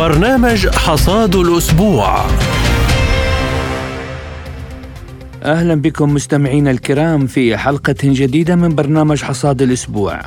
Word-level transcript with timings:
برنامج 0.00 0.68
حصاد 0.68 1.36
الأسبوع. 1.36 2.26
أهلا 5.44 5.74
بكم 5.74 6.14
مستمعينا 6.14 6.70
الكرام 6.70 7.26
في 7.26 7.56
حلقة 7.56 7.94
جديدة 8.04 8.56
من 8.56 8.74
برنامج 8.74 9.22
حصاد 9.22 9.62
الأسبوع. 9.62 10.20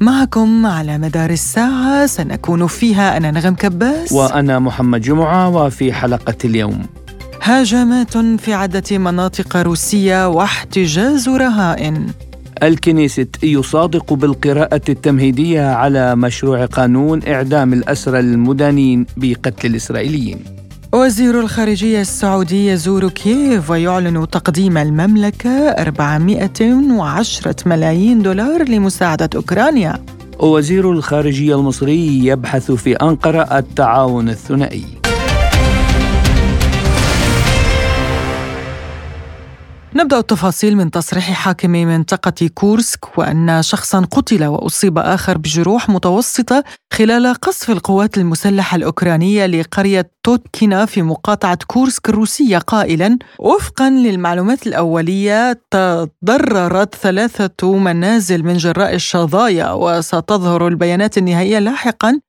معكم 0.00 0.66
على 0.66 0.98
مدار 0.98 1.30
الساعة 1.30 2.06
سنكون 2.06 2.66
فيها 2.66 3.16
أنا 3.16 3.30
نغم 3.30 3.54
كباس. 3.54 4.12
وأنا 4.12 4.58
محمد 4.58 5.00
جمعة 5.00 5.48
وفي 5.48 5.92
حلقة 5.92 6.36
اليوم. 6.44 6.86
هجمات 7.42 8.16
في 8.16 8.54
عدة 8.54 8.98
مناطق 8.98 9.56
روسية 9.56 10.28
واحتجاز 10.28 11.28
رهائن. 11.28 12.06
الكنيست 12.62 13.36
يصادق 13.42 14.12
بالقراءة 14.12 14.80
التمهيدية 14.88 15.62
على 15.62 16.16
مشروع 16.16 16.66
قانون 16.66 17.20
إعدام 17.28 17.72
الأسرى 17.72 18.20
المدانين 18.20 19.06
بقتل 19.16 19.70
الإسرائيليين. 19.70 20.38
وزير 20.92 21.40
الخارجية 21.40 22.00
السعودي 22.00 22.66
يزور 22.66 23.08
كييف 23.08 23.70
ويعلن 23.70 24.30
تقديم 24.30 24.78
المملكة 24.78 25.50
410 25.50 27.56
ملايين 27.66 28.22
دولار 28.22 28.68
لمساعدة 28.68 29.30
أوكرانيا. 29.36 30.04
وزير 30.38 30.92
الخارجية 30.92 31.56
المصري 31.56 32.26
يبحث 32.26 32.72
في 32.72 32.92
أنقرة 32.92 33.58
التعاون 33.58 34.28
الثنائي. 34.28 35.01
نبدأ 39.94 40.18
التفاصيل 40.18 40.76
من 40.76 40.90
تصريح 40.90 41.32
حاكم 41.32 41.70
منطقة 41.70 42.48
كورسك 42.54 43.18
وأن 43.18 43.62
شخصا 43.62 44.00
قتل 44.00 44.44
وأصيب 44.44 44.98
آخر 44.98 45.38
بجروح 45.38 45.88
متوسطة 45.88 46.64
خلال 46.92 47.34
قصف 47.34 47.70
القوات 47.70 48.18
المسلحة 48.18 48.76
الأوكرانية 48.76 49.46
لقرية 49.46 50.10
توتكينا 50.22 50.86
في 50.86 51.02
مقاطعة 51.02 51.58
كورسك 51.66 52.08
الروسية 52.08 52.58
قائلا 52.58 53.18
وفقا 53.38 53.90
للمعلومات 53.90 54.66
الأولية 54.66 55.60
تضررت 55.70 56.94
ثلاثة 56.94 57.78
منازل 57.78 58.42
من 58.42 58.56
جراء 58.56 58.94
الشظايا 58.94 59.72
وستظهر 59.72 60.68
البيانات 60.68 61.18
النهائية 61.18 61.58
لاحقا. 61.58 62.20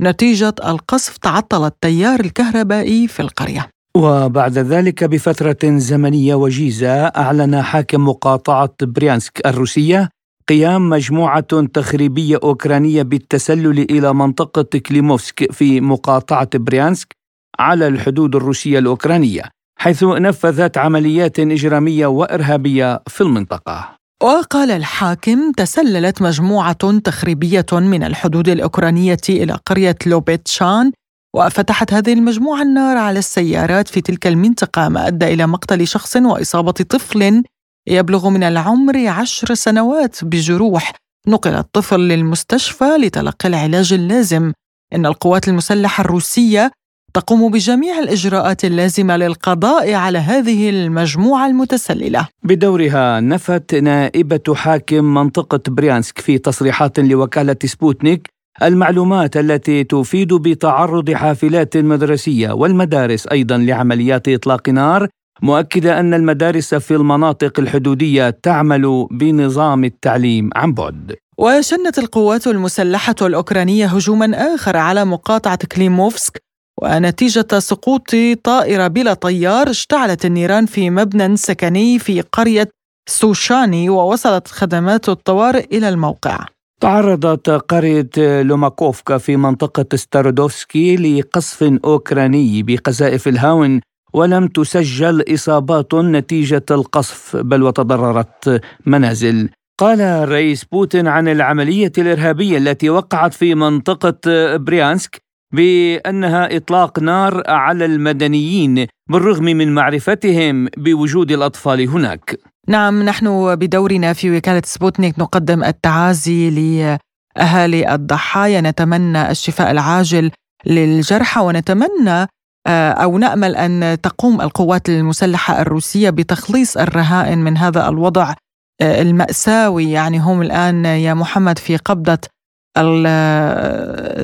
نتيجة 0.00 0.54
القصف 0.64 1.16
تعطل 1.16 1.66
التيار 1.66 2.20
الكهربائي 2.20 3.08
في 3.08 3.20
القرية. 3.20 3.68
وبعد 3.96 4.58
ذلك 4.58 5.04
بفترة 5.04 5.58
زمنية 5.64 6.34
وجيزة 6.34 7.06
أعلن 7.06 7.62
حاكم 7.62 8.08
مقاطعة 8.08 8.74
بريانسك 8.82 9.46
الروسية 9.46 10.08
قيام 10.48 10.88
مجموعة 10.90 11.66
تخريبية 11.74 12.38
أوكرانية 12.42 13.02
بالتسلل 13.02 13.78
إلى 13.78 14.14
منطقة 14.14 14.78
كليموفسك 14.78 15.52
في 15.52 15.80
مقاطعة 15.80 16.48
بريانسك 16.54 17.16
على 17.58 17.86
الحدود 17.88 18.36
الروسية 18.36 18.78
الأوكرانية 18.78 19.42
حيث 19.78 20.04
نفذت 20.04 20.78
عمليات 20.78 21.40
إجرامية 21.40 22.06
وإرهابية 22.06 23.02
في 23.06 23.20
المنطقة. 23.20 23.96
وقال 24.22 24.70
الحاكم 24.70 25.52
تسللت 25.52 26.22
مجموعة 26.22 26.98
تخريبية 27.04 27.66
من 27.72 28.02
الحدود 28.02 28.48
الأوكرانية 28.48 29.16
إلى 29.28 29.58
قرية 29.66 29.96
لوبيتشان 30.06 30.92
وفتحت 31.34 31.92
هذه 31.92 32.12
المجموعة 32.12 32.62
النار 32.62 32.96
على 32.96 33.18
السيارات 33.18 33.88
في 33.88 34.00
تلك 34.00 34.26
المنطقة 34.26 34.88
ما 34.88 35.06
أدى 35.06 35.26
إلى 35.26 35.46
مقتل 35.46 35.86
شخص 35.86 36.16
وإصابة 36.16 36.72
طفل 36.72 37.42
يبلغ 37.88 38.28
من 38.28 38.42
العمر 38.42 39.08
عشر 39.08 39.54
سنوات 39.54 40.24
بجروح. 40.24 40.92
نقل 41.28 41.54
الطفل 41.54 42.00
للمستشفى 42.00 42.96
لتلقي 42.98 43.48
العلاج 43.48 43.92
اللازم. 43.92 44.52
إن 44.94 45.06
القوات 45.06 45.48
المسلحة 45.48 46.00
الروسية 46.00 46.70
تقوم 47.14 47.50
بجميع 47.50 47.98
الإجراءات 47.98 48.64
اللازمة 48.64 49.16
للقضاء 49.16 49.94
على 49.94 50.18
هذه 50.18 50.70
المجموعة 50.70 51.46
المتسللة. 51.46 52.28
بدورها 52.42 53.20
نفت 53.20 53.74
نائبة 53.74 54.54
حاكم 54.54 55.04
منطقة 55.04 55.60
بريانسك 55.68 56.18
في 56.18 56.38
تصريحات 56.38 57.00
لوكالة 57.00 57.56
سبوتنيك 57.64 58.28
المعلومات 58.62 59.36
التي 59.36 59.84
تفيد 59.84 60.34
بتعرض 60.34 61.10
حافلات 61.10 61.76
مدرسية 61.76 62.52
والمدارس 62.52 63.26
أيضا 63.26 63.58
لعمليات 63.58 64.28
إطلاق 64.28 64.68
نار 64.68 65.08
مؤكدة 65.42 66.00
أن 66.00 66.14
المدارس 66.14 66.74
في 66.74 66.94
المناطق 66.94 67.60
الحدودية 67.60 68.30
تعمل 68.30 69.06
بنظام 69.10 69.84
التعليم 69.84 70.50
عن 70.56 70.72
بعد. 70.72 71.14
وشنت 71.38 71.98
القوات 71.98 72.46
المسلحة 72.46 73.14
الأوكرانية 73.22 73.86
هجوما 73.86 74.54
آخر 74.54 74.76
على 74.76 75.04
مقاطعة 75.04 75.58
كليموفسك 75.72 76.42
ونتيجة 76.82 77.58
سقوط 77.58 78.16
طائرة 78.44 78.86
بلا 78.86 79.14
طيار 79.14 79.70
اشتعلت 79.70 80.24
النيران 80.26 80.66
في 80.66 80.90
مبنى 80.90 81.36
سكني 81.36 81.98
في 81.98 82.20
قرية 82.20 82.68
سوشاني 83.08 83.88
ووصلت 83.90 84.48
خدمات 84.48 85.08
الطوارئ 85.08 85.76
إلى 85.76 85.88
الموقع. 85.88 86.46
تعرضت 86.82 87.50
قرية 87.50 88.42
لوماكوفكا 88.42 89.18
في 89.18 89.36
منطقة 89.36 89.96
ستارودوفسكي 89.96 90.96
لقصف 90.96 91.78
أوكراني 91.84 92.62
بقذائف 92.62 93.28
الهاون 93.28 93.80
ولم 94.14 94.46
تسجل 94.46 95.34
إصابات 95.34 95.94
نتيجة 95.94 96.64
القصف 96.70 97.36
بل 97.36 97.62
وتضررت 97.62 98.60
منازل. 98.86 99.48
قال 99.78 100.00
الرئيس 100.00 100.64
بوتين 100.64 101.06
عن 101.06 101.28
العملية 101.28 101.92
الإرهابية 101.98 102.58
التي 102.58 102.90
وقعت 102.90 103.34
في 103.34 103.54
منطقة 103.54 104.56
بريانسك 104.56 105.18
بأنها 105.54 106.56
إطلاق 106.56 106.98
نار 106.98 107.42
على 107.46 107.84
المدنيين 107.84 108.86
بالرغم 109.10 109.44
من 109.44 109.74
معرفتهم 109.74 110.68
بوجود 110.76 111.32
الأطفال 111.32 111.88
هناك. 111.88 112.51
نعم 112.68 113.02
نحن 113.02 113.54
بدورنا 113.56 114.12
في 114.12 114.36
وكالة 114.36 114.62
سبوتنيك 114.64 115.18
نقدم 115.18 115.64
التعازي 115.64 116.50
لأهالي 116.50 117.94
الضحايا. 117.94 118.60
نتمنى 118.60 119.30
الشفاء 119.30 119.70
العاجل 119.70 120.30
للجرحى 120.66 121.40
ونتمنى 121.40 122.26
آه، 122.66 122.90
أو 122.92 123.18
نأمل 123.18 123.56
أن 123.56 124.00
تقوم 124.02 124.40
القوات 124.40 124.88
المسلحة 124.88 125.60
الروسية 125.60 126.10
بتخليص 126.10 126.76
الرهائن 126.76 127.38
من 127.38 127.56
هذا 127.56 127.88
الوضع 127.88 128.34
آه، 128.80 129.02
المأساوي. 129.02 129.90
يعني 129.90 130.18
هم 130.18 130.42
الآن 130.42 130.84
يا 130.84 131.14
محمد 131.14 131.58
في 131.58 131.76
قبضة 131.76 132.18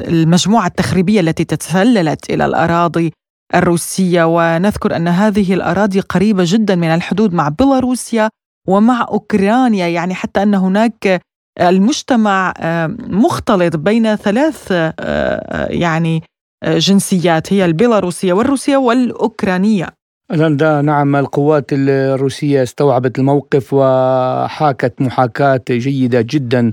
المجموعة 0.09 0.67
التخريبية 0.67 1.21
التي 1.21 1.45
تتسللت 1.45 2.31
إلى 2.31 2.47
الأراضي 2.47 3.13
الروسية 3.55 4.25
ونذكر 4.25 4.97
أن 4.97 5.09
هذه 5.09 5.55
الأراضي 5.55 6.01
قريبة 6.01 6.45
جدا 6.47 6.75
من 6.75 6.89
الحدود 6.89 7.35
مع 7.35 7.49
بيلاروسيا 7.49 8.31
ومع 8.69 9.07
أوكرانيا 9.09 9.87
يعني 9.87 10.15
حتى 10.15 10.43
أن 10.43 10.55
هناك 10.55 11.21
المجتمع 11.61 12.55
مختلط 12.99 13.77
بين 13.77 14.17
ثلاث 14.17 14.73
يعني 15.71 16.23
جنسيات 16.65 17.53
هي 17.53 17.65
البيلاروسية 17.65 18.33
والروسية 18.33 18.77
والأوكرانية. 18.77 19.89
لندا 20.33 20.83
نعم 20.83 21.17
القوات 21.17 21.65
الروسية 21.73 22.63
استوعبت 22.63 23.19
الموقف 23.19 23.73
وحاكت 23.73 25.01
محاكاة 25.01 25.61
جيدة 25.71 26.21
جدا. 26.21 26.67
آه، 26.69 26.73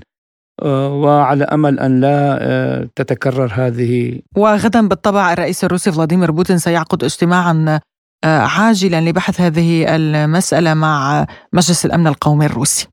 وعلى 0.64 1.44
أمل 1.44 1.80
أن 1.80 2.02
لا 2.02 2.38
آه، 2.42 2.90
تتكرر 2.96 3.52
هذه 3.54 4.20
وغدا 4.36 4.88
بالطبع 4.88 5.34
الرئيس 5.34 5.64
الروسي 5.64 5.92
فلاديمير 5.92 6.32
بوتين 6.32 6.58
سيعقد 6.58 7.04
اجتماعا 7.04 7.80
آه، 8.24 8.40
عاجلا 8.40 9.02
لبحث 9.02 9.42
هذه 9.42 9.96
المسألة 9.96 10.74
مع 10.74 11.26
مجلس 11.54 11.86
الأمن 11.86 12.08
القومي 12.08 12.46
الروسي. 12.46 12.88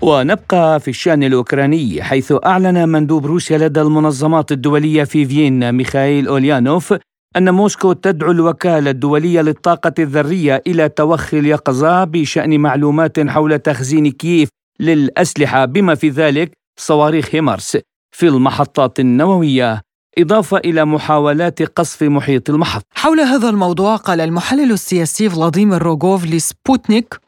ونبقى 0.00 0.80
في 0.80 0.88
الشأن 0.88 1.22
الأوكراني 1.22 2.02
حيث 2.02 2.32
أعلن 2.46 2.88
مندوب 2.88 3.26
روسيا 3.26 3.58
لدى 3.58 3.80
المنظمات 3.80 4.52
الدولية 4.52 5.04
في 5.04 5.26
فيينا 5.26 5.70
ميخائيل 5.70 6.28
أوليانوف 6.28 6.94
أن 7.36 7.54
موسكو 7.54 7.92
تدعو 7.92 8.30
الوكالة 8.30 8.90
الدولية 8.90 9.40
للطاقة 9.40 9.94
الذرية 9.98 10.62
إلى 10.66 10.88
توخي 10.88 11.38
اليقظة 11.38 12.04
بشأن 12.04 12.60
معلومات 12.60 13.20
حول 13.20 13.58
تخزين 13.58 14.10
كييف 14.10 14.48
للأسلحة 14.80 15.64
بما 15.64 15.94
في 15.94 16.08
ذلك 16.08 16.52
صواريخ 16.80 17.28
هيمارس. 17.32 17.78
في 18.16 18.28
المحطات 18.28 19.00
النووية 19.00 19.82
إضافة 20.18 20.56
إلى 20.56 20.84
محاولات 20.84 21.62
قصف 21.62 22.02
محيط 22.02 22.50
المحط. 22.50 22.82
حول 22.94 23.20
هذا 23.20 23.48
الموضوع 23.48 23.96
قال 23.96 24.20
المحلل 24.20 24.72
السياسي 24.72 25.30
فلاديمير 25.30 25.82
روغوف 25.82 26.24
لسبوتنيك 26.24 27.25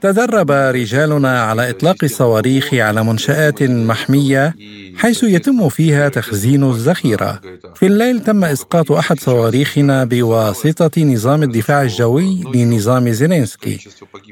تدرب 0.00 0.50
رجالنا 0.50 1.42
على 1.42 1.70
إطلاق 1.70 1.96
الصواريخ 2.02 2.74
على 2.74 3.04
منشآت 3.04 3.62
محمية 3.62 4.54
حيث 4.96 5.22
يتم 5.24 5.68
فيها 5.68 6.08
تخزين 6.08 6.64
الذخيرة. 6.70 7.40
في 7.74 7.86
الليل 7.86 8.20
تم 8.20 8.44
إسقاط 8.44 8.92
أحد 8.92 9.20
صواريخنا 9.20 10.04
بواسطة 10.04 11.04
نظام 11.04 11.42
الدفاع 11.42 11.82
الجوي 11.82 12.44
لنظام 12.54 13.08
زيلينسكي. 13.10 13.78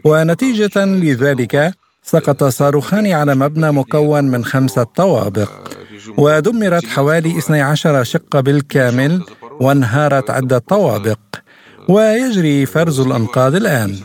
ونتيجة 0.05 0.85
لذلك 0.85 1.75
سقط 2.05 2.45
صاروخان 2.45 3.07
على 3.07 3.35
مبنى 3.35 3.73
مكون 3.73 4.25
من 4.25 4.45
خمسة 4.45 4.83
طوابق. 4.83 5.51
ودمرت 6.17 6.87
حوالي 6.87 7.39
12 7.39 8.05
شقة 8.05 8.41
بالكامل 8.41 9.23
وانهارت 9.61 10.31
عدة 10.31 10.59
طوابق. 10.59 11.19
ويجري 11.89 12.67
فرز 12.67 13.01
الأنقاض 13.01 13.55
الآن. 13.55 13.97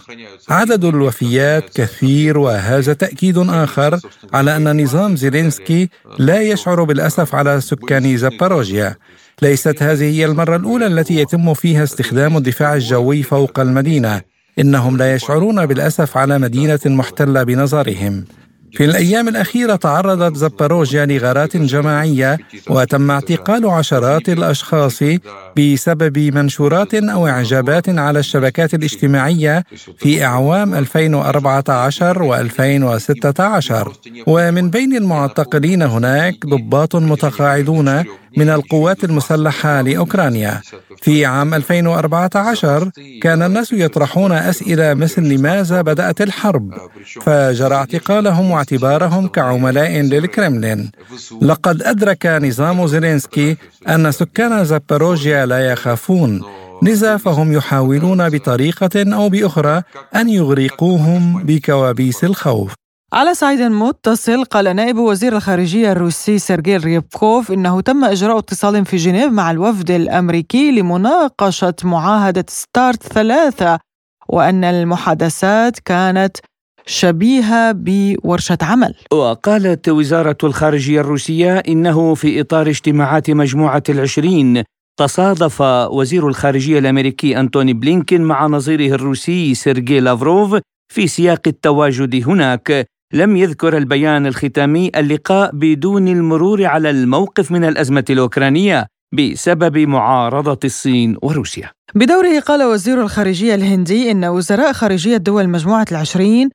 عدد 0.49 0.85
الوفيات 0.85 1.69
كثير 1.75 2.37
وهذا 2.37 2.93
تأكيد 2.93 3.37
آخر 3.37 3.99
على 4.33 4.55
أن 4.55 4.83
نظام 4.83 5.15
زيلينسكي 5.15 5.89
لا 6.19 6.41
يشعر 6.41 6.83
بالأسف 6.83 7.35
على 7.35 7.61
سكان 7.61 8.17
زاباروجيا. 8.17 8.95
ليست 9.41 9.83
هذه 9.83 10.03
هي 10.03 10.25
المرة 10.25 10.55
الأولى 10.55 10.87
التي 10.87 11.15
يتم 11.15 11.53
فيها 11.53 11.83
استخدام 11.83 12.37
الدفاع 12.37 12.73
الجوي 12.75 13.23
فوق 13.23 13.59
المدينة. 13.59 14.21
إنهم 14.59 14.97
لا 14.97 15.15
يشعرون 15.15 15.65
بالأسف 15.65 16.17
على 16.17 16.39
مدينة 16.39 16.79
محتلة 16.85 17.43
بنظرهم. 17.43 18.25
في 18.77 18.85
الأيام 18.85 19.27
الأخيرة 19.27 19.75
تعرضت 19.75 20.35
زباروجيا 20.35 21.05
لغارات 21.05 21.57
جماعية 21.57 22.37
وتم 22.69 23.11
اعتقال 23.11 23.65
عشرات 23.69 24.29
الأشخاص 24.29 24.99
بسبب 25.57 26.17
منشورات 26.19 26.93
أو 26.93 27.27
إعجابات 27.27 27.89
على 27.89 28.19
الشبكات 28.19 28.73
الاجتماعية 28.73 29.63
في 29.97 30.25
أعوام 30.25 30.75
2014 30.75 32.47
و2016 32.47 33.73
ومن 34.27 34.69
بين 34.69 34.95
المعتقلين 34.97 35.81
هناك 35.81 36.45
ضباط 36.45 36.95
متقاعدون 36.95 38.03
من 38.37 38.49
القوات 38.49 39.03
المسلحة 39.03 39.81
لأوكرانيا. 39.81 40.61
في 41.01 41.25
عام 41.25 41.53
2014 41.53 42.89
كان 43.21 43.43
الناس 43.43 43.73
يطرحون 43.73 44.31
أسئلة 44.31 44.93
مثل 44.93 45.21
لماذا 45.23 45.81
بدأت 45.81 46.21
الحرب؟ 46.21 46.73
فجرى 47.21 47.75
اعتقالهم 47.75 48.51
واعتبارهم 48.71 49.27
كعملاء 49.27 49.91
للكرملين. 50.01 50.91
لقد 51.41 51.83
أدرك 51.83 52.25
نظام 52.25 52.87
زيلينسكي 52.87 53.57
أن 53.87 54.11
سكان 54.11 54.65
زاباروجيا 54.65 55.45
لا 55.45 55.71
يخافون. 55.71 56.43
لذا 56.83 57.17
فهم 57.17 57.53
يحاولون 57.53 58.29
بطريقة 58.29 59.15
أو 59.15 59.29
بأخرى 59.29 59.81
أن 60.15 60.29
يغرقوهم 60.29 61.43
بكوابيس 61.43 62.23
الخوف. 62.23 62.73
على 63.13 63.33
صعيد 63.33 63.61
متصل 63.61 64.43
قال 64.43 64.75
نائب 64.75 64.97
وزير 64.97 65.35
الخارجية 65.35 65.91
الروسي 65.91 66.39
سيرجي 66.39 66.77
ريبكوف 66.77 67.51
إنه 67.51 67.81
تم 67.81 68.05
إجراء 68.05 68.37
اتصال 68.37 68.85
في 68.85 68.97
جنيف 68.97 69.31
مع 69.31 69.51
الوفد 69.51 69.91
الأمريكي 69.91 70.71
لمناقشة 70.71 71.73
معاهدة 71.83 72.45
ستارت 72.49 73.03
ثلاثة 73.03 73.79
وأن 74.29 74.63
المحادثات 74.63 75.79
كانت 75.79 76.37
شبيهة 76.87 77.71
بورشة 77.71 78.57
عمل. 78.61 78.93
وقالت 79.13 79.89
وزارة 79.89 80.37
الخارجية 80.43 81.01
الروسية 81.01 81.57
إنه 81.57 82.13
في 82.15 82.41
إطار 82.41 82.67
اجتماعات 82.69 83.31
مجموعة 83.31 83.83
العشرين 83.89 84.63
تصادف 84.99 85.61
وزير 85.91 86.27
الخارجية 86.27 86.79
الأمريكي 86.79 87.39
أنتوني 87.39 87.73
بلينكين 87.73 88.21
مع 88.21 88.47
نظيره 88.47 88.95
الروسي 88.95 89.53
سيرجي 89.53 89.99
لافروف 89.99 90.57
في 90.93 91.07
سياق 91.07 91.41
التواجد 91.47 92.29
هناك. 92.29 92.85
لم 93.13 93.37
يذكر 93.37 93.77
البيان 93.77 94.25
الختامي 94.25 94.91
اللقاء 94.95 95.51
بدون 95.53 96.07
المرور 96.07 96.65
على 96.65 96.89
الموقف 96.89 97.51
من 97.51 97.63
الأزمة 97.63 98.05
الأوكرانية 98.09 98.87
بسبب 99.13 99.77
معارضة 99.77 100.59
الصين 100.63 101.17
وروسيا. 101.21 101.71
بدوره 101.95 102.39
قال 102.39 102.63
وزير 102.63 103.01
الخارجية 103.01 103.55
الهندي 103.55 104.11
إن 104.11 104.25
وزراء 104.25 104.73
خارجية 104.73 105.17
دول 105.17 105.49
مجموعة 105.49 105.85
العشرين 105.91 106.49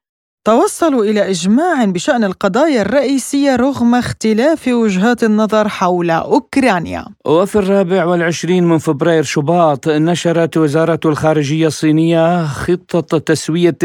توصلوا 0.45 1.05
إلى 1.05 1.31
إجماع 1.31 1.85
بشأن 1.85 2.25
القضايا 2.25 2.83
الرئيسية 2.83 3.57
رغم 3.57 3.95
اختلاف 3.95 4.69
وجهات 4.69 5.25
النظر 5.25 5.69
حول 5.69 6.11
أوكرانيا. 6.11 7.05
وفي 7.27 7.57
الرابع 7.57 8.05
والعشرين 8.05 8.65
من 8.65 8.79
فبراير 8.79 9.23
شباط 9.23 9.89
نشرت 9.89 10.57
وزارة 10.57 11.01
الخارجية 11.05 11.67
الصينية 11.67 12.47
خطة 12.47 13.19
تسوية 13.19 13.79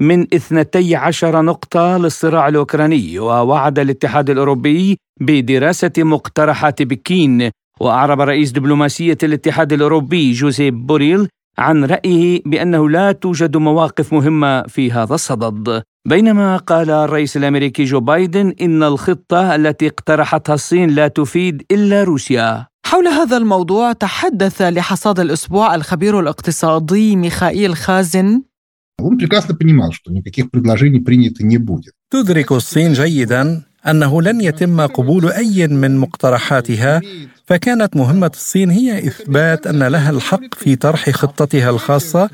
من 0.00 0.26
اثنتي 0.34 0.96
عشر 0.96 1.42
نقطة 1.42 1.96
للصراع 1.96 2.48
الأوكراني 2.48 3.18
ووعد 3.18 3.78
الاتحاد 3.78 4.30
الأوروبي 4.30 4.98
بدراسة 5.20 5.92
مقترحات 5.98 6.82
بكين. 6.82 7.50
وأعرب 7.80 8.20
رئيس 8.20 8.50
دبلوماسية 8.50 9.18
الاتحاد 9.22 9.72
الأوروبي 9.72 10.32
جوزيف 10.32 10.74
بوريل 10.74 11.28
عن 11.58 11.84
رأيه 11.84 12.42
بأنه 12.46 12.88
لا 12.88 13.12
توجد 13.12 13.56
مواقف 13.56 14.12
مهمة 14.12 14.62
في 14.62 14.92
هذا 14.92 15.14
الصدد. 15.14 15.82
بينما 16.08 16.56
قال 16.56 16.90
الرئيس 16.90 17.36
الأمريكي 17.36 17.84
جو 17.84 18.00
بايدن 18.00 18.54
إن 18.60 18.82
الخطة 18.82 19.54
التي 19.54 19.86
اقترحتها 19.86 20.54
الصين 20.54 20.90
لا 20.90 21.08
تفيد 21.08 21.62
إلا 21.70 22.04
روسيا. 22.04 22.66
حول 22.86 23.08
هذا 23.08 23.36
الموضوع 23.36 23.92
تحدث 23.92 24.62
لحصاد 24.62 25.20
الأسبوع 25.20 25.74
الخبير 25.74 26.20
الاقتصادي 26.20 27.16
ميخائيل 27.16 27.76
خازن. 27.76 28.42
تدرك 32.10 32.52
الصين 32.52 32.92
جيدا 32.92 33.62
أنه 33.88 34.22
لن 34.22 34.40
يتم 34.40 34.80
قبول 34.80 35.32
أي 35.32 35.68
من 35.68 35.96
مقترحاتها 35.96 37.00
فكانت 37.46 37.96
مهمة 37.96 38.30
الصين 38.34 38.70
هي 38.70 39.06
إثبات 39.06 39.66
أن 39.66 39.82
لها 39.82 40.10
الحق 40.10 40.54
في 40.56 40.76
طرح 40.76 41.10
خطتها 41.10 41.70
الخاصة 41.70 42.30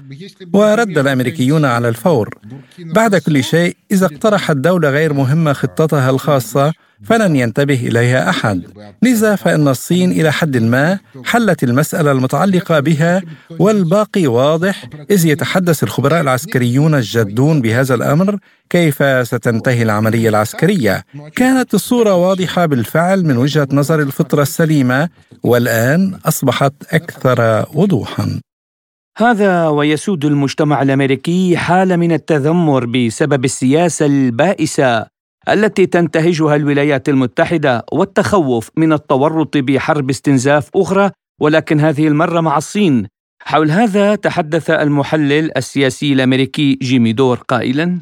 ورد 0.52 0.98
الأمريكيون 0.98 1.64
على 1.64 1.88
الفور. 1.88 2.38
بعد 2.78 3.16
كل 3.16 3.44
شيء 3.44 3.76
إذا 3.92 4.06
اقترحت 4.06 4.56
دولة 4.56 4.90
غير 4.90 5.12
مهمة 5.12 5.52
خطتها 5.52 6.10
الخاصة 6.10 6.72
فلن 7.04 7.36
ينتبه 7.36 7.88
إليها 7.88 8.30
أحد. 8.30 8.62
لذا 9.02 9.36
فإن 9.36 9.68
الصين 9.68 10.12
إلى 10.12 10.32
حد 10.32 10.56
ما 10.56 10.98
حلت 11.24 11.64
المسألة 11.64 12.12
المتعلقة 12.12 12.80
بها 12.80 13.22
والباقي 13.58 14.26
واضح 14.26 14.84
إذ 15.10 15.26
يتحدث 15.26 15.82
الخبراء 15.82 16.20
العسكريون 16.20 16.94
الجادون 16.94 17.60
بهذا 17.62 17.94
الأمر 17.94 18.38
كيف 18.70 19.02
ستنتهي 19.28 19.82
العملية 19.82 20.28
العسكرية. 20.28 21.04
كانت 21.36 21.74
الصورة 21.74 22.14
واضحة 22.14 22.66
بالفعل 22.66 23.24
من 23.24 23.36
وجهة 23.36 23.68
نظر 23.72 24.00
الفطرة 24.02 24.42
السليمة 24.42 25.08
والآن 25.42 26.18
أصبحت 26.26 26.72
أكثر 26.92 27.66
وضوحا. 27.74 28.40
هذا 29.18 29.68
ويسود 29.68 30.24
المجتمع 30.24 30.82
الأمريكي 30.82 31.56
حاله 31.56 31.96
من 31.96 32.12
التذمر 32.12 32.86
بسبب 32.86 33.44
السياسة 33.44 34.06
البائسة. 34.06 35.17
التي 35.48 35.86
تنتهجها 35.86 36.56
الولايات 36.56 37.08
المتحدة 37.08 37.84
والتخوف 37.92 38.70
من 38.76 38.92
التورط 38.92 39.56
بحرب 39.56 40.10
استنزاف 40.10 40.70
أخرى 40.76 41.10
ولكن 41.40 41.80
هذه 41.80 42.08
المرة 42.08 42.40
مع 42.40 42.56
الصين 42.56 43.06
حول 43.42 43.70
هذا 43.70 44.14
تحدث 44.14 44.70
المحلل 44.70 45.58
السياسي 45.58 46.12
الأمريكي 46.12 46.78
جيمي 46.82 47.12
دور 47.12 47.36
قائلا 47.48 48.00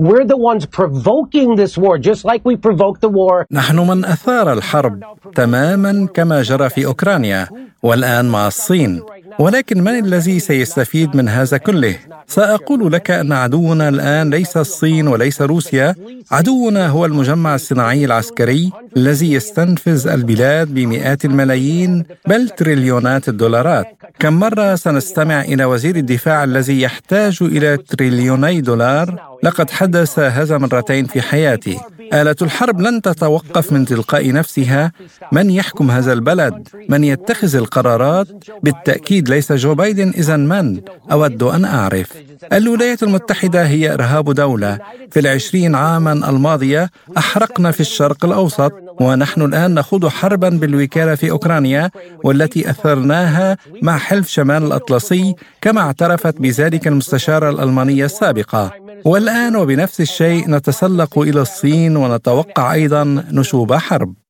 We're 0.00 0.24
the 0.24 0.38
ones 0.50 0.64
provoking 0.66 1.54
this 1.54 1.76
war, 1.76 1.98
just 1.98 2.24
like 2.24 2.42
we 2.44 2.56
provoked 2.56 3.00
the 3.02 3.08
war. 3.10 3.46
نحن 3.52 3.78
من 3.78 4.04
أثار 4.04 4.52
الحرب 4.52 5.00
تماما 5.34 6.06
كما 6.14 6.42
جرى 6.42 6.68
في 6.68 6.86
أوكرانيا 6.86 7.48
والآن 7.82 8.28
مع 8.28 8.46
الصين 8.46 9.02
ولكن 9.38 9.80
من 9.80 10.04
الذي 10.04 10.40
سيستفيد 10.40 11.16
من 11.16 11.28
هذا 11.28 11.56
كله؟ 11.56 11.96
سأقول 12.26 12.92
لك 12.92 13.10
أن 13.10 13.32
عدونا 13.32 13.88
الآن 13.88 14.30
ليس 14.30 14.56
الصين 14.56 15.08
وليس 15.08 15.42
روسيا. 15.42 15.94
عدونا 16.30 16.88
هو 16.88 17.06
المجمع 17.06 17.54
الصناعي 17.54 18.04
العسكري 18.04 18.72
الذي 18.96 19.32
يستنفذ 19.32 20.08
البلاد 20.08 20.74
بمئات 20.74 21.24
الملايين 21.24 22.04
بل 22.28 22.48
تريليونات 22.48 23.28
الدولارات. 23.28 23.86
كم 24.18 24.32
مرة 24.32 24.74
سنستمع 24.74 25.40
إلى 25.40 25.64
وزير 25.64 25.96
الدفاع 25.96 26.44
الذي 26.44 26.80
يحتاج 26.82 27.38
إلى 27.42 27.76
تريليوني 27.76 28.60
دولار؟ 28.60 29.32
لقد 29.42 29.70
حدث 29.70 30.18
هذا 30.18 30.58
مرتين 30.58 31.06
في 31.06 31.20
حياتي 31.22 31.78
آلة 32.12 32.36
الحرب 32.42 32.80
لن 32.80 33.02
تتوقف 33.02 33.72
من 33.72 33.84
تلقاء 33.84 34.32
نفسها. 34.32 34.92
من 35.32 35.50
يحكم 35.50 35.90
هذا 35.90 36.12
البلد؟ 36.12 36.68
من 36.88 37.04
يتخذ 37.04 37.56
القرارات؟ 37.56 38.26
بالتأكيد 38.62 39.21
ليس 39.28 39.52
جو 39.52 39.74
بايدن 39.74 40.08
إذا 40.08 40.36
من؟ 40.36 40.80
أود 41.12 41.42
أن 41.42 41.64
أعرف. 41.64 42.12
الولايات 42.52 43.02
المتحدة 43.02 43.66
هي 43.66 43.94
إرهاب 43.94 44.34
دولة. 44.34 44.78
في 45.10 45.20
العشرين 45.20 45.74
عاما 45.74 46.12
الماضية 46.12 46.90
أحرقنا 47.18 47.70
في 47.70 47.80
الشرق 47.80 48.24
الأوسط 48.24 48.72
ونحن 49.00 49.42
الآن 49.42 49.74
نخوض 49.74 50.08
حربا 50.08 50.48
بالوكالة 50.48 51.14
في 51.14 51.30
أوكرانيا 51.30 51.90
والتي 52.24 52.70
أثرناها 52.70 53.56
مع 53.82 53.98
حلف 53.98 54.28
شمال 54.28 54.62
الأطلسي 54.62 55.34
كما 55.60 55.80
اعترفت 55.80 56.40
بذلك 56.40 56.86
المستشارة 56.86 57.50
الألمانية 57.50 58.04
السابقة. 58.04 58.72
والآن 59.04 59.56
وبنفس 59.56 60.00
الشيء 60.00 60.50
نتسلق 60.50 61.18
إلى 61.18 61.40
الصين 61.40 61.96
ونتوقع 61.96 62.72
أيضا 62.72 63.04
نشوب 63.30 63.74
حرب. 63.74 64.21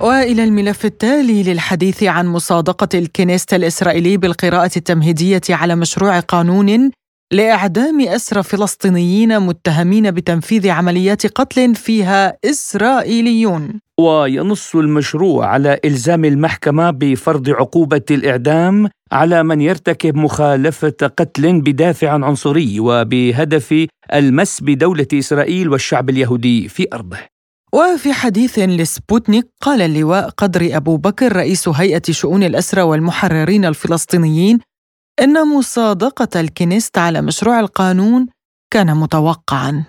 وإلى 0.00 0.44
الملف 0.44 0.84
التالي 0.84 1.42
للحديث 1.42 2.02
عن 2.02 2.26
مصادقة 2.26 2.88
الكنيست 2.98 3.54
الإسرائيلي 3.54 4.16
بالقراءة 4.16 4.70
التمهيدية 4.76 5.40
على 5.50 5.76
مشروع 5.76 6.20
قانون 6.20 6.90
لإعدام 7.32 8.00
اسرى 8.00 8.42
فلسطينيين 8.42 9.40
متهمين 9.40 10.10
بتنفيذ 10.10 10.68
عمليات 10.68 11.26
قتل 11.26 11.74
فيها 11.74 12.36
إسرائيليون. 12.44 13.80
وينص 14.00 14.76
المشروع 14.76 15.46
على 15.46 15.80
إلزام 15.84 16.24
المحكمة 16.24 16.90
بفرض 16.90 17.50
عقوبة 17.50 18.04
الإعدام 18.10 18.88
على 19.12 19.42
من 19.42 19.60
يرتكب 19.60 20.16
مخالفة 20.16 20.96
قتل 21.16 21.60
بدافع 21.60 22.10
عنصري 22.10 22.80
وبهدف 22.80 23.86
المس 24.14 24.60
بدولة 24.62 25.08
إسرائيل 25.14 25.68
والشعب 25.68 26.10
اليهودي 26.10 26.68
في 26.68 26.86
أرضه. 26.92 27.37
وفي 27.72 28.12
حديث 28.12 28.58
لسبوتنيك 28.58 29.48
قال 29.60 29.82
اللواء 29.82 30.28
قدري 30.28 30.76
أبو 30.76 30.96
بكر 30.96 31.36
رئيس 31.36 31.68
هيئة 31.68 32.02
شؤون 32.10 32.42
الاسرى 32.42 32.82
والمحررين 32.82 33.64
الفلسطينيين 33.64 34.58
إن 35.22 35.48
مصادقة 35.48 36.40
الكنيست 36.40 36.98
على 36.98 37.22
مشروع 37.22 37.60
القانون 37.60 38.26
كان 38.72 38.96
متوقعا. 38.96 39.84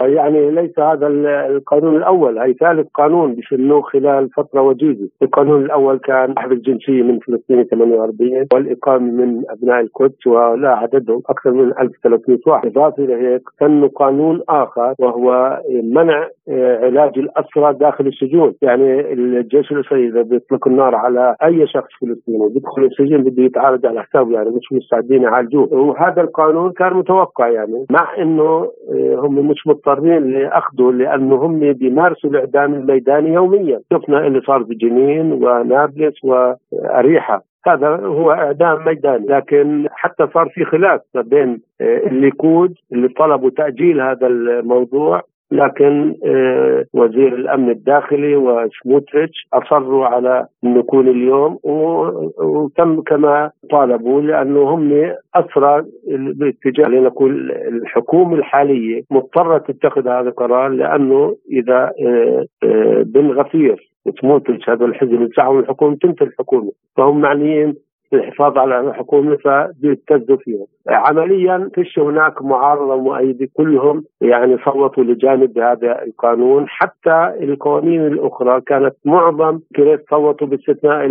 يعني 0.00 0.50
ليس 0.50 0.78
هذا 0.78 1.06
القانون 1.46 1.96
الأول 1.96 2.38
هي 2.38 2.52
ثالث 2.52 2.88
قانون 2.94 3.34
بشنوه 3.34 3.82
خلال 3.82 4.30
فترة 4.30 4.62
وجيزة، 4.62 5.08
القانون 5.22 5.64
الأول 5.64 5.98
كان 5.98 6.34
سحب 6.34 6.52
الجنسية 6.52 7.02
من 7.02 7.18
فلسطين 7.18 7.64
48 7.64 8.46
والإقامة 8.54 9.12
من 9.12 9.42
أبناء 9.50 9.80
القدس 9.80 10.26
ولا 10.26 10.68
عددهم 10.68 11.22
أكثر 11.28 11.50
من 11.50 11.72
1300 11.78 12.38
واحد، 12.46 12.66
اضافه 12.66 13.04
إلى 13.04 13.14
هيك 13.14 13.42
سنوا 13.60 13.88
قانون 13.88 14.42
آخر 14.48 14.94
وهو 14.98 15.60
منع 15.82 16.28
آه، 16.48 16.84
علاج 16.84 17.18
الأسرى 17.18 17.74
داخل 17.74 18.06
السجون، 18.06 18.54
يعني 18.62 19.12
الجيش 19.12 19.72
الاسرائيلي 19.72 20.08
إذا 20.08 20.22
بيطلق 20.22 20.68
النار 20.68 20.94
على 20.94 21.36
أي 21.42 21.66
شخص 21.66 21.90
فلسطيني 22.00 22.48
بيدخل 22.48 22.84
السجن 22.84 23.22
بده 23.22 23.42
يتعالج 23.42 23.86
على 23.86 24.02
حسابه 24.02 24.32
يعني 24.32 24.50
مش 24.50 24.72
مستعدين 24.72 25.22
يعالجوه، 25.22 25.74
وهذا 25.74 26.22
القانون 26.22 26.72
كان 26.72 26.94
متوقع 26.94 27.48
يعني 27.48 27.86
مع 27.90 28.22
إنه 28.22 28.70
آه، 28.92 29.16
هم 29.18 29.48
مش 29.48 29.66
مضطرين 29.66 29.93
لاخذه 30.00 30.92
لأنه 30.92 31.34
هم 31.34 31.72
بيمارسوا 31.72 32.30
الاعدام 32.30 32.74
الميداني 32.74 33.32
يوميا، 33.32 33.80
شفنا 33.92 34.26
اللي 34.26 34.40
صار 34.40 34.64
في 34.64 34.74
جنين 34.74 35.32
ونابلس 35.32 36.24
وأريحة. 36.24 37.42
هذا 37.66 37.88
هو 37.88 38.32
إعدام 38.32 38.84
ميداني 38.86 39.26
لكن 39.26 39.86
حتى 39.90 40.26
صار 40.34 40.48
في 40.48 40.64
خلاف 40.64 41.00
بين 41.14 41.60
الليكود 41.80 42.74
اللي 42.92 43.08
طلبوا 43.08 43.50
تأجيل 43.50 44.00
هذا 44.00 44.26
الموضوع 44.26 45.22
لكن 45.54 46.14
آه، 46.26 46.84
وزير 46.94 47.34
الأمن 47.34 47.70
الداخلي 47.70 48.36
وسموتريتش 48.36 49.46
أصروا 49.52 50.06
على 50.06 50.46
انه 50.64 50.78
يكون 50.78 51.08
اليوم 51.08 51.58
وتم 51.64 53.00
كما 53.00 53.50
طالبوا 53.70 54.20
لأنه 54.20 54.60
هم 54.60 55.14
أسرى 55.34 55.84
باتجاه 56.08 56.88
لنقول 56.88 57.50
الحكومة 57.52 58.34
الحالية 58.34 59.02
مضطرة 59.10 59.58
تتخذ 59.58 60.08
هذا 60.08 60.28
القرار 60.28 60.68
لأنه 60.68 61.36
إذا 61.50 61.92
آه، 62.06 62.46
آه، 62.64 63.02
بن 63.06 63.30
غفير 63.30 63.94
سموتريتش 64.20 64.70
هذا 64.70 64.84
الحزب 64.84 65.14
اللي 65.14 65.58
الحكومة 65.60 65.96
تنتهي 65.96 66.26
الحكومة 66.26 66.72
فهم 66.96 67.20
معنيين 67.20 67.74
الحفاظ 68.12 68.58
على 68.58 68.80
الحكومة 68.80 69.36
فبيبتزوا 69.36 70.36
فيهم. 70.36 70.66
عمليا 70.88 71.70
فيش 71.74 71.98
هناك 71.98 72.42
معارضة 72.42 72.94
ومؤيده 72.94 73.48
كلهم 73.54 74.04
يعني 74.20 74.56
صوتوا 74.64 75.04
لجانب 75.04 75.58
هذا 75.58 76.02
القانون 76.02 76.68
حتى 76.68 77.34
القوانين 77.40 78.06
الأخرى 78.06 78.60
كانت 78.60 78.94
معظم 79.04 79.60
كريت 79.76 80.04
صوتوا 80.10 80.46
باستثناء 80.46 81.06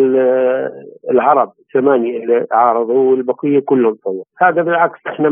العرب 1.12 1.52
ثمانية 1.74 2.18
اللي 2.24 2.46
عارضوا 2.52 3.12
والبقية 3.12 3.60
كلهم 3.60 3.96
صوتوا. 4.04 4.24
هذا 4.38 4.62
بالعكس 4.62 5.00
إحنا 5.08 5.30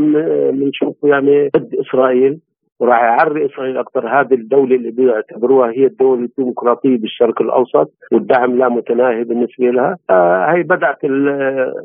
بنشوف 0.52 0.96
يعني 1.04 1.50
ضد 1.58 1.76
إسرائيل 1.76 2.40
وراح 2.82 3.02
يعري 3.04 3.46
إسرائيل 3.46 3.78
أكثر. 3.78 4.08
هذه 4.08 4.34
الدولة 4.34 4.76
اللي 4.76 4.92
بيعتبروها 4.92 5.72
هي 5.72 5.86
الدولة 5.86 6.22
الديمقراطية 6.24 6.98
بالشرق 6.98 7.42
الأوسط 7.42 7.92
والدعم 8.12 8.58
لا 8.58 8.70
متناهي 8.70 9.24
بالنسبة 9.24 9.66
لها. 9.66 9.98
آه 10.10 10.46
هي 10.46 10.64
بدأت 10.64 10.98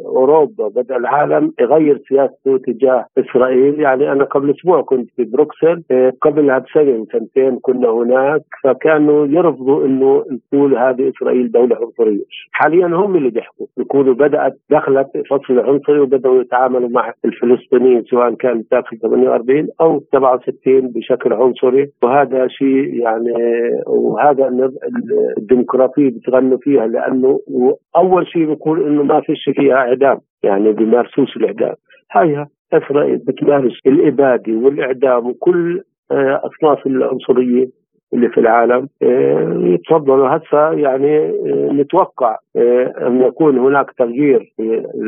أوروبا 0.06 0.68
بدأ 0.68 0.96
العالم 0.96 1.52
يغير 1.60 2.02
سياسته 2.08 2.58
تجاه 2.58 3.06
إسرائيل. 3.18 3.80
يعني 3.80 4.12
أنا 4.12 4.24
قبل 4.24 4.50
أسبوع 4.50 4.82
كنت 4.82 5.10
في 5.16 5.24
بروكسل 5.24 5.82
آه 5.90 6.12
قبلها 6.22 6.58
بسنه 6.58 7.06
سنتين 7.12 7.58
كنا 7.62 7.88
هناك. 7.88 8.42
فكانوا 8.64 9.26
يرفضوا 9.26 9.84
إنه 9.86 10.24
نقول 10.52 10.76
هذه 10.78 11.08
إسرائيل 11.08 11.50
دولة 11.52 11.76
عنصرية. 11.76 12.24
حاليا 12.52 12.86
هم 12.86 13.16
اللي 13.16 13.30
بيحكوا. 13.30 13.66
يقولوا 13.78 14.14
بدأت 14.14 14.56
دخلت 14.70 15.08
فصل 15.30 15.58
عنصري 15.58 16.00
وبدأوا 16.00 16.40
يتعاملوا 16.40 16.88
مع 16.88 17.12
الفلسطينيين 17.24 18.04
سواء 18.04 18.34
كان 18.34 18.64
داخل 18.70 18.98
48 18.98 19.68
أو 19.80 20.00
67 20.12 20.85
بشكل 20.94 21.32
عنصري. 21.32 21.90
وهذا 22.02 22.48
شيء 22.48 22.94
يعني 22.94 23.32
وهذا 23.86 24.70
الديمقراطية 25.38 26.10
بتغنوا 26.10 26.58
فيها 26.58 26.86
لأنه 26.86 27.40
أول 27.96 28.26
شيء 28.26 28.46
بيقول 28.46 28.86
إنه 28.86 29.02
ما 29.02 29.20
فيش 29.20 29.50
فيها 29.56 29.74
إعدام 29.74 30.18
يعني 30.42 30.72
بيمارسوش 30.72 31.36
الإعدام. 31.36 31.74
هاي 32.12 32.46
إسرائيل 32.72 33.16
بتمارس 33.16 33.72
الإبادة 33.86 34.52
والإعدام 34.52 35.26
وكل 35.26 35.82
آه، 36.10 36.40
أصناف 36.44 36.86
العنصرية 36.86 37.68
اللي 38.14 38.28
في 38.28 38.40
العالم. 38.40 38.88
آه، 39.02 39.60
يتفضلوا. 39.64 40.28
هسه 40.28 40.72
يعني 40.72 41.16
آه، 41.18 41.70
نتوقع 41.72 42.36
أن 43.06 43.22
يكون 43.22 43.58
هناك 43.58 43.90
تغيير 43.98 44.52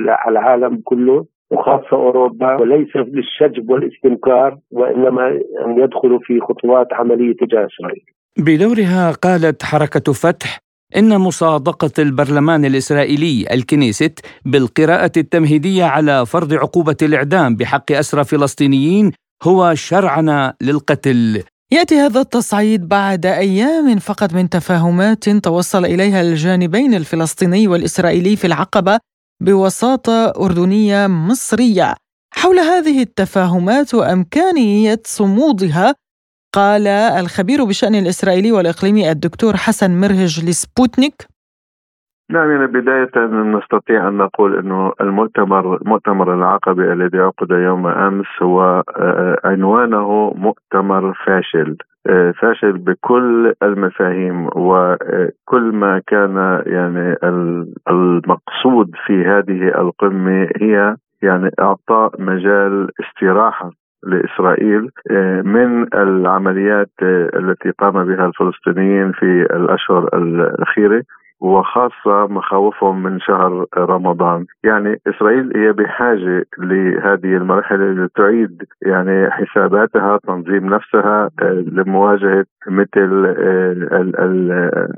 على 0.09 0.39
العالم 0.39 0.81
كله. 0.85 1.25
وخاصة 1.51 1.93
أوروبا 1.93 2.57
وليس 2.61 2.97
للشجب 2.97 3.71
والاستنكار 3.71 4.59
وإنما 4.71 5.29
أن 5.67 5.79
يدخلوا 5.83 6.19
في 6.23 6.41
خطوات 6.41 6.87
عملية 6.93 7.33
تجاه 7.33 7.67
إسرائيل. 7.67 8.05
بدورها 8.39 9.13
قالت 9.13 9.63
حركة 9.63 10.13
فتح 10.13 10.59
إن 10.97 11.19
مصادقة 11.19 11.91
البرلمان 11.99 12.65
الإسرائيلي 12.65 13.47
الكنيست 13.53 14.27
بالقراءة 14.45 15.13
التمهيدية 15.17 15.85
على 15.85 16.27
فرض 16.27 16.55
عقوبة 16.55 16.97
الإعدام 17.03 17.57
بحق 17.57 17.93
أسرى 17.93 18.25
فلسطينيين 18.25 19.13
هو 19.43 19.75
شرعنة 19.75 20.53
للقتل. 20.63 21.43
يأتي 21.73 21.95
هذا 21.95 22.21
التصعيد 22.21 22.89
بعد 22.89 23.27
أيام 23.27 23.97
فقط 23.97 24.35
من 24.35 24.49
تفاهمات 24.49 25.29
توصل 25.29 25.85
إليها 25.85 26.21
الجانبين 26.21 26.95
الفلسطيني 26.95 27.69
والإسرائيلي 27.69 28.37
في 28.37 28.47
العقبة 28.47 28.99
بوساطة 29.41 30.33
أردنية 30.45 31.07
مصرية. 31.07 31.95
حول 32.35 32.59
هذه 32.59 33.03
التفاهمات 33.03 33.95
وأمكانية 33.95 35.01
صمودها 35.05 35.95
قال 36.55 36.87
الخبير 37.23 37.65
بالشان 37.65 37.95
الإسرائيلي 37.95 38.53
والإقليمي 38.53 39.11
الدكتور 39.11 39.53
حسن 39.57 40.01
مرهج 40.01 40.49
لسبوتنيك. 40.49 41.27
نعم 42.31 42.51
يعني 42.51 42.67
بداية 42.67 43.27
نستطيع 43.59 44.09
أن 44.09 44.17
نقول 44.17 44.59
أنه 44.59 44.93
المؤتمر 45.01 45.89
مؤتمر 45.89 46.35
العقبة 46.35 46.93
الذي 46.93 47.19
عقد 47.19 47.51
يوم 47.51 47.87
أمس 47.87 48.27
هو 48.43 48.83
آه، 48.97 49.41
عنوانه 49.45 50.33
مؤتمر 50.37 51.15
فاشل. 51.27 51.77
فاشل 52.41 52.73
بكل 52.73 53.53
المفاهيم 53.63 54.47
وكل 54.47 55.73
ما 55.73 56.03
كان 56.07 56.63
يعني 56.67 57.17
المقصود 57.91 58.91
في 59.07 59.25
هذه 59.25 59.81
القمة 59.81 60.49
هي 60.61 60.97
يعني 61.23 61.51
إعطاء 61.61 62.23
مجال 62.23 62.91
استراحة 63.01 63.71
لإسرائيل 64.03 64.91
آه، 65.11 65.43
من 65.43 65.95
العمليات 65.95 66.91
التي 67.37 67.71
قام 67.71 68.05
بها 68.05 68.27
الفلسطينيين 68.27 69.13
في 69.13 69.43
الأشهر 69.43 70.09
الأخيرة. 70.15 71.03
وخاصة 71.41 72.27
مخاوفهم 72.27 73.03
من 73.03 73.21
شهر 73.21 73.67
رمضان. 73.79 74.47
يعني 74.65 75.01
إسرائيل 75.07 75.57
هي 75.57 75.73
بحاجة 75.73 76.45
لهذه 76.59 77.37
المرحلة 77.37 78.05
لتعيد 78.05 78.63
يعني 78.83 79.31
حساباتها 79.31 80.19
تنظيم 80.27 80.75
نفسها 80.75 81.31
آه، 81.43 81.65
لمواجهة 81.73 82.45
مثل 82.69 83.35
آه، 83.39 84.89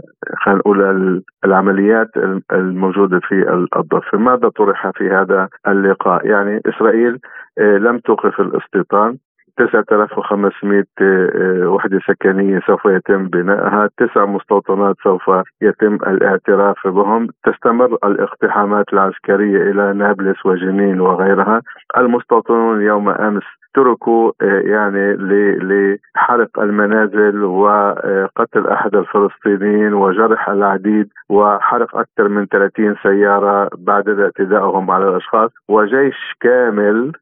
خلينا 0.45 0.59
نقول 0.59 1.23
العمليات 1.45 2.09
الموجودة 2.53 3.21
في 3.21 3.67
الضفة 3.77 4.19
ماذا 4.19 4.49
طرح 4.49 4.91
في 4.91 5.11
هذا 5.11 5.49
اللقاء؟ 5.69 6.27
يعني 6.27 6.61
إسرائيل 6.67 7.19
آه، 7.59 7.79
لم 7.79 7.99
توقف 7.99 8.41
الاستيطان. 8.41 9.17
9500 9.61 10.85
آه، 11.03 11.69
وحدة 11.69 12.01
سكنية 12.07 12.61
سوف 12.67 12.85
يتم 12.85 13.29
بنائها. 13.29 13.89
تسع 13.99 14.25
مستوطنات 14.25 14.97
سوف 15.03 15.31
يتم 15.63 15.95
الاعتراف 15.95 16.87
بهم. 16.87 17.29
تستمر 17.45 17.99
الاقتحامات 18.05 18.93
العسكرية 18.93 19.71
إلى 19.71 19.93
نابلس 19.93 20.47
وجنين 20.47 21.01
وغيرها. 21.01 21.63
المستوطنون 21.99 22.83
يوم 22.83 23.09
أمس 23.09 23.43
تركوا 23.75 24.33
آه، 24.43 24.61
يعني 24.61 25.17
لحرق 25.61 26.61
المنازل 26.61 27.45
وقتل 27.45 28.67
أحد 28.67 28.95
الفلسطينيين 28.95 29.95
وجرح 29.95 30.49
العديد 30.49 31.09
وحرق 31.29 31.97
أكثر 31.97 32.29
من 32.29 32.47
30 32.47 32.95
سيارة 33.03 33.69
بعد 33.79 34.09
اعتدائهم 34.09 34.91
على 34.91 35.09
الأشخاص. 35.09 35.51
وجيش 35.69 36.17
كامل 36.41 37.13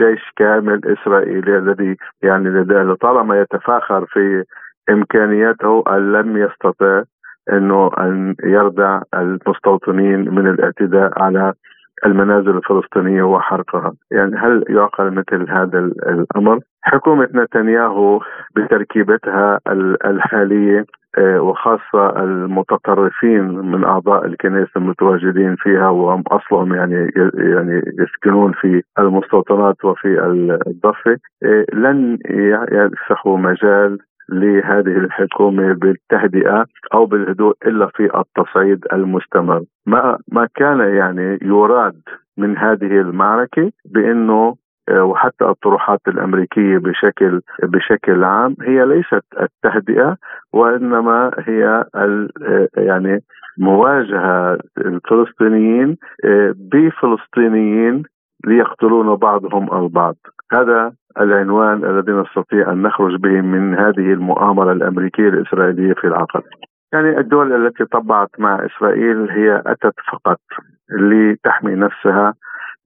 جيش 0.00 0.32
كامل 0.36 0.80
إسرائيلي 0.84 1.58
الذي 1.58 1.96
يعني 2.22 2.94
طالما 2.94 3.40
يتفاخر 3.40 4.06
في 4.06 4.44
إمكانياته 4.90 5.84
أن 5.88 6.12
لم 6.12 6.36
يستطع 6.36 7.02
إنه 7.52 7.90
أن 7.98 8.34
يردع 8.44 9.00
المستوطنين 9.14 10.34
من 10.34 10.46
الإعتداء 10.46 11.22
على 11.22 11.52
المنازل 12.06 12.56
الفلسطينية 12.56 13.22
وحرقها، 13.22 13.92
يعني 14.10 14.36
هل 14.36 14.64
يعقل 14.68 15.10
مثل 15.10 15.50
هذا 15.50 15.78
الأمر؟ 15.78 16.60
حكومة 16.82 17.28
نتنياهو 17.34 18.20
بتركيبتها 18.56 19.60
الحالية 20.04 20.86
آه، 21.18 21.40
وخاصة 21.40 22.22
المتطرفين 22.22 23.44
من 23.44 23.84
أعضاء 23.84 24.26
الكنيسة 24.26 24.70
المتواجدين 24.76 25.56
فيها 25.56 25.88
وهم 25.88 26.22
أصلهم 26.30 26.74
يعني 26.74 27.10
يعني 27.34 27.82
يسكنون 27.98 28.52
في 28.52 28.82
المستوطنات 28.98 29.84
وفي 29.84 30.24
الضفة 30.66 31.16
آه، 31.44 31.66
لن 31.72 32.18
يفسحوا 32.72 33.38
مجال 33.38 33.98
لهذه 34.28 34.96
الحكومة 34.96 35.72
بالتهدئة 35.72 36.66
أو 36.94 37.06
بالهدوء 37.06 37.56
إلا 37.66 37.86
في 37.86 38.10
التصعيد 38.18 38.84
المستمر، 38.92 39.62
ما 39.86 40.18
ما 40.32 40.48
كان 40.54 40.80
يعني 40.80 41.38
يراد 41.42 42.00
من 42.38 42.58
هذه 42.58 43.00
المعركة 43.00 43.72
بأنه 43.84 44.56
آه، 44.88 45.04
وحتى 45.04 45.44
الطروحات 45.44 46.00
الأمريكية 46.08 46.78
بشكل 46.78 47.40
بشكل 47.62 48.24
عام 48.24 48.56
هي 48.62 48.86
ليست 48.86 49.24
التهدئة 49.40 50.16
وإنما 50.52 51.30
هي 51.38 51.84
آه، 51.94 52.28
يعني 52.76 53.22
مواجهة 53.58 54.58
الفلسطينيين 54.78 55.96
آه، 56.24 56.54
بفلسطينيين 56.56 58.02
ليقتلون 58.46 59.16
بعضهم 59.16 59.84
البعض 59.84 60.16
هذا 60.52 60.92
العنوان 61.20 61.84
الذي 61.84 62.12
نستطيع 62.12 62.72
أن 62.72 62.82
نخرج 62.82 63.20
به 63.20 63.40
من 63.40 63.74
هذه 63.74 64.12
المؤامرة 64.12 64.72
الأمريكية 64.72 65.28
الإسرائيلية 65.28 65.94
في 65.94 66.06
العقد. 66.06 66.42
يعني 66.92 67.18
الدول 67.18 67.66
التي 67.66 67.84
طبعت 67.84 68.30
مع 68.38 68.66
إسرائيل 68.66 69.30
هي 69.30 69.62
أتت 69.66 69.94
فقط 70.12 70.40
لتحمي 70.90 71.74
نفسها 71.74 72.34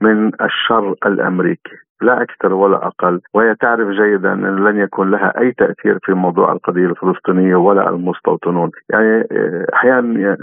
من 0.01 0.27
الشر 0.43 0.95
الأمريكي. 1.07 1.77
لا 2.03 2.23
أكثر 2.23 2.53
ولا 2.53 2.87
أقل. 2.87 3.21
وهي 3.35 3.55
تعرف 3.55 3.89
جيدا 3.89 4.33
أن 4.33 4.65
لن 4.65 4.77
يكون 4.77 5.11
لها 5.11 5.41
أي 5.41 5.53
تأثير 5.53 5.99
في 6.03 6.13
موضوع 6.13 6.53
القضية 6.53 6.87
الفلسطينية 6.87 7.57
ولا 7.57 7.89
المستوطنون. 7.89 8.71
يعني 8.91 9.25
آه، 9.33 9.67
أحيانا 9.75 10.37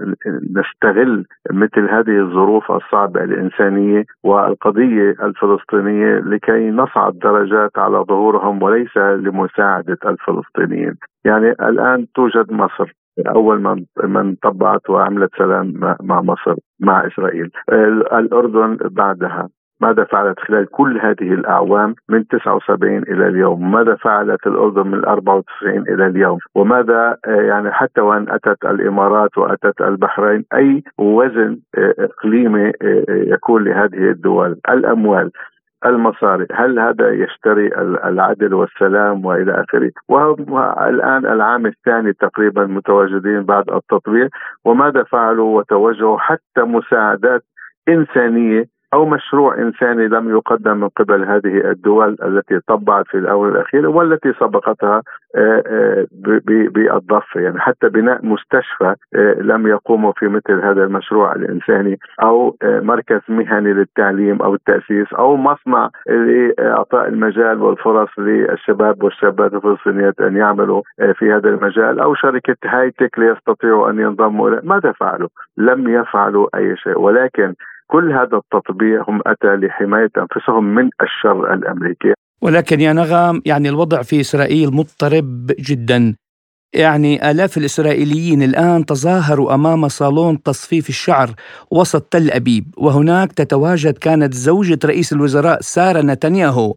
نستغل 0.57 1.25
مثل 1.51 1.89
هذه 1.89 2.19
الظروف 2.19 2.71
الصعبة 2.71 3.23
الإنسانية 3.23 4.03
والقضية 4.23 5.15
الفلسطينية 5.23 6.19
لكي 6.19 6.69
نصعد 6.71 7.19
درجات 7.19 7.77
على 7.77 7.97
ظهورهم 7.97 8.63
وليس 8.63 8.97
لمساعدة 8.97 9.97
الفلسطينيين. 10.05 10.95
يعني 11.25 11.49
الآن 11.51 12.07
توجد 12.15 12.51
مصر. 12.51 12.93
أول 13.27 13.61
من 13.61 13.85
من 14.03 14.35
طبعت 14.35 14.89
وعملت 14.89 15.29
سلام 15.37 15.73
مع 16.01 16.21
مصر 16.21 16.55
مع 16.79 17.07
إسرائيل. 17.07 17.51
الأردن 18.13 18.77
بعدها 18.81 19.49
ماذا 19.81 20.03
فعلت 20.03 20.39
خلال 20.39 20.65
كل 20.65 20.99
هذه 20.99 21.33
الأعوام 21.33 21.95
من 22.09 22.27
79 22.27 22.97
إلى 22.97 23.27
اليوم؟ 23.27 23.71
ماذا 23.71 23.95
فعلت 23.95 24.47
الأردن 24.47 24.87
من 24.87 25.05
94 25.05 25.79
إلى 25.89 26.05
اليوم؟ 26.07 26.37
وماذا 26.55 27.17
آه، 27.27 27.41
يعني 27.41 27.71
حتى 27.71 28.01
وأن 28.01 28.25
أتت 28.29 28.65
الإمارات 28.65 29.37
وأتت 29.37 29.81
البحرين 29.81 30.45
أي 30.53 30.83
وزن 30.97 31.57
آه، 31.77 31.93
إقليمي 31.99 32.67
آه، 32.67 33.05
يكون 33.09 33.63
لهذه 33.63 34.09
الدول؟ 34.11 34.59
الأموال. 34.69 35.31
المصاري 35.85 36.47
هل 36.51 36.79
هذا 36.79 37.09
يشتري 37.11 37.67
العدل 38.05 38.53
والسلام 38.53 39.25
وإلى 39.25 39.63
آخره؟ 39.63 39.91
وهم 40.09 40.57
الآن 40.89 41.25
العام 41.25 41.65
الثاني 41.65 42.13
تقريبا 42.13 42.65
متواجدين 42.65 43.43
بعد 43.43 43.69
التطبيع 43.69 44.27
وماذا 44.65 45.03
فعلوا 45.03 45.57
وتوجهوا 45.57 46.17
حتى 46.17 46.61
مساعدات 46.61 47.43
إنسانية 47.89 48.65
أو 48.93 49.05
مشروع 49.05 49.57
إنساني 49.57 50.07
لم 50.07 50.29
يقدم 50.29 50.77
من 50.77 50.87
قبل 50.87 51.23
هذه 51.23 51.71
الدول 51.71 52.17
التي 52.23 52.59
طبعت 52.67 53.07
في 53.07 53.17
الاونه 53.17 53.51
الاخيره 53.51 53.87
والتي 53.87 54.33
سبقتها 54.39 55.01
آه، 55.35 55.63
آه، 55.67 56.07
بالضفة 56.69 57.39
يعني 57.39 57.59
حتى 57.59 57.89
بناء 57.89 58.25
مستشفى 58.25 58.95
آه، 59.15 59.35
لم 59.41 59.67
يقوموا 59.67 60.11
في 60.11 60.27
مثل 60.27 60.53
هذا 60.63 60.83
المشروع 60.83 61.35
الإنساني 61.35 61.99
أو 62.23 62.55
مركز 62.63 63.19
مهني 63.29 63.73
للتعليم 63.73 64.41
أو 64.41 64.53
التأسيس 64.53 65.13
أو 65.13 65.37
مصنع 65.37 65.89
لإعطاء 66.07 67.07
المجال 67.07 67.61
والفرص 67.61 68.09
للشباب 68.17 69.03
والشابات 69.03 69.53
الفلسطينيات 69.53 70.21
أن 70.21 70.35
يعملوا 70.37 70.81
في 71.13 71.33
هذا 71.33 71.49
المجال 71.49 71.99
أو 71.99 72.15
شركة 72.15 72.55
هايتك 72.65 73.19
ليستطيعوا 73.19 73.89
أن 73.89 73.99
ينضموا 73.99 74.49
ماذا 74.63 74.91
فعلوا؟ 74.91 75.29
لم 75.57 75.89
يفعلوا 75.89 76.47
أي 76.55 76.77
شيء 76.77 76.99
ولكن 76.99 77.53
كل 77.87 78.11
هذا 78.11 78.37
التطبيع 78.37 79.03
هم 79.07 79.21
أتى 79.27 79.55
لحماية 79.55 80.09
أنفسهم 80.17 80.63
من 80.75 80.89
الشر 81.01 81.53
الأمريكي. 81.53 82.13
ولكن 82.41 82.81
يا 82.81 82.93
نغم 82.93 83.41
يعني 83.45 83.69
الوضع 83.69 84.01
في 84.01 84.21
إسرائيل 84.21 84.71
مضطرب 84.73 85.51
جدا. 85.59 86.15
يعني 86.75 87.31
آلاف 87.31 87.57
الإسرائيليين 87.57 88.41
الآن 88.41 88.85
تظاهروا 88.85 89.53
أمام 89.53 89.87
صالون 89.87 90.43
تصفيف 90.43 90.89
الشعر 90.89 91.29
وسط 91.71 92.01
تل 92.01 92.31
أبيب. 92.31 92.73
وهناك 92.77 93.31
تتواجد 93.31 93.97
كانت 93.97 94.33
زوجة 94.33 94.79
رئيس 94.85 95.13
الوزراء 95.13 95.61
سارة 95.61 96.01
نتنياهو. 96.01 96.75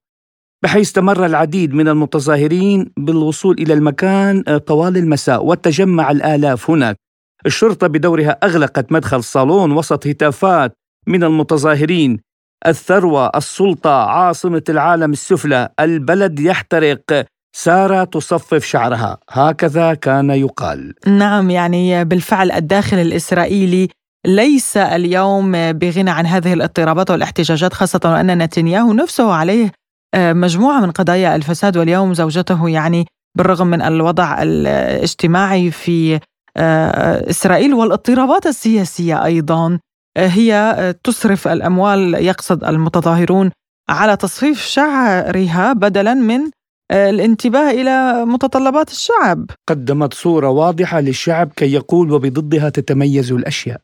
بحيث 0.63 0.87
استمر 0.87 1.27
العديد 1.27 1.75
من 1.75 1.89
المتظاهرين 1.89 2.93
بالوصول 2.97 3.57
إلى 3.59 3.75
المكان 3.75 4.43
طوال 4.59 4.97
المساء 4.97 5.47
وتجمع 5.47 6.11
الآلاف 6.11 6.71
هناك. 6.71 6.97
الشرطة 7.47 7.87
بدورها 7.87 8.31
أغلقت 8.31 8.93
مدخل 8.93 9.17
الصالون 9.17 9.73
وسط 9.73 10.07
هتافات 10.07 10.73
من 11.07 11.25
المتظاهرين. 11.25 12.21
الثروة 12.67 13.31
السلطة 13.37 13.91
عاصمة 13.91 14.63
العالم 14.69 15.13
السفلى 15.13 15.69
البلد 15.81 16.41
يحترق. 16.41 17.27
سارة 17.57 18.05
تصفف 18.05 18.65
شعرها. 18.65 19.19
هكذا 19.31 19.95
كان 19.95 20.31
يقال. 20.31 20.95
نعم 21.07 21.51
يعني 21.51 22.05
بالفعل 22.05 22.53
الداخل 22.53 22.99
الإسرائيلي 22.99 23.89
ليس 24.27 24.77
اليوم 24.77 25.73
بغنى 25.73 26.11
عن 26.11 26.27
هذه 26.27 26.53
الاضطرابات 26.53 27.11
والاحتجاجات 27.11 27.73
خاصة 27.73 28.01
وأن 28.05 28.39
نتنياهو 28.39 28.93
نفسه 28.93 29.33
عليه 29.33 29.73
آه، 30.15 30.33
مجموعة 30.33 30.81
من 30.81 30.91
قضايا 30.91 31.37
الفساد 31.37 31.77
واليوم 31.77 32.15
زوجته 32.15 32.69
يعني 32.69 33.07
بالرغم 33.39 33.67
من 33.67 33.83
الوضع 33.83 34.43
الاجتماعي 34.43 35.71
في 35.71 36.21
آه، 36.57 37.31
إسرائيل 37.31 37.75
والاضطرابات 37.75 38.47
السياسية 38.47 39.25
أيضا. 39.25 39.79
هي 40.17 40.95
تصرف 41.05 41.49
الأموال 41.49 42.15
يقصد 42.15 42.65
المتظاهرون 42.65 43.51
على 43.91 44.17
تصفيف 44.17 44.67
شعرها 44.67 45.73
بدلا 45.73 46.15
من 46.15 46.41
الانتباه 46.93 47.71
إلى 47.71 48.25
متطلبات 48.25 48.91
الشعب. 48.91 49.51
قدمت 49.69 50.15
صورة 50.15 50.49
واضحة 50.49 51.01
للشعب 51.01 51.53
كي 51.57 51.73
يقول 51.73 52.13
وبضدها 52.13 52.69
تتميز 52.69 53.33
الأشياء. 53.33 53.81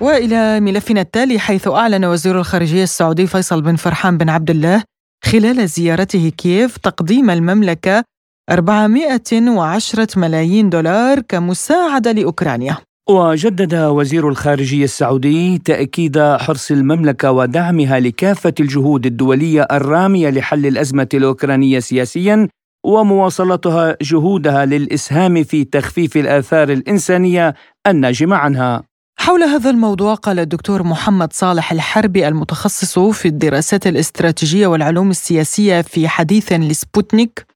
وإلى 0.00 0.60
ملفنا 0.60 1.00
التالي 1.00 1.38
حيث 1.38 1.68
أعلن 1.68 2.04
وزير 2.04 2.38
الخارجية 2.38 2.82
السعودي 2.82 3.26
فيصل 3.26 3.62
بن 3.62 3.76
فرحان 3.76 4.18
بن 4.18 4.28
عبد 4.28 4.50
الله 4.50 4.82
خلال 5.24 5.68
زيارته 5.68 6.32
كييف 6.36 6.76
تقديم 6.76 7.30
المملكة 7.30 8.04
410 8.50 10.06
ملايين 10.16 10.70
دولار 10.70 11.20
كمساعدة 11.20 12.12
لأوكرانيا. 12.12 12.76
وجدد 13.08 13.74
وزير 13.74 14.28
الخارجية 14.28 14.84
السعودي 14.84 15.58
تأكيد 15.58 16.18
حرص 16.18 16.70
المملكة 16.70 17.32
ودعمها 17.32 18.00
لكافة 18.00 18.54
الجهود 18.60 19.06
الدولية 19.06 19.62
الرامية 19.72 20.30
لحل 20.30 20.66
الأزمة 20.66 21.08
الأوكرانية 21.14 21.78
سياسيا 21.78 22.48
ومواصلتها 22.84 23.96
جهودها 24.02 24.64
للإسهام 24.64 25.44
في 25.44 25.64
تخفيف 25.64 26.16
الآثار 26.16 26.72
الإنسانية 26.72 27.54
الناجمة 27.86 28.36
عنها. 28.36 28.82
حول 29.18 29.42
هذا 29.42 29.70
الموضوع 29.70 30.14
قال 30.14 30.38
الدكتور 30.38 30.82
محمد 30.82 31.32
صالح 31.32 31.72
الحربي 31.72 32.28
المتخصص 32.28 32.98
في 32.98 33.28
الدراسات 33.28 33.86
الاستراتيجية 33.86 34.66
والعلوم 34.66 35.10
السياسية 35.10 35.82
في 35.82 36.08
حديث 36.08 36.52
لسبوتنيك 36.52 37.55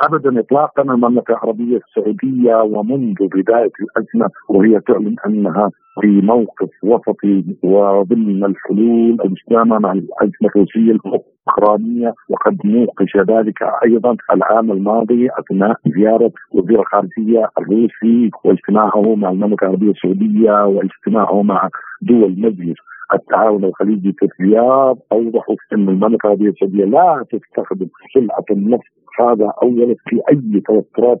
ابدا 0.00 0.40
اطلاقا 0.40 0.82
المملكة 0.82 1.32
العربية 1.32 1.76
السعودية 1.76 2.56
ومنذ 2.56 3.16
بداية 3.20 3.72
الأزمة 3.80 4.30
وهي 4.48 4.80
تعلن 4.80 5.16
أنها 5.26 5.70
في 6.00 6.06
موقف 6.06 6.68
وسطي 6.82 7.44
وضمن 7.62 8.44
الحلول 8.44 9.16
المستدامة 9.24 9.78
مع 9.78 9.92
الأزمة 9.92 10.48
الروسية 10.56 10.92
الأوكرانية 10.92 12.14
وقد 12.30 12.58
نوقش 12.64 13.16
ذلك 13.16 13.62
أيضا 13.84 14.16
العام 14.34 14.72
الماضي 14.72 15.28
أثناء 15.38 15.76
زيارة 15.96 16.32
وزير 16.52 16.80
الخارجية 16.80 17.48
الروسي 17.58 18.30
واجتماعه 18.44 19.14
مع 19.14 19.30
المملكة 19.30 19.64
العربية 19.64 19.90
السعودية 19.90 20.64
واجتماعه 20.66 21.42
مع 21.42 21.68
دول 22.02 22.40
مجلس 22.40 22.76
التعاون 23.14 23.64
الخليجي 23.64 24.12
في 24.12 24.26
الرياض 24.26 24.98
أوضحوا 25.12 25.56
أن 25.72 25.88
المملكة 25.88 26.26
العربية 26.26 26.48
السعودية 26.48 26.84
لا 26.84 27.24
تستخدم 27.30 27.86
سلعة 28.14 28.44
النفط 28.50 28.99
هذا 29.20 29.52
اولا 29.62 29.94
في 30.06 30.20
أي 30.30 30.60
توترات 30.60 31.20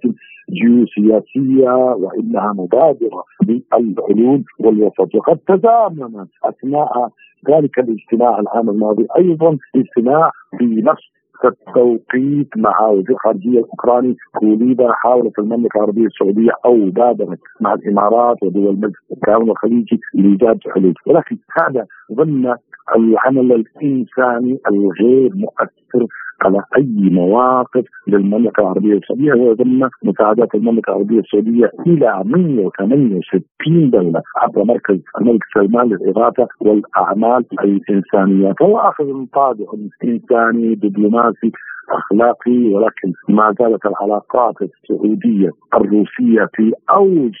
جيوسياسية 0.50 1.72
وإنها 1.94 2.52
مبادرة 2.52 3.24
بالحلول 3.46 4.44
والوسط. 4.60 5.14
وقد 5.14 5.38
تزامن 5.48 6.26
أثناء 6.44 7.08
ذلك 7.50 7.78
الاجتماع 7.78 8.38
العام 8.40 8.70
الماضي 8.70 9.06
أيضا 9.18 9.58
اجتماع 9.76 10.30
في 10.58 10.64
نفس 10.64 11.02
التوقيت 11.44 12.48
مع 12.56 12.86
وزير 12.88 13.10
الخارجية 13.10 13.58
الأوكراني. 13.58 14.16
كوليبا 14.38 14.92
حاولت 14.92 15.38
المملكة 15.38 15.76
العربية 15.76 16.06
السعودية 16.06 16.50
أو 16.66 16.90
بادرت 16.90 17.38
مع 17.60 17.74
الإمارات 17.74 18.42
ودول 18.42 18.76
مجلس 18.76 18.94
التعاون 19.12 19.50
الخليجي 19.50 20.00
لإيجاد 20.14 20.58
حلول 20.74 20.94
ولكن 21.06 21.36
هذا 21.60 21.86
ضمن 22.12 22.54
العمل 22.96 23.52
الإنساني 23.52 24.58
الغير 24.70 25.30
مؤثر 25.34 26.06
على 26.44 26.62
أي 26.76 27.10
مواقف 27.10 27.84
للمملكة 28.08 28.60
العربية 28.60 28.94
السعودية. 28.94 29.32
وضمن 29.32 29.88
مساعدات 30.04 30.54
المملكة 30.54 30.90
العربية 30.90 31.18
السعودية 31.20 31.70
إلى 31.86 32.22
168 32.24 33.90
دولة 33.90 34.22
عبر 34.36 34.64
مركز 34.64 35.00
الملك 35.20 35.42
سلمان 35.54 35.88
للإغاثة 35.88 36.48
والأعمال 36.60 37.44
الإنسانية. 37.52 38.52
فهو 38.60 38.78
آخذ 38.78 39.26
طابع 39.32 39.64
انساني 40.04 40.74
دبلوماسي 40.74 41.52
أخلاقي 41.90 42.74
ولكن 42.74 43.12
ما 43.28 43.54
زالت 43.60 43.86
العلاقات 43.86 44.54
السعودية 44.62 45.50
الروسية 45.74 46.48
في 46.54 46.72
أوج 46.90 47.34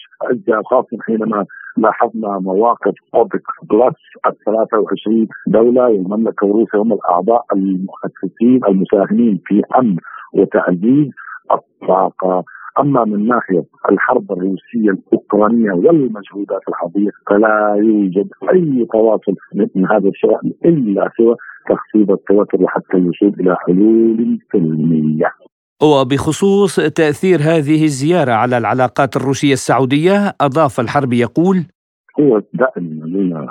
خاصه 0.70 0.98
حينما 1.06 1.46
لاحظنا 1.76 2.38
مواقف 2.38 2.94
اوبك 3.14 3.42
بلس 3.70 4.00
ال 4.26 4.36
23 4.46 5.26
دولة 5.46 5.82
والمملكة 5.82 6.46
وروسيا 6.46 6.78
هم 6.80 6.92
الأعضاء 6.92 7.44
المؤسسين 7.52 8.60
المساهمين 8.68 9.40
في 9.46 9.62
أمن 9.78 9.96
وتعزيز 10.34 11.10
الطاقة 11.52 12.44
أما 12.80 13.04
من 13.04 13.26
ناحية 13.28 13.64
الحرب 13.90 14.32
الروسية 14.32 14.90
الأوكرانية 14.90 15.72
والمجهودات 15.72 16.60
الحربيه 16.68 17.10
فلا 17.30 17.74
يوجد 17.76 18.28
أي 18.52 18.86
تواصل 18.92 19.34
من 19.74 19.86
هذا 19.86 20.08
الشأن 20.08 20.52
إلا 20.64 21.10
سوى 21.16 21.36
تخفيض 21.70 22.10
التوتر 22.10 22.62
وحتى 22.62 22.96
الوصول 22.96 23.34
إلى 23.40 23.56
حلول 23.56 24.38
سلمية. 24.52 25.49
وبخصوص 25.82 26.76
تأثير 26.76 27.38
هذه 27.40 27.84
الزيارة 27.84 28.32
على 28.32 28.58
العلاقات 28.58 29.16
الروسية 29.16 29.52
السعودية 29.52 30.34
أضاف 30.40 30.80
الحرب 30.80 31.12
يقول 31.12 31.64
هو 32.20 32.36
الدعم 32.36 33.00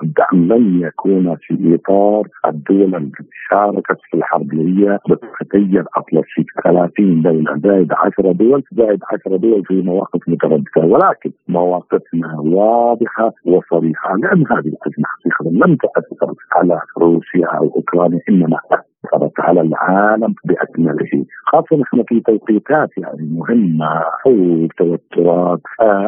الدعم 0.03 0.53
لن 0.53 0.81
يكون 0.81 1.35
في 1.35 1.75
إطار 1.75 2.27
الدول 2.45 2.95
التي 2.95 3.23
شاركت 3.49 3.97
في 4.11 4.17
الحرب 4.17 4.53
هي 4.55 4.99
بتتغير 5.09 5.85
اطلسي 5.97 6.45
30 6.63 7.21
دولة 7.21 7.57
زائد 7.63 7.93
10 7.93 8.31
دول 8.31 8.63
زائد 8.71 8.99
10 9.25 9.37
دول 9.37 9.65
في 9.65 9.73
مواقف 9.73 10.19
مترددة. 10.27 10.81
ولكن 10.83 11.31
مواقفنا 11.47 12.39
واضحة 12.39 13.33
وصريحة 13.45 14.15
لأن 14.15 14.43
هذه 14.51 14.67
الأزمة 14.67 15.05
حقيقة 15.05 15.51
لم 15.51 15.75
تأثر 15.75 16.33
على 16.55 16.81
روسيا 16.97 17.47
أو 17.57 17.63
أوكرانيا 17.75 18.19
إنما 18.29 18.59
اثرت 19.05 19.39
على 19.39 19.61
العالم 19.61 20.35
باكمله 20.45 21.25
خاصة 21.45 21.77
نحن 21.77 22.03
في 22.07 22.19
توقيتات 22.19 22.89
يعني 22.97 23.29
مهمة 23.31 24.01
حروب 24.23 24.71
توترات 24.77 25.61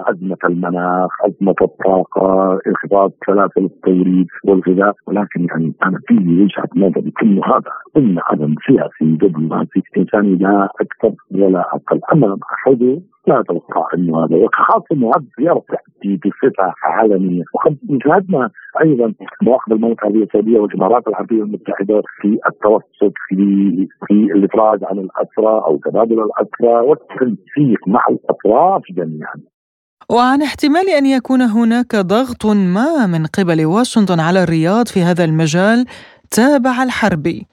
أزمة 0.07 0.37
المناخ 0.45 1.11
أزمة 1.25 1.55
الطاقة 1.61 2.59
انخفاض 2.67 3.11
سلاسل 3.25 3.65
التوريد 3.65 4.27
والغذاء. 4.45 4.95
ولكن 5.07 5.45
يعني 5.45 5.73
أنا 5.83 5.99
في 6.07 6.13
وجهة 6.13 6.69
نظري 6.75 7.13
انه 7.23 7.41
هذا 7.45 7.71
ضمن 7.97 8.19
عدم 8.19 8.55
سياسي 8.67 9.15
دبلوماسي 9.17 9.81
إنساني 9.97 10.35
لا 10.35 10.69
أكثر 10.81 11.13
ولا 11.31 11.75
أقل. 11.75 11.99
أما 12.13 12.37
حدود 12.65 13.03
لا 13.27 13.39
أتوقع 13.39 13.87
انه 13.93 14.25
هذا. 14.25 14.35
وخاصة 14.35 14.85
إنه 14.91 15.07
هذا 15.07 15.61
تاتي 15.69 16.19
بصفة 16.23 16.73
علنيه 16.83 17.43
وقد 17.53 17.77
شاهدنا 18.03 18.49
أيضا 18.83 19.13
مواقف 19.41 19.71
المملكة 19.71 20.01
العربية 20.01 20.23
السعودية 20.23 20.59
والامارات 20.59 21.07
العربية 21.07 21.43
المتحدة 21.43 22.01
في 22.21 22.39
التوسط 22.49 23.13
في 23.27 23.35
في 24.07 24.13
الافراج 24.13 24.79
عن 24.83 24.99
الأسرى 24.99 25.53
أو 25.67 25.77
تبادل 25.85 26.19
الأسرى 26.19 26.87
والتنسيق 26.87 27.87
مع 27.87 28.05
الأطراف 28.09 28.81
جميعا. 28.91 29.35
وعن 30.09 30.41
احتمال 30.41 30.89
أن 30.89 31.05
يكون 31.05 31.41
هناك 31.41 31.95
ضغط 31.95 32.45
ما 32.45 33.07
من 33.07 33.25
قبل 33.25 33.65
واشنطن 33.65 34.19
على 34.19 34.43
الرياض 34.43 34.87
في 34.87 34.99
هذا 35.01 35.23
المجال 35.23 35.85
تابع 36.31 36.83
الحربي. 36.83 37.47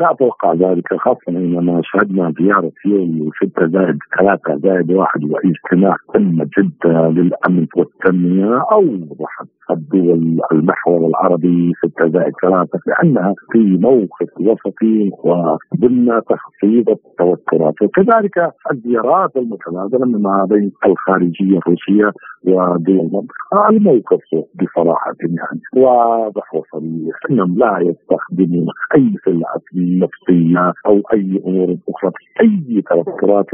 لا 0.00 0.10
أتوقع 0.10 0.52
ذلك 0.54 0.94
خاصة 0.94 1.28
إننا 1.28 1.80
شهدنا 1.84 2.32
زيارة 2.40 2.72
يوم 2.86 3.30
6 3.52 3.66
زائد 3.66 3.98
3 4.18 4.56
زائد 4.56 4.92
1 4.92 5.24
واجتماع 5.24 5.96
قمه 6.14 6.46
جده 6.58 7.08
للأمن 7.08 7.66
والتنمية 7.76 8.64
اوضحت 8.72 9.46
الدول 9.70 10.40
المحور 10.52 11.06
العربي 11.06 11.72
6 11.96 12.08
زائد 12.08 12.32
3 12.42 12.78
لأنها 12.86 13.34
في 13.52 13.58
موقف 13.58 14.28
وسطي 14.40 15.10
وضمن 15.24 16.20
تخفيض 16.30 16.88
التوترات. 16.90 17.74
وكذلك 17.82 18.52
الزيارات 18.72 19.36
المتبادله 19.36 20.06
ما 20.18 20.46
بين 20.50 20.72
الخارجية 20.86 21.58
الروسية 21.58 22.12
ودول 22.46 23.00
المنطقة 23.00 23.68
الموقف 23.70 24.20
بصراحة 24.54 25.12
يعني. 25.20 25.60
واضح 25.76 26.54
وصريح 26.54 27.14
إنهم 27.30 27.58
لا 27.58 27.78
يستخدمون 27.80 28.66
أي 28.96 29.14
سلعة 29.24 29.62
نفسيه 30.02 30.72
أو 30.86 31.02
أي 31.14 31.42
أمور 31.46 31.76
أخرى. 31.88 32.12
أي 32.40 32.82
توترات 32.82 33.46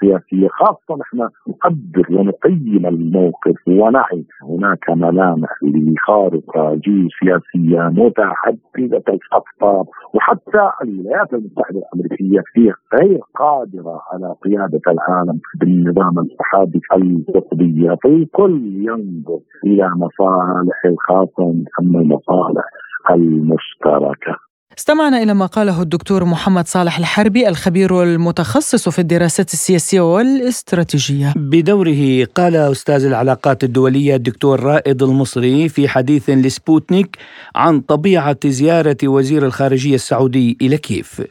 سياسية 0.00 0.48
خاصة 0.48 1.00
نحن 1.00 1.28
نقدر 1.48 2.06
ونقيم 2.10 2.86
الموقف 2.86 3.68
ونعي. 3.68 4.24
هناك 4.42 4.90
ملامح 4.90 5.50
لخارطه 5.62 6.74
جيوسياسية 6.74 7.82
متحدده 8.02 9.04
الاقطاب 9.08 9.86
وحتى 10.14 10.70
الولايات 10.84 11.32
المتحدة 11.34 11.78
الأمريكية 11.78 12.40
هي 12.56 12.72
غير 12.94 13.20
قادرة 13.34 14.00
على 14.12 14.34
قيادة 14.44 14.80
العالم 14.88 15.40
بالنظام 15.60 16.18
الاتحادي 16.18 16.80
القطبيه 16.96 17.96
فالكل 18.04 18.60
ينظر 18.74 19.38
إلى 19.66 19.90
مصالح 19.96 20.84
الخاصه 20.86 21.54
اما 21.80 22.00
المصالح 22.00 22.64
المشتركة. 23.10 24.49
استمعنا 24.80 25.22
إلى 25.22 25.34
ما 25.34 25.46
قاله 25.46 25.82
الدكتور 25.82 26.24
محمد 26.24 26.64
صالح 26.64 26.98
الحربي 26.98 27.48
الخبير 27.48 28.02
المتخصص 28.02 28.88
في 28.88 28.98
الدراسات 28.98 29.46
السياسية 29.52 30.00
والاستراتيجية. 30.00 31.32
بدوره 31.36 32.24
قال 32.34 32.56
أستاذ 32.56 33.06
العلاقات 33.06 33.64
الدولية 33.64 34.14
الدكتور 34.14 34.60
رائد 34.60 35.02
المصري 35.02 35.68
في 35.68 35.88
حديث 35.88 36.30
لسبوتنيك 36.30 37.16
عن 37.56 37.80
طبيعة 37.80 38.42
زيارة 38.46 38.96
وزير 39.04 39.42
الخارجية 39.42 39.94
السعودي 39.94 40.58
إلى 40.62 40.76
كيف 40.76 41.22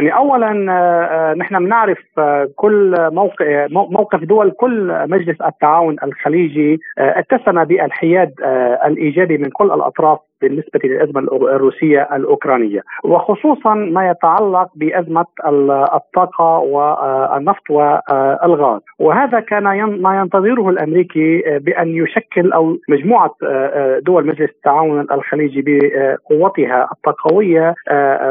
يعني 0.00 0.14
اولا 0.16 0.72
آه، 0.72 1.34
نحن 1.34 1.58
بنعرف 1.58 1.98
آه، 2.18 2.48
كل 2.56 2.94
موقف 3.12 3.46
موقف 3.70 4.20
دول 4.20 4.50
كل 4.50 5.08
مجلس 5.08 5.36
التعاون 5.40 5.96
الخليجي 6.02 6.80
آه، 6.98 7.14
اتسم 7.18 7.64
بالحياد 7.64 8.32
الإيجابي 8.86 9.38
من 9.38 9.50
كل 9.50 9.70
الأطراف. 9.70 10.18
بالنسبة 10.42 10.80
للأزمة 10.84 11.20
الروسية 11.32 12.08
الأوكرانية 12.16 12.80
وخصوصا 13.04 13.74
ما 13.74 14.10
يتعلق 14.10 14.68
بأزمة 14.74 15.24
الطاقة 15.94 16.58
والنفط 16.58 17.70
والغاز. 17.70 18.80
وهذا 18.98 19.40
كان 19.40 19.64
ما 20.02 20.20
ينتظره 20.20 20.68
الأمريكي 20.68 21.42
بأن 21.58 21.88
يشكل 21.88 22.52
أو 22.52 22.76
مجموعة 22.88 23.30
دول 24.00 24.26
مجلس 24.26 24.50
التعاون 24.50 25.06
الخليجي 25.12 25.62
بقوتها 25.66 26.88
الطاقوية 26.92 27.74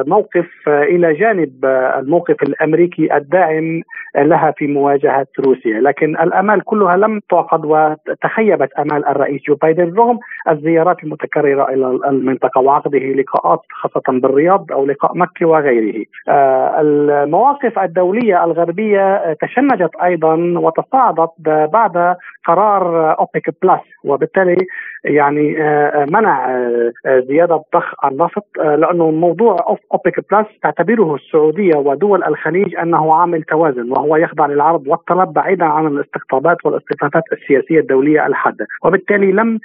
موقف 0.08 0.50
إلى 0.68 1.14
جانب 1.14 1.66
الموقف 2.00 2.44
الأمريكي 2.44 3.16
الداعم 3.18 3.82
لها 4.18 4.54
في 4.58 4.68
مواجهة 4.68 5.28
روسيا. 5.46 5.80
لكن 5.80 6.10
الأمال 6.10 6.64
كلها 6.64 6.98
لم 6.98 7.20
تعقد 7.30 7.66
وتخيبت 7.66 8.74
أمال 8.74 9.06
الرئيس 9.06 9.42
جو 9.48 9.56
بايدن. 9.56 9.94
رغم 9.98 10.20
الزيارات 10.50 11.04
المتكررة 11.04 11.70
إلى 11.74 11.97
المنطقة 12.08 12.62
وعقده 12.62 13.00
لقاءات 13.00 13.62
خاصة 13.72 14.20
بالرياض 14.20 14.72
أو 14.72 14.86
لقاء 14.86 15.18
مكة 15.18 15.46
وغيره. 15.46 16.06
آه، 16.30 16.82
المواقف 16.82 17.80
الدولية 17.80 18.44
الغربية 18.44 19.34
تشنجت 19.34 19.96
أيضا 20.04 20.36
وتصاعدت 20.36 21.32
بعد 21.74 22.16
قرار 22.46 23.12
أوبك 23.20 23.56
بلس 23.64 23.82
وبالتالي 24.04 24.58
يعني 25.06 25.64
آه، 25.64 26.06
منع 26.10 26.50
آه، 26.50 27.20
زيادة 27.28 27.64
ضخ 27.76 28.06
النفط 28.06 28.46
لأنه 28.58 29.12
موضوع 29.12 29.78
أوبك 29.94 30.26
بلس 30.32 30.48
تعتبره 30.64 31.16
السعودية 31.16 31.76
ودول 31.76 32.24
الخليج 32.24 32.76
أنه 32.76 33.14
عامل 33.14 33.44
توازن 33.44 33.92
وهو 33.92 34.16
يخضع 34.16 34.46
للعرض 34.46 34.88
والطلب 34.88 35.34
بعيدا 35.34 35.66
عن 35.66 35.88
الاستقطابات 35.88 36.66
والاصطفافات 36.66 37.24
السياسية 37.32 37.80
الدولية 37.80 38.26
الحادة. 38.28 38.68
وبالتالي 38.84 39.32
لم 39.32 39.60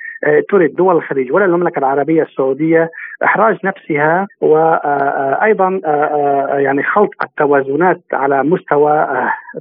ترد 0.48 0.74
دول 0.74 0.96
الخليج 0.96 1.32
ولا 1.32 1.44
المملكة 1.44 1.78
العربية 1.78 2.21
العربيه 2.22 2.30
السعودية 2.30 2.90
إحراج 3.24 3.58
نفسها 3.64 4.26
وأيضا 4.40 5.80
يعني 6.58 6.82
خلط 6.82 7.10
التوازنات 7.24 8.00
على 8.12 8.42
مستوى 8.42 9.06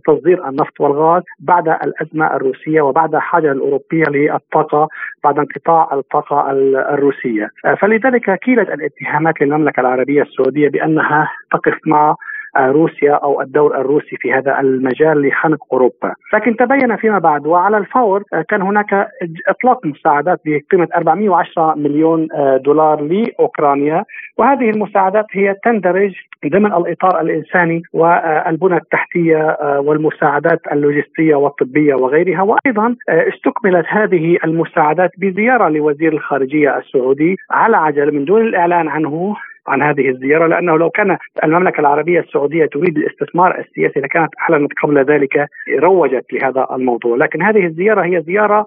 تصدير 0.06 0.50
النفط 0.50 0.82
والغاز 0.82 1.24
بعد 1.39 1.67
الأزمة 1.67 2.36
الروسية 2.36 2.82
وبعد 2.82 3.15
حاجة 3.15 3.52
الأوروبية 3.52 4.04
للطاقة 4.10 4.88
بعد 5.24 5.39
انقطاع 5.39 5.89
الطاقة 5.93 6.52
الروسية. 6.93 7.50
فلذلك 7.80 8.39
كيلت 8.39 8.69
الاتهامات 8.69 9.41
للمملكة 9.41 9.80
العربية 9.80 10.21
السعودية 10.21 10.69
بأنها 10.69 11.32
تقف 11.52 11.78
مع 11.86 12.15
روسيا 12.58 13.14
أو 13.14 13.42
الدور 13.42 13.78
الروسي 13.78 14.18
في 14.18 14.34
هذا 14.34 14.60
المجال 14.60 15.28
لخنق 15.28 15.64
أوروبا، 15.74 16.14
لكن 16.34 16.56
تبين 16.56 16.96
فيما 16.96 17.20
بعد 17.20 17.48
وعلى 17.48 17.78
الفور 17.78 18.24
كان 18.50 18.62
هناك 18.62 19.08
إطلاق 19.48 19.86
مساعدات 19.86 20.42
بقيمة 20.46 20.88
410 20.96 21.76
مليون 21.76 22.28
دولار 22.66 23.02
لأوكرانيا. 23.02 24.04
وهذه 24.38 24.70
المساعدات 24.70 25.26
هي 25.32 25.56
تندرج 25.64 26.14
ضمن 26.48 26.74
الإطار 26.74 27.22
الإنساني 27.22 27.82
والبنى 27.94 28.78
التحتية 28.78 29.58
والمساعدات 29.80 30.60
اللوجستية 30.72 31.36
والطبية 31.36 31.96
وغيرها. 31.96 32.42
وأيضا 32.42 32.96
استكملت 33.10 33.86
هذه 33.90 34.38
المساعدات 34.44 35.12
بزيارة 35.18 35.70
لوزير 35.70 36.14
الخارجية 36.14 36.78
السعودي 36.78 37.36
على 37.52 37.78
عجل 37.78 38.16
من 38.16 38.26
دون 38.26 38.42
الإعلان 38.42 38.88
عنه. 38.88 39.36
عن 39.67 39.82
هذه 39.82 40.10
الزيارة 40.10 40.47
لأنه 40.47 40.78
لو 40.78 40.89
كان 40.89 41.17
المملكة 41.43 41.80
العربية 41.80 42.19
السعودية 42.19 42.65
تريد 42.65 42.97
الاستثمار 42.97 43.60
السياسي 43.60 44.00
لكانت 44.00 44.30
اعلنت 44.41 44.71
قبل 44.84 45.06
ذلك 45.06 45.47
روجت 45.80 46.26
لهذا 46.34 46.67
الموضوع، 46.71 47.17
لكن 47.17 47.41
هذه 47.41 47.65
الزيارة 47.65 48.06
هي 48.06 48.24
زيارة 48.28 48.65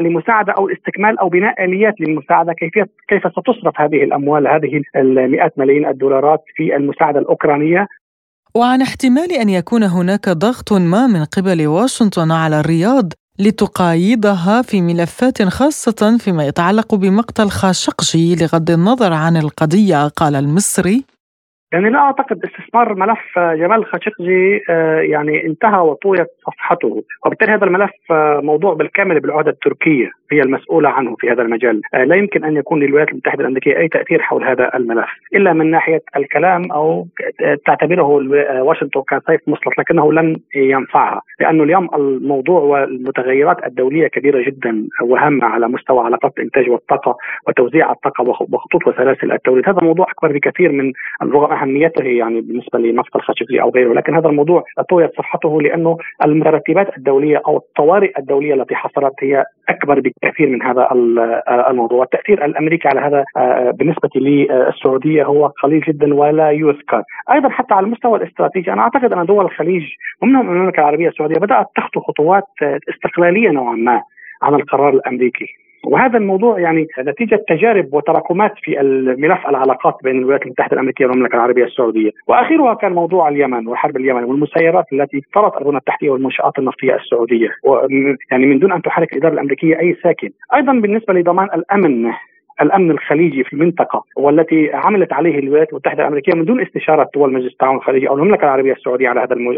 لمساعدة 0.00 0.52
أو 0.52 0.68
استكمال 0.68 1.18
أو 1.18 1.28
بناء 1.28 1.64
اليات 1.64 1.94
للمساعدة 2.00 2.52
كيفيه 2.52 2.86
كيف 3.08 3.22
ستصرف 3.26 3.80
هذه 3.80 4.04
الأموال 4.04 4.48
هذه 4.48 4.82
المئات 4.96 5.58
ملايين 5.58 5.86
الدولارات 5.86 6.40
في 6.54 6.76
المساعدة 6.76 7.18
الأوكرانية. 7.20 7.86
وعن 8.54 8.82
احتمال 8.82 9.32
أن 9.32 9.48
يكون 9.48 9.82
هناك 9.82 10.28
ضغط 10.28 10.72
ما 10.72 11.06
من 11.06 11.24
قبل 11.24 11.66
واشنطن 11.66 12.30
على 12.30 12.60
الرياض 12.60 13.12
لتقايضها 13.46 14.62
في 14.62 14.82
ملفات 14.82 15.42
خاصة 15.42 16.18
فيما 16.18 16.46
يتعلق 16.46 16.94
بمقتل 16.94 17.48
خاشقجي 17.48 18.36
لغض 18.40 18.70
النظر 18.70 19.12
عن 19.12 19.36
القضية 19.36 20.08
قال 20.08 20.34
المصري. 20.34 21.04
يعني 21.72 21.90
لا 21.90 21.98
أعتقد 21.98 22.40
استثمار 22.44 22.94
ملف 22.94 23.38
جمال 23.38 23.86
خاشقجي 23.86 24.60
يعني 25.12 25.46
انتهى 25.46 25.80
وطويت 25.80 26.28
صفحته. 26.50 27.02
وبالتالي 27.26 27.52
هذا 27.52 27.64
الملف 27.64 27.90
موضوع 28.44 28.74
بالكامل 28.74 29.20
بالعهدة 29.20 29.50
التركية 29.50 30.10
هي 30.32 30.40
المسؤولة 30.40 30.88
عنه 30.88 31.16
في 31.18 31.30
هذا 31.30 31.42
المجال. 31.42 31.80
لا 31.94 32.16
يمكن 32.16 32.44
أن 32.44 32.56
يكون 32.56 32.80
للولايات 32.80 33.08
المتحدة 33.08 33.40
الأمريكية 33.40 33.76
أي 33.76 33.88
تأثير 33.88 34.22
حول 34.22 34.44
هذا 34.44 34.70
الملف 34.74 35.08
إلا 35.34 35.52
من 35.52 35.70
ناحية 35.70 36.02
الكلام 36.16 36.72
أو 36.72 37.06
تعتبره 37.66 38.02
واشنطن 38.62 39.02
كسيف 39.08 39.40
مسلط 39.46 39.78
لكنه 39.78 40.12
لن 40.12 40.36
ينفعها 40.54 41.22
لأنه 41.40 41.64
اليوم 41.64 41.88
الموضوع 41.94 42.60
والمتغيرات 42.60 43.66
الدولية 43.66 44.08
كبيرة 44.08 44.42
جدا 44.42 44.88
وهامه 45.02 45.46
على 45.46 45.68
مستوى 45.68 46.04
علاقات 46.04 46.32
الإنتاج 46.38 46.70
والطاقة 46.70 47.16
وتوزيع 47.48 47.92
الطاقة 47.92 48.22
وخطوط 48.22 48.86
وسلاسل 48.86 49.32
التوريد 49.32 49.68
هذا 49.68 49.78
موضوع 49.82 50.06
أكبر 50.10 50.32
بكثير 50.32 50.72
من 50.72 50.92
رغم 51.22 51.52
أهميته 51.52 52.04
يعني 52.04 52.40
بالنسبة 52.40 52.78
لنفط 52.78 53.16
الخاشقجي 53.16 53.62
أو 53.62 53.70
غيره 53.70 53.92
لكن 53.94 54.14
هذا 54.14 54.28
الموضوع 54.28 54.64
طويت 54.90 55.10
صفحته 55.16 55.62
لأنه 55.62 55.96
المترتبات 56.40 56.96
الدولية 56.96 57.42
أو 57.46 57.56
الطوارئ 57.56 58.18
الدولية 58.18 58.54
التي 58.54 58.74
حصلت 58.74 59.14
هي 59.22 59.44
أكبر 59.68 60.00
بكثير 60.00 60.48
من 60.48 60.62
هذا 60.62 60.88
الموضوع. 61.70 61.98
والتأثير 62.00 62.44
الأمريكي 62.44 62.88
على 62.88 63.00
هذا 63.00 63.24
بالنسبة 63.72 64.08
للسعودية 64.14 65.24
هو 65.24 65.46
قليل 65.46 65.80
جدا 65.80 66.14
ولا 66.14 66.50
يذكر. 66.50 67.02
أيضا 67.32 67.48
حتى 67.48 67.74
على 67.74 67.86
المستوى 67.86 68.18
الاستراتيجي 68.18 68.72
أنا 68.72 68.82
أعتقد 68.82 69.12
أن 69.12 69.26
دول 69.26 69.44
الخليج 69.44 69.82
ومنهم 70.22 70.50
المملكة 70.50 70.80
العربية 70.80 71.08
السعودية 71.08 71.36
بدأت 71.36 71.66
تخطو 71.76 72.00
خطوات 72.00 72.44
استقلالية 72.88 73.50
نوعا 73.50 73.76
ما 73.76 74.02
عن 74.42 74.54
القرار 74.54 74.88
الأمريكي. 74.94 75.46
وهذا 75.84 76.18
الموضوع 76.18 76.60
يعني 76.60 76.86
نتيجة 76.98 77.44
تجارب 77.48 77.94
وتراكمات 77.94 78.52
في 78.62 78.80
الملف 78.80 79.48
العلاقات 79.48 79.94
بين 80.04 80.18
الولايات 80.18 80.42
المتحدة 80.42 80.72
الأمريكية 80.72 81.06
والمملكة 81.06 81.34
العربية 81.34 81.64
السعودية، 81.64 82.10
وآخرها 82.26 82.74
كان 82.74 82.92
موضوع 82.92 83.28
اليمن 83.28 83.68
وحرب 83.68 83.96
اليمن 83.96 84.24
والمسيرات 84.24 84.84
التي 84.92 85.22
فرضت 85.34 85.56
البنى 85.56 85.76
التحتية 85.76 86.10
والمنشآت 86.10 86.58
النفطية 86.58 86.94
السعودية، 86.94 87.48
يعني 88.30 88.46
من 88.46 88.58
دون 88.58 88.72
أن 88.72 88.82
تحرك 88.82 89.12
الإدارة 89.12 89.32
الأمريكية 89.32 89.78
أي 89.80 89.96
ساكن، 90.02 90.30
أيضا 90.54 90.72
بالنسبة 90.72 91.14
لضمان 91.14 91.48
الأمن 91.54 92.12
الأمن 92.62 92.90
الخليجي 92.90 93.44
في 93.44 93.52
المنطقة 93.52 94.04
والتي 94.16 94.70
عملت 94.74 95.12
عليه 95.12 95.38
الولايات 95.38 95.70
المتحدة 95.70 96.02
الأمريكية 96.02 96.32
من 96.34 96.44
دون 96.44 96.60
استشارة 96.60 97.08
دول 97.14 97.32
مجلس 97.32 97.52
التعاون 97.52 97.76
الخليجي 97.76 98.08
أو 98.08 98.14
المملكة 98.14 98.44
العربية 98.44 98.72
السعودية 98.72 99.08
على 99.08 99.20
هذا 99.20 99.34
المو... 99.34 99.52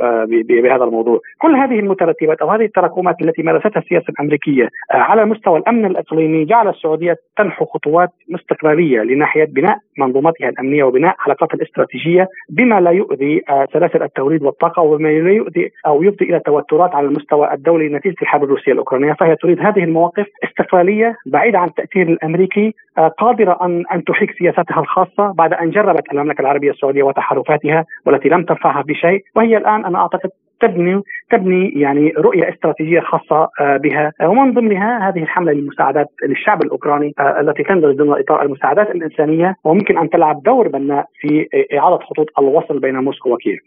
بهذا 0.62 0.84
الموضوع، 0.84 1.20
كل 1.38 1.54
هذه 1.54 1.78
المترتبات 1.78 2.38
أو 2.42 2.50
هذه 2.50 2.64
التراكمات 2.64 3.22
التي 3.22 3.42
مارستها 3.42 3.82
السياسة 3.82 4.04
الأمريكية 4.08 4.68
على 4.90 5.24
مستوى 5.24 5.58
الأمن 5.58 5.84
الإقليمي 5.84 6.44
جعل 6.44 6.68
السعودية 6.68 7.16
تنحو 7.36 7.64
خطوات 7.64 8.08
استقراريه 8.34 9.02
لناحية 9.02 9.44
بناء 9.44 9.78
منظومتها 9.98 10.48
الأمنية 10.48 10.84
وبناء 10.84 11.14
علاقاتها 11.18 11.56
الاستراتيجية 11.56 12.28
بما 12.50 12.80
لا 12.80 12.90
يؤذي 12.90 13.42
سلاسل 13.72 14.02
التوريد 14.02 14.42
والطاقة 14.42 14.82
وما 14.82 15.08
لا 15.08 15.30
يؤذي 15.30 15.70
أو 15.86 16.02
يفضي 16.02 16.24
إلى 16.24 16.40
توترات 16.40 16.94
على 16.94 17.06
المستوى 17.06 17.52
الدولي 17.52 17.88
نتيجة 17.88 18.16
الحرب 18.22 18.44
الروسية 18.44 18.72
الأوكرانية، 18.72 19.12
فهي 19.12 19.36
تريد 19.36 19.60
هذه 19.60 19.84
المواقف 19.84 20.26
استقلالية 20.44 21.16
بعيدة 21.26 21.58
عن 21.58 21.68
التأثير 21.68 22.08
الأمريكي 22.08 22.74
قادرة 23.18 23.59
ان 23.62 23.85
أن 23.92 24.05
تحيك 24.05 24.31
سياساتها 24.38 24.81
الخاصة 24.81 25.33
بعد 25.33 25.52
أن 25.52 25.70
جربت 25.70 26.12
المملكة 26.12 26.40
العربية 26.40 26.70
السعودية 26.70 27.02
وتحالفاتها 27.02 27.85
والتي 28.07 28.28
لم 28.28 28.44
تنفعها 28.44 28.83
بشيء 28.83 29.22
وهي 29.37 29.57
الآن 29.57 29.85
أنا 29.85 29.98
أعتقد 29.98 30.31
تبني 30.61 31.02
تبني 31.31 31.68
يعني 31.81 32.12
رؤية 32.18 32.55
استراتيجية 32.55 33.00
خاصة 33.00 33.48
بها 33.59 34.12
ومن 34.22 34.55
ضمنها 34.55 35.09
هذه 35.09 35.22
الحملة 35.22 35.52
للمساعدات 35.52 36.07
للشعب 36.28 36.62
الأوكراني 36.62 37.14
التي 37.20 37.62
تندرج 37.62 37.96
ضمن 37.96 38.18
إطار 38.18 38.42
المساعدات 38.42 38.90
الإنسانية 38.90 39.57
وممكن 39.64 39.98
أن 39.98 40.11
تلعب 40.11 40.42
دور 40.42 40.68
بناء 40.68 41.07
في 41.20 41.46
إعادة 41.78 41.98
خطوط 42.05 42.26
الوصل 42.38 42.78
بين 42.78 42.94
موسكو 42.94 43.35
وكييف. 43.35 43.61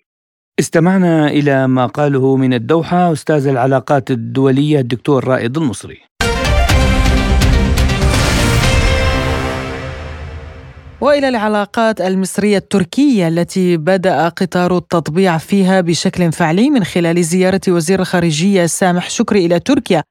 استمعنا 0.59 1.27
إلى 1.27 1.67
ما 1.67 1.85
قاله 1.85 2.37
من 2.37 2.53
الدوحة 2.53 3.11
أستاذ 3.11 3.47
العلاقات 3.47 4.11
الدولية 4.11 4.79
الدكتور 4.79 5.23
رائد 5.27 5.57
المصري. 5.57 5.97
وإلى 11.01 11.29
العلاقات 11.29 12.01
المصرية 12.01 12.57
التركية 12.57 13.27
التي 13.27 13.77
بدأ 13.77 14.29
قطار 14.29 14.77
التطبيع 14.77 15.37
فيها 15.37 15.81
بشكل 15.81 16.31
فعلي 16.31 16.69
من 16.69 16.83
خلال 16.83 17.23
زيارة 17.23 17.61
وزير 17.67 17.99
الخارجية 17.99 18.65
سامح 18.65 19.09
شكري 19.09 19.45
إلى 19.45 19.59
تركيا 19.59 20.03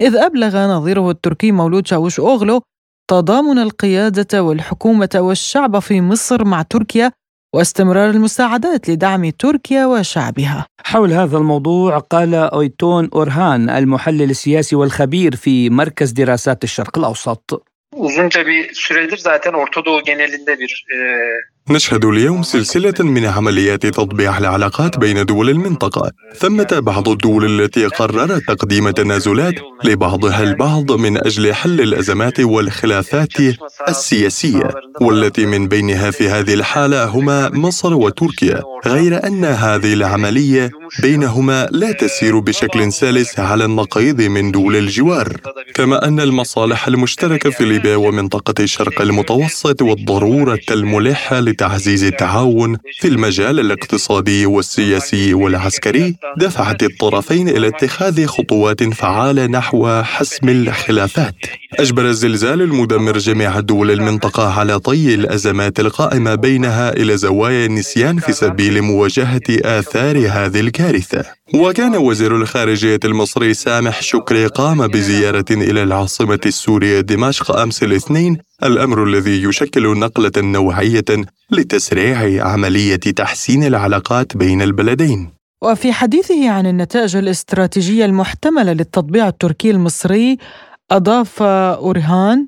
إذ 0.00 0.16
أبلغ 0.16 0.58
نظيره 0.58 1.10
التركي 1.10 1.52
مولود 1.52 1.86
شاوش 1.86 2.20
أوغلو 2.20 2.62
تضامن 3.10 3.58
القيادة 3.58 4.42
والحكومة 4.42 5.08
والشعب 5.14 5.78
في 5.78 6.00
مصر 6.00 6.44
مع 6.44 6.62
تركيا 6.62 7.12
واستمرار 7.54 8.10
المساعدات 8.10 8.90
لدعم 8.90 9.30
تركيا 9.30 9.86
وشعبها. 9.86 10.66
حول 10.84 11.12
هذا 11.12 11.38
الموضوع 11.38 11.98
قال 11.98 12.34
اويتون 12.34 13.08
أورهان 13.14 13.70
المحلل 13.70 14.30
السياسي 14.30 14.76
والخبير 14.76 15.36
في 15.36 15.70
مركز 15.70 16.10
دراسات 16.10 16.64
الشرق 16.64 16.98
الأوسط. 16.98 17.71
Uzunca 17.92 18.46
bir 18.46 18.74
süredir 18.74 19.16
zaten 19.16 19.52
Orta 19.52 19.84
Doğu 19.84 20.02
genelinde 20.02 20.58
bir 20.58 20.86
e, 20.94 20.96
نشهد 21.70 22.04
اليوم 22.04 22.42
سلسلة 22.42 22.94
من 23.00 23.24
عمليات 23.24 23.86
تطبيع 23.86 24.38
العلاقات 24.38 24.98
بين 24.98 25.24
دول 25.24 25.50
المنطقة. 25.50 26.10
ثمة 26.38 26.80
بعض 26.82 27.08
الدول 27.08 27.60
التي 27.60 27.86
قررت 27.86 28.42
تقديم 28.48 28.90
تنازلات 28.90 29.54
لبعضها 29.84 30.42
البعض 30.42 30.92
من 30.92 31.26
أجل 31.26 31.54
حل 31.54 31.80
الأزمات 31.80 32.40
والخلافات 32.40 33.32
السياسية، 33.88 34.70
والتي 35.00 35.46
من 35.46 35.68
بينها 35.68 36.10
في 36.10 36.28
هذه 36.28 36.54
الحالة 36.54 37.04
هما 37.04 37.48
مصر 37.48 37.94
وتركيا، 37.94 38.62
غير 38.86 39.26
أن 39.26 39.44
هذه 39.44 39.92
العملية 39.92 40.70
بينهما 41.02 41.68
لا 41.70 41.92
تسير 41.92 42.38
بشكل 42.38 42.92
سلس 42.92 43.38
على 43.38 43.64
النقيض 43.64 44.20
من 44.20 44.52
دول 44.52 44.76
الجوار، 44.76 45.36
كما 45.74 46.08
أن 46.08 46.20
المصالح 46.20 46.86
المشتركة 46.86 47.50
في 47.50 47.64
ليبيا 47.64 47.96
ومنطقة 47.96 48.62
الشرق 48.62 49.00
المتوسط 49.02 49.82
والضرورة 49.82 50.60
الملحة 50.70 51.40
لتعزيز 51.52 52.04
التعاون 52.04 52.76
في 53.00 53.08
المجال 53.08 53.60
الاقتصادي 53.60 54.46
والسياسي 54.46 55.34
والعسكري 55.34 56.16
دفعت 56.36 56.82
الطرفين 56.82 57.48
إلى 57.48 57.68
اتخاذ 57.68 58.26
خطوات 58.26 58.82
فعالة 58.84 59.46
نحو 59.46 60.02
حسم 60.02 60.48
الخلافات. 60.48 61.34
أجبر 61.78 62.04
الزلزال 62.08 62.62
المدمر 62.62 63.18
جميع 63.18 63.60
دول 63.60 63.90
المنطقة 63.90 64.52
على 64.58 64.78
طي 64.78 65.14
الأزمات 65.14 65.80
القائمة 65.80 66.34
بينها 66.34 66.92
إلى 66.92 67.16
زوايا 67.16 67.66
النسيان 67.66 68.18
في 68.18 68.32
سبيل 68.32 68.82
مواجهة 68.82 69.40
آثار 69.50 70.16
هذه 70.28 70.60
الكارثة. 70.60 71.24
وكان 71.54 71.96
وزير 71.96 72.36
الخارجية 72.36 73.00
المصري 73.04 73.54
سامح 73.54 74.02
شكري 74.02 74.46
قام 74.46 74.86
بزيارة 74.86 75.44
إلى 75.50 75.82
العاصمة 75.82 76.40
السورية 76.46 77.00
دمشق 77.00 77.56
أمس 77.56 77.82
الاثنين 77.82 78.38
الأمر 78.62 79.04
الذي 79.04 79.42
يشكل 79.42 79.98
نقلة 79.98 80.32
نوعية 80.36 81.04
لتسريع 81.50 82.46
عملية 82.46 82.96
تحسين 82.96 83.64
العلاقات 83.64 84.36
بين 84.36 84.62
البلدين. 84.62 85.30
وفي 85.62 85.92
حديثه 85.92 86.50
عن 86.50 86.66
النتائج 86.66 87.16
الاستراتيجية 87.16 88.04
المحتملة 88.04 88.72
للتطبيع 88.72 89.28
التركي 89.28 89.70
المصري 89.70 90.38
أضاف 90.90 91.42
أورهان 91.42 92.46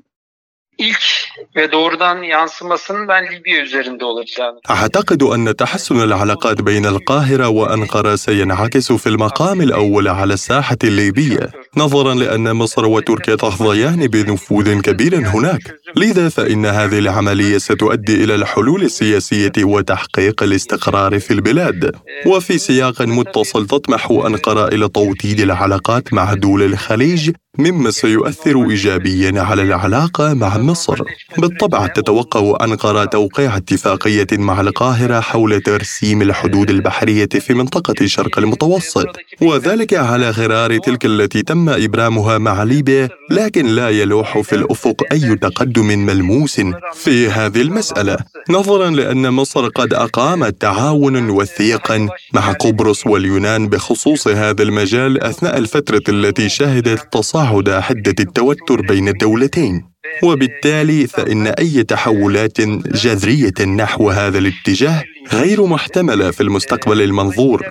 ilk 0.77 1.25
ve 1.55 1.71
doğrudan 1.71 2.23
yansımasının 2.23 3.07
ben 3.07 3.23
Libya 3.31 3.61
üzerinde 3.61 4.05
olacağını. 4.05 4.59
أعتقد 4.69 5.21
أن 5.35 5.55
تحسن 5.55 5.97
العلاقات 6.07 6.57
بين 6.61 6.85
القاهرة 6.85 7.47
وأنقرة 7.47 8.15
سينعكس 8.15 8.91
في 8.91 9.07
المقام 9.09 9.61
الأول 9.61 10.07
على 10.07 10.33
الساحة 10.33 10.77
الليبية 10.83 11.51
نظرا 11.77 12.13
لأن 12.13 12.53
مصر 12.53 12.85
وتركيا 12.85 13.35
تحظيان 13.35 14.07
بنفوذ 14.07 14.81
كبير 14.81 15.15
هناك 15.15 15.75
لذا 15.95 16.29
فإن 16.29 16.65
هذه 16.65 16.99
العملية 16.99 17.57
ستؤدي 17.57 18.23
إلى 18.23 18.35
الحلول 18.35 18.81
السياسية 18.83 19.51
وتحقيق 19.59 20.43
الاستقرار 20.43 21.19
في 21.19 21.31
البلاد 21.31 21.95
وفي 22.25 22.57
سياق 22.57 23.01
متصل 23.01 23.67
تطمح 23.67 24.11
أنقرة 24.11 24.67
إلى 24.67 24.87
توطيد 24.89 25.39
العلاقات 25.39 26.13
مع 26.13 26.33
دول 26.33 26.61
الخليج 26.63 27.31
مما 27.57 27.91
سيؤثر 27.91 28.69
ايجابيا 28.69 29.41
على 29.41 29.61
العلاقة 29.61 30.33
مع 30.33 30.57
مصر. 30.57 31.01
بالطبع 31.37 31.87
تتوقع 31.87 32.65
أنقرة 32.65 33.05
توقيع 33.05 33.57
اتفاقية 33.57 34.27
مع 34.31 34.61
القاهرة 34.61 35.19
حول 35.19 35.61
ترسيم 35.61 36.21
الحدود 36.21 36.69
البحرية 36.69 37.25
في 37.25 37.53
منطقة 37.53 37.93
الشرق 38.01 38.39
المتوسط، 38.39 39.05
وذلك 39.41 39.93
على 39.93 40.29
غرار 40.29 40.77
تلك 40.77 41.05
التي 41.05 41.41
تم 41.41 41.69
إبرامها 41.69 42.37
مع 42.37 42.63
ليبيا، 42.63 43.09
لكن 43.31 43.65
لا 43.65 43.89
يلوح 43.89 44.39
في 44.39 44.55
الأفق 44.55 45.03
أي 45.11 45.35
تقدم 45.35 45.85
ملموس 46.05 46.61
في 46.93 47.29
هذه 47.29 47.61
المسألة، 47.61 48.17
نظرا 48.49 48.89
لأن 48.89 49.33
مصر 49.33 49.67
قد 49.67 49.93
أقامت 49.93 50.61
تعاونا 50.61 51.31
وثيقا 51.31 52.07
مع 52.33 52.51
قبرص 52.51 53.07
واليونان 53.07 53.67
بخصوص 53.67 54.27
هذا 54.27 54.63
المجال 54.63 55.23
أثناء 55.23 55.57
الفترة 55.57 56.03
التي 56.09 56.49
شهدت 56.49 57.13
تصاعد 57.13 57.44
تصاعد 57.45 57.69
حدة 57.69 58.15
التوتر 58.19 58.81
بين 58.81 59.07
الدولتين 59.07 59.83
وبالتالي 60.23 61.07
فإن 61.07 61.47
أي 61.47 61.83
تحولات 61.83 62.61
جذرية 63.03 63.65
نحو 63.65 64.09
هذا 64.09 64.37
الاتجاه 64.37 65.03
غير 65.33 65.65
محتملة 65.65 66.31
في 66.31 66.41
المستقبل 66.41 67.01
المنظور. 67.01 67.61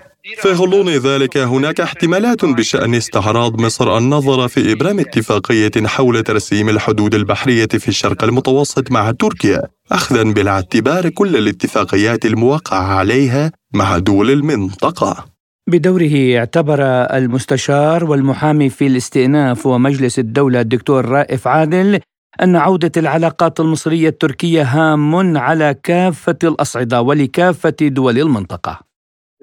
في 0.43 0.49
غضون 0.49 0.89
ذلك 0.89 1.37
هناك 1.37 1.81
احتمالات 1.81 2.45
بشأن 2.45 2.95
استعراض 2.95 3.61
مصر 3.61 3.99
النظر 3.99 4.49
في 4.49 4.73
إبرام 4.73 5.01
اتفاقية 5.01 5.87
حول 5.87 6.23
ترسيم 6.23 6.69
الحدود 6.69 7.15
البحرية 7.15 7.67
في 7.67 7.89
الشرق 7.89 8.25
المتوسط 8.25 8.91
مع 8.91 9.11
تركيا 9.11 9.63
اخذا 9.93 10.23
بالاعتبار 10.23 11.09
كل 11.09 11.37
الاتفاقيات 11.37 12.27
الموقع 12.27 12.77
عليها 12.77 13.53
مع 13.75 13.99
دول 13.99 14.31
المنطقة. 14.31 15.34
بدوره 15.67 16.39
اعتبر 16.39 16.83
المستشار 17.17 18.05
والمحامي 18.05 18.71
في 18.71 18.87
الاستئناف 18.87 19.67
ومجلس 19.67 20.19
الدولة 20.19 20.61
الدكتور 20.61 21.05
رائف 21.05 21.49
عادل 21.49 22.01
أن 22.43 22.57
عودة 22.57 22.93
العلاقات 22.97 23.61
المصرية 23.61 24.09
التركية 24.09 24.63
هام 24.63 25.37
على 25.37 25.75
كافة 25.83 26.39
الأصعدة 26.45 27.03
ولكافة 27.03 27.77
دول 27.81 28.19
المنطقة. 28.19 28.94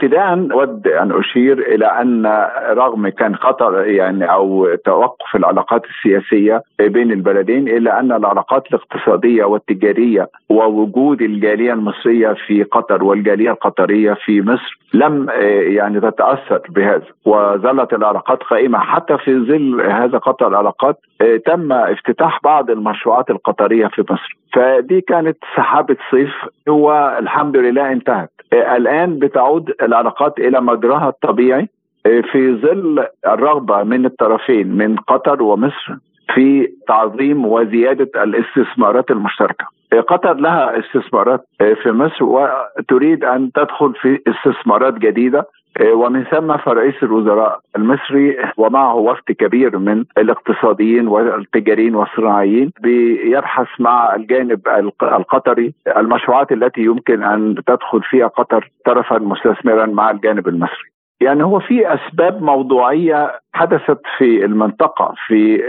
ابتداء 0.03 0.53
أود 0.53 0.87
أن 0.87 1.11
أشير 1.11 1.59
إلى 1.59 1.85
أن 1.85 2.25
رغم 2.69 3.07
كان 3.07 3.35
خطر 3.35 3.85
يعني 3.85 4.31
أو 4.31 4.75
توقف 4.85 5.35
العلاقات 5.35 5.81
السياسية 5.85 6.61
بين 6.79 7.11
البلدين 7.11 7.67
إلا 7.67 7.99
أن 7.99 8.11
العلاقات 8.11 8.63
الاقتصادية 8.67 9.43
والتجارية 9.43 10.27
ووجود 10.49 11.21
الجالية 11.21 11.73
المصرية 11.73 12.35
في 12.47 12.63
قطر 12.63 13.03
والجالية 13.03 13.51
القطرية 13.51 14.13
في 14.13 14.41
مصر 14.41 14.79
لم 14.93 15.29
يعني 15.75 15.99
تتأثر 15.99 16.61
بهذا. 16.69 17.05
وظلت 17.25 17.93
العلاقات 17.93 18.43
قائمة. 18.43 18.79
حتى 18.79 19.17
في 19.17 19.39
ظل 19.39 19.81
هذا 19.81 20.17
قطع 20.17 20.47
العلاقات 20.47 20.97
تم 21.45 21.71
افتتاح 21.71 22.39
بعض 22.43 22.69
المشروعات 22.69 23.29
القطرية 23.29 23.87
في 23.87 24.01
مصر. 24.09 24.37
فدي 24.53 25.01
كانت 25.01 25.37
سحابة 25.55 25.97
صيف 26.11 26.33
هو 26.69 27.17
الحمد 27.19 27.57
لله 27.57 27.91
انتهت. 27.91 28.40
الآن 28.53 29.19
بتعود 29.19 29.71
العلاقات 29.81 30.39
إلى 30.39 30.61
مجراها 30.61 31.09
الطبيعي 31.09 31.69
في 32.03 32.61
ظل 32.61 33.05
الرغبة 33.27 33.83
من 33.83 34.05
الطرفين 34.05 34.67
من 34.77 34.95
قطر 34.95 35.43
ومصر 35.43 35.95
في 36.33 36.67
تعظيم 36.87 37.45
وزيادة 37.45 38.23
الاستثمارات 38.23 39.11
المشتركة. 39.11 39.65
قطر 40.07 40.33
لها 40.33 40.79
استثمارات 40.79 41.45
في 41.83 41.91
مصر 41.91 42.23
وتريد 42.25 43.23
أن 43.23 43.51
تدخل 43.51 43.93
في 44.01 44.19
استثمارات 44.27 44.93
جديدة 44.93 45.45
ومن 45.81 46.23
ثم 46.23 46.57
فرئيس 46.57 47.03
الوزراء 47.03 47.60
المصري 47.75 48.38
ومعه 48.57 48.95
وفد 48.95 49.31
كبير 49.39 49.77
من 49.77 50.03
الاقتصاديين 50.17 51.07
والتجاريين 51.07 51.95
والصناعيين 51.95 52.71
بيبحث 52.81 53.67
مع 53.79 54.15
الجانب 54.15 54.60
القطري 55.03 55.73
المشروعات 55.97 56.51
التي 56.51 56.81
يمكن 56.81 57.23
أن 57.23 57.55
تدخل 57.67 58.01
فيها 58.03 58.27
قطر 58.27 58.69
طرفا 58.86 59.17
مستثمرا 59.19 59.86
مع 59.86 60.12
الجانب 60.12 60.47
المصري. 60.47 60.91
يعني 61.21 61.43
هو 61.43 61.60
في 61.60 61.93
أسباب 61.93 62.43
موضوعية 62.43 63.31
حدثت 63.53 63.99
في 64.17 64.45
المنطقة 64.45 65.13
في 65.27 65.62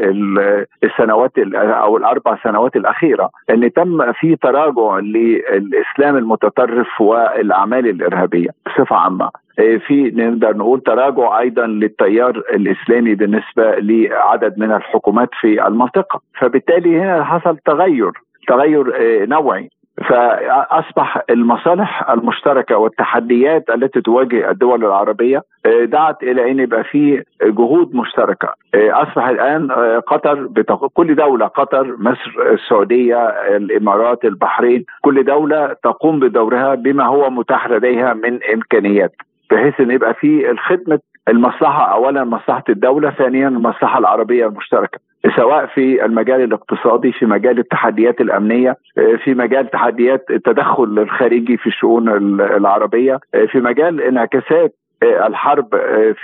السنوات 0.84 1.32
أو 1.54 1.96
الأربع 1.96 2.38
سنوات 2.42 2.76
الأخيرة 2.76 3.30
إن 3.50 3.72
تم 3.72 4.12
في 4.12 4.36
تراجع 4.36 4.98
للإسلام 4.98 6.16
المتطرف 6.16 7.00
والأعمال 7.00 7.88
الإرهابية 7.88 8.48
بصفة 8.66 8.96
عامة 8.96 9.30
في 9.56 10.10
نقدر 10.14 10.56
نقول 10.56 10.80
تراجع 10.80 11.38
أيضا 11.38 11.66
للتيار 11.66 12.30
الإسلامي 12.52 13.14
بالنسبة 13.14 13.74
لعدد 13.78 14.58
من 14.58 14.72
الحكومات 14.72 15.28
في 15.40 15.66
المنطقة. 15.66 16.20
فبالتالي 16.40 17.00
هنا 17.00 17.24
حصل 17.24 17.56
تغير 17.58 18.10
تغير 18.48 18.92
نوعي. 19.26 19.70
فأصبح 20.08 21.22
المصالح 21.30 22.10
المشتركة 22.10 22.76
والتحديات 22.76 23.70
التي 23.70 24.00
تواجه 24.00 24.50
الدول 24.50 24.84
العربية 24.84 25.42
دعت 25.82 26.22
إلى 26.22 26.50
أن 26.50 26.58
يبقى 26.60 26.84
في 26.84 27.22
جهود 27.42 27.94
مشتركة. 27.94 28.54
أصبح 28.74 29.28
الآن 29.28 29.70
قطر. 30.06 30.48
كل 30.94 31.14
دولة 31.14 31.46
قطر 31.46 31.96
مصر 31.98 32.32
السعودية 32.52 33.26
الإمارات 33.56 34.24
البحرين 34.24 34.84
كل 35.02 35.24
دولة 35.24 35.76
تقوم 35.82 36.20
بدورها 36.20 36.74
بما 36.74 37.06
هو 37.06 37.30
متاح 37.30 37.70
لديها 37.70 38.14
من 38.14 38.38
إمكانيات. 38.54 39.12
بحيث 39.52 39.80
إن 39.80 39.90
يبقى 39.90 40.14
في 40.14 40.50
الخدمة 40.50 40.98
المصلحة 41.28 41.92
اولا 41.92 42.24
مصلحة 42.24 42.64
الدولة 42.68 43.10
ثانيا 43.10 43.48
المصلحة 43.48 43.98
العربية 43.98 44.46
المشتركة 44.46 44.98
سواء 45.36 45.66
في 45.66 46.04
المجال 46.04 46.40
الاقتصادي 46.44 47.12
في 47.12 47.26
مجال 47.26 47.58
التحديات 47.58 48.20
الأمنية 48.20 48.76
في 49.24 49.34
مجال 49.34 49.70
تحديات 49.70 50.24
التدخل 50.30 50.84
الخارجي 50.98 51.56
في 51.56 51.66
الشؤون 51.66 52.08
العربية 52.40 53.20
في 53.48 53.60
مجال 53.60 54.00
انعكاسات 54.00 54.74
الحرب 55.02 55.68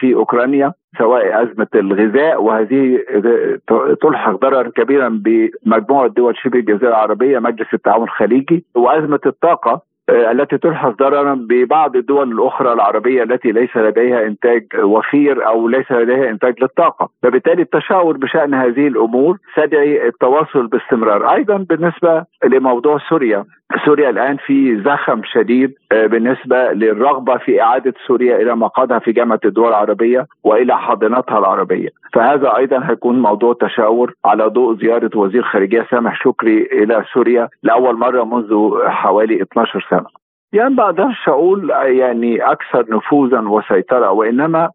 في 0.00 0.14
أوكرانيا 0.14 0.72
سواء 0.98 1.42
أزمة 1.42 1.66
الغذاء 1.74 2.42
وهذه 2.42 2.98
تلحق 4.02 4.32
ضررا 4.32 4.70
كبيرا 4.76 5.08
بمجموعة 5.24 6.08
دول 6.08 6.36
شبه 6.36 6.58
الجزيرة 6.58 6.88
العربية 6.88 7.38
مجلس 7.38 7.74
التعاون 7.74 8.02
الخليجي 8.04 8.64
وأزمة 8.74 9.20
الطاقة. 9.26 9.80
التي 10.10 10.58
تلحظ 10.58 10.94
ضررا 10.94 11.34
ببعض 11.34 11.96
الدول 11.96 12.32
الأخرى 12.32 12.72
العربية 12.72 13.22
التي 13.22 13.52
ليس 13.52 13.76
لديها 13.76 14.26
إنتاج 14.26 14.66
وفير 14.82 15.46
أو 15.46 15.68
ليس 15.68 15.92
لديها 15.92 16.30
إنتاج 16.30 16.54
للطاقة، 16.62 17.08
فبالتالي 17.22 17.62
التشاور 17.62 18.16
بشأن 18.16 18.54
هذه 18.54 18.86
الأمور 18.86 19.36
تدعي 19.56 20.08
التواصل 20.08 20.66
باستمرار، 20.66 21.34
أيضا 21.34 21.56
بالنسبة 21.56 22.24
لموضوع 22.44 22.98
سوريا، 23.08 23.44
سوريا 23.84 24.10
الآن 24.10 24.36
في 24.36 24.82
زخم 24.82 25.20
شديد 25.24 25.74
بالنسبة 25.90 26.72
للرغبة 26.72 27.36
في 27.36 27.62
إعادة 27.62 27.94
سوريا 28.06 28.36
إلى 28.36 28.56
مقعدها 28.56 28.98
في 28.98 29.12
جامعة 29.12 29.40
الدول 29.44 29.68
العربية 29.68 30.26
وإلى 30.44 30.78
حاضنتها 30.78 31.38
العربية، 31.38 31.88
فهذا 32.12 32.56
أيضا 32.56 32.90
هيكون 32.90 33.22
موضوع 33.22 33.54
تشاور 33.60 34.14
على 34.24 34.44
ضوء 34.44 34.76
زيارة 34.76 35.10
وزير 35.14 35.42
خارجية 35.42 35.86
سامح 35.90 36.22
شكري 36.24 36.62
إلى 36.72 37.04
سوريا 37.14 37.48
لأول 37.62 37.98
مرة 37.98 38.24
منذ 38.24 38.78
حوالي 38.86 39.42
12 39.42 39.86
سنة. 39.90 40.06
يعني 40.52 40.80
أقدرش 40.82 41.28
أقول 41.28 41.70
يعني 41.84 42.42
أكثر 42.42 42.86
نفوذا 42.96 43.40
وسيطرة 43.40 44.10
وإنما 44.10 44.70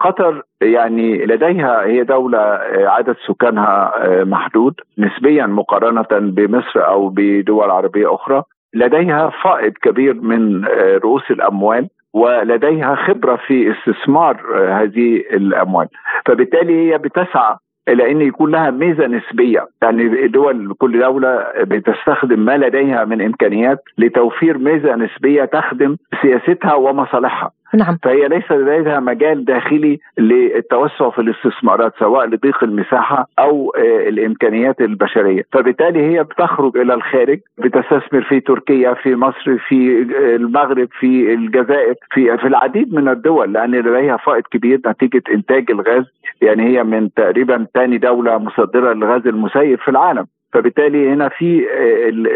قطر 0.00 0.42
يعني 0.60 1.26
لديها 1.26 1.84
هي 1.84 2.04
دولة 2.04 2.38
عدد 2.72 3.16
سكانها 3.28 3.92
محدود 4.24 4.74
نسبيا 4.98 5.46
مقارنة 5.46 6.06
بمصر 6.12 6.86
أو 6.86 7.08
بدول 7.08 7.70
عربية 7.70 8.14
أخرى. 8.14 8.42
لديها 8.74 9.30
فائض 9.42 9.72
كبير 9.72 10.14
من 10.14 10.64
رؤوس 11.04 11.30
الأموال 11.30 11.88
ولديها 12.12 12.94
خبرة 12.94 13.36
في 13.36 13.72
استثمار 13.72 14.36
هذه 14.82 15.16
الأموال. 15.16 15.88
فبالتالي 16.26 16.92
هي 16.92 16.98
بتسعى 16.98 17.56
إلى 17.88 18.10
أن 18.10 18.20
يكون 18.20 18.50
لها 18.50 18.70
ميزة 18.70 19.06
نسبية. 19.06 19.66
يعني 19.82 20.28
دول 20.28 20.74
كل 20.78 21.00
دولة 21.00 21.44
بتستخدم 21.60 22.40
ما 22.40 22.56
لديها 22.56 23.04
من 23.04 23.22
إمكانيات 23.22 23.78
لتوفير 23.98 24.58
ميزة 24.58 24.94
نسبية 24.96 25.44
تخدم 25.44 25.96
سياستها 26.22 26.74
ومصالحها. 26.74 27.50
نعم. 27.74 27.98
فهي 28.02 28.28
ليس 28.28 28.52
لديها 28.52 29.00
مجال 29.00 29.44
داخلي 29.44 30.00
للتوسع 30.18 31.10
في 31.10 31.18
الاستثمارات 31.18 31.92
سواء 31.98 32.26
لضيق 32.26 32.64
المساحة 32.64 33.28
أو 33.38 33.74
الإمكانيات 34.08 34.80
البشرية، 34.80 35.42
فبالتالي 35.52 36.00
هي 36.00 36.22
بتخرج 36.22 36.76
إلى 36.76 36.94
الخارج 36.94 37.38
بتستثمر 37.58 38.22
في 38.22 38.40
تركيا، 38.40 38.94
في 38.94 39.14
مصر، 39.14 39.58
في 39.68 40.02
المغرب، 40.36 40.88
في 41.00 41.34
الجزائر، 41.34 41.94
في 42.10 42.36
في 42.38 42.46
العديد 42.46 42.94
من 42.94 43.08
الدول 43.08 43.52
لأن 43.52 43.70
لديها 43.74 44.16
فائض 44.16 44.42
كبير 44.50 44.80
نتيجة 44.86 45.22
إنتاج 45.30 45.70
الغاز، 45.70 46.04
يعني 46.42 46.62
هي 46.62 46.84
من 46.84 47.12
تقريبا 47.12 47.66
ثاني 47.74 47.98
دولة 47.98 48.38
مصدرة 48.38 48.92
للغاز 48.92 49.26
المسيب 49.26 49.78
في 49.78 49.88
العالم. 49.88 50.26
فبالتالي 50.52 51.08
هنا 51.08 51.28
في 51.28 51.66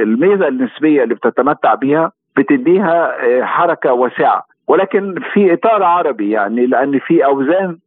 الميزة 0.03 0.49
النسبية 0.49 1.03
اللي 1.03 1.15
بتتمتع 1.15 1.75
بها 1.75 2.13
بتديها 2.37 3.15
حركة 3.45 3.93
واسعة. 3.93 4.45
ولكن 4.69 5.15
في 5.33 5.53
إطار 5.53 5.83
عربي 5.83 6.31
يعني 6.31 6.67
لأن 6.67 6.99
في 6.99 7.25
أوزان 7.25 7.79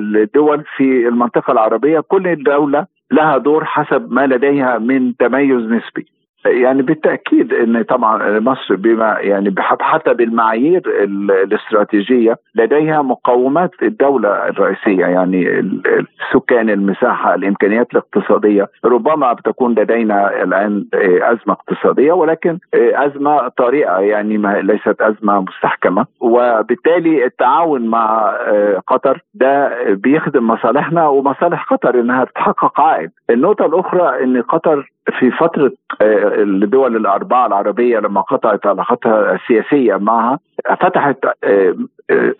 للدول 0.00 0.64
في 0.76 1.08
المنطقة 1.08 1.52
العربية 1.52 2.00
كل 2.00 2.42
دولة 2.42 2.86
لها 3.10 3.38
دور 3.38 3.64
حسب 3.64 4.12
ما 4.12 4.26
لديها 4.26 4.78
من 4.78 5.16
تميز 5.16 5.62
نسبي. 5.62 6.06
يعني 6.46 6.82
بالتأكيد 6.82 7.52
إن 7.54 7.82
طبعا 7.82 8.38
مصر 8.40 8.76
بما 8.76 9.16
يعني 9.20 9.54
حتى 9.80 10.14
بالمعايير 10.14 10.82
الاستراتيجية 10.86 12.36
لديها 12.54 13.02
مقومات 13.02 13.70
الدولة 13.82 14.28
الرئيسية 14.48 15.06
يعني 15.06 15.60
السكان 15.60 16.70
المساحة 16.70 17.34
الإمكانيات 17.34 17.86
الاقتصادية. 17.92 18.68
ربما 18.84 19.32
بتكون 19.32 19.74
لدينا 19.74 20.42
الآن 20.42 20.84
أزمة 21.22 21.52
اقتصادية 21.54 22.12
ولكن 22.12 22.58
أزمة 22.74 23.48
طارئه 23.48 23.98
يعني 23.98 24.36
ليست 24.62 25.00
أزمة 25.02 25.40
مستحكمة. 25.40 26.06
وبالتالي 26.20 27.24
التعاون 27.24 27.86
مع 27.86 28.34
قطر 28.86 29.22
ده 29.34 29.70
بيخدم 29.92 30.46
مصالحنا 30.46 31.08
ومصالح 31.08 31.64
قطر 31.64 32.00
إنها 32.00 32.24
تحقق 32.24 32.80
عائد. 32.80 33.10
النقطة 33.30 33.66
الأخرى 33.66 34.24
إن 34.24 34.42
قطر 34.42 34.90
في 35.18 35.30
فترة 35.30 35.72
الدول 36.02 36.96
الأربعة 36.96 37.46
العربية 37.46 37.98
لما 37.98 38.20
قطعت 38.20 38.66
علاقتها 38.66 39.34
السياسية 39.34 39.96
معها 39.96 40.38
فتحت 40.80 41.16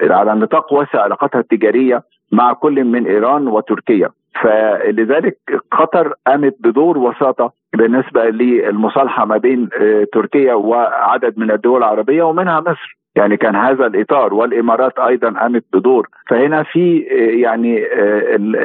على 0.02 0.34
نطاق 0.34 0.72
واسع 0.72 1.02
علاقتها 1.02 1.38
التجارية 1.38 2.02
مع 2.32 2.52
كل 2.52 2.84
من 2.84 3.06
إيران 3.06 3.48
وتركيا. 3.48 4.10
فلذلك 4.42 5.38
قطر 5.72 6.14
قامت 6.26 6.56
بدور 6.60 6.98
وساطة 6.98 7.52
بالنسبة 7.76 8.24
للمصالحة 8.24 9.24
ما 9.24 9.36
بين 9.36 9.68
تركيا 10.12 10.54
وعدد 10.54 11.38
من 11.38 11.50
الدول 11.50 11.78
العربية 11.78 12.22
ومنها 12.22 12.60
مصر. 12.60 12.98
يعني 13.16 13.36
كان 13.36 13.56
هذا 13.56 13.86
الإطار 13.86 14.34
والإمارات 14.34 14.98
أيضا 14.98 15.30
قامت 15.30 15.64
بدور. 15.72 16.08
فهنا 16.30 16.62
في 16.62 16.98
يعني 17.42 17.86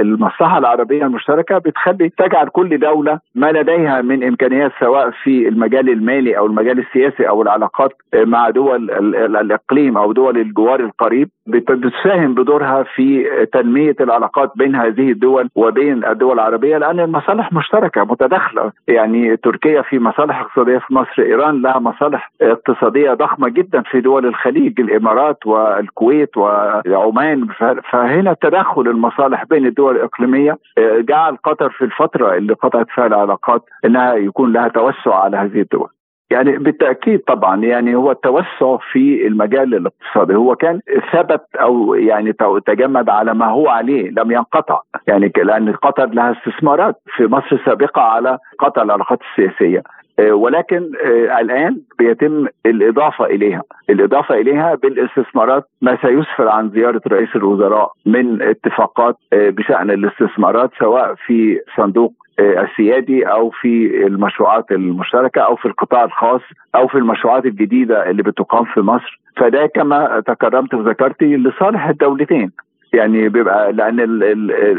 المصلحة 0.02 0.58
العربية 0.58 1.06
المشتركة 1.06 1.58
بتخلي 1.58 2.10
تجعل 2.10 2.48
كل 2.48 2.80
دولة 2.80 3.20
ما 3.36 3.52
لديها 3.52 4.02
من 4.02 4.24
إمكانيات 4.24 4.72
سواء 4.80 5.12
في 5.24 5.48
المجال 5.48 5.90
المالي 5.90 6.38
أو 6.38 6.46
المجال 6.46 6.80
السياسي 6.80 7.30
أو 7.30 7.42
العلاقات 7.42 7.92
مع 8.16 8.50
دول 8.50 8.92
الإقليم 9.36 9.98
أو 9.98 10.12
دول 10.12 10.38
الجوار 10.38 10.80
القريب. 10.80 11.30
بتساهم 11.48 12.34
بدورها 12.34 12.84
في 12.84 13.26
تنمية 13.54 13.96
العلاقات 14.02 14.52
بين 14.56 14.76
هذه 14.76 15.12
الدول 15.12 15.50
وبين 15.56 16.06
الدول 16.06 16.34
العربية 16.34 16.78
لأن 16.78 17.00
المصالح 17.00 17.54
مشتركة 17.54 18.04
متداخلة. 18.04 18.72
يعني 18.88 19.38
تركيا 19.38 19.82
في 19.82 20.00
مصالح 20.00 20.40
اقتصادية 20.40 20.78
في 20.78 20.94
مصر 20.94 21.22
إيران 21.22 21.62
لها 21.62 21.80
مصالح 21.80 22.32
اقتصادية 22.42 23.14
ضخمة 23.14 23.50
جدا 23.50 23.82
في 23.82 24.02
دول 24.02 24.26
الخليج. 24.26 24.41
الإمارات 24.48 25.46
والكويت 25.46 26.38
وعمان. 26.38 27.48
فهنا 27.92 28.36
تدخل 28.42 28.82
المصالح 28.82 29.46
بين 29.46 29.66
الدول 29.66 29.96
الإقليمية. 29.96 30.58
جعل 30.80 31.38
قطر 31.44 31.70
في 31.70 31.86
الفترة 31.86 32.36
اللي 32.36 32.54
قطعت 32.54 32.88
فيها 32.90 33.06
العلاقات 33.06 33.64
إنها 33.86 34.14
يكون 34.14 34.54
لها 34.54 34.68
توسع 34.68 35.16
على 35.16 35.38
هذه 35.38 35.62
الدول. 35.62 35.90
يعني 36.32 36.58
بالتأكيد 36.58 37.20
طبعا 37.20 37.56
يعني 37.64 37.96
هو 37.96 38.12
التوسع 38.12 38.78
في 38.92 39.28
المجال 39.28 39.76
الاقتصادي. 39.76 40.36
هو 40.36 40.56
كان 40.56 40.80
ثبت 41.14 41.42
أو 41.56 41.94
يعني 41.94 42.34
تجمد 42.66 43.10
على 43.10 43.34
ما 43.34 43.46
هو 43.46 43.68
عليه 43.68 44.10
لم 44.10 44.32
ينقطع. 44.32 44.80
يعني 45.08 45.32
لأن 45.38 45.74
قطر 45.74 46.06
لها 46.06 46.32
استثمارات. 46.32 46.96
في 47.16 47.28
مصر 47.28 47.62
سابقة 47.66 48.02
على 48.02 48.38
قطع 48.60 48.82
العلاقات 48.82 49.20
السياسية. 49.22 49.84
ولكن 50.20 50.92
الآن 51.40 51.82
بيتم 52.00 52.48
الإضافة 52.66 53.26
إليها، 53.26 53.62
الإضافة 53.90 54.36
إليها 54.36 54.76
بالاستثمارات 54.76 55.64
ما 55.82 55.98
سيسفر 56.02 56.48
عن 56.50 56.70
زيارة 56.70 57.02
رئيس 57.08 57.36
الوزراء 57.36 57.92
من 58.06 58.42
اتفاقات 58.42 59.16
بشأن 59.34 59.92
الاستثمارات 59.92 60.72
سواء 60.80 61.16
في 61.26 61.60
صندوق 61.78 62.14
السيادي 62.40 63.24
أو 63.24 63.50
في 63.50 64.04
المشروعات 64.08 64.72
المشتركة 64.72 65.42
أو 65.42 65.56
في 65.56 65.66
القطاع 65.66 66.04
الخاص 66.04 66.42
أو 66.76 66.88
في 66.88 66.96
المشروعات 66.98 67.46
الجديدة 67.46 68.10
اللي 68.10 68.24
بتقام 68.24 68.66
في 68.66 68.80
مصر. 68.82 69.20
فده 69.38 69.66
كما 69.76 70.24
تكرمت 70.28 70.74
وذكرتي 70.74 71.36
لصالح 71.38 71.88
الدولتين. 71.88 72.52
يعني 72.94 73.30
بيبقى 73.30 73.72
لأن 73.74 74.00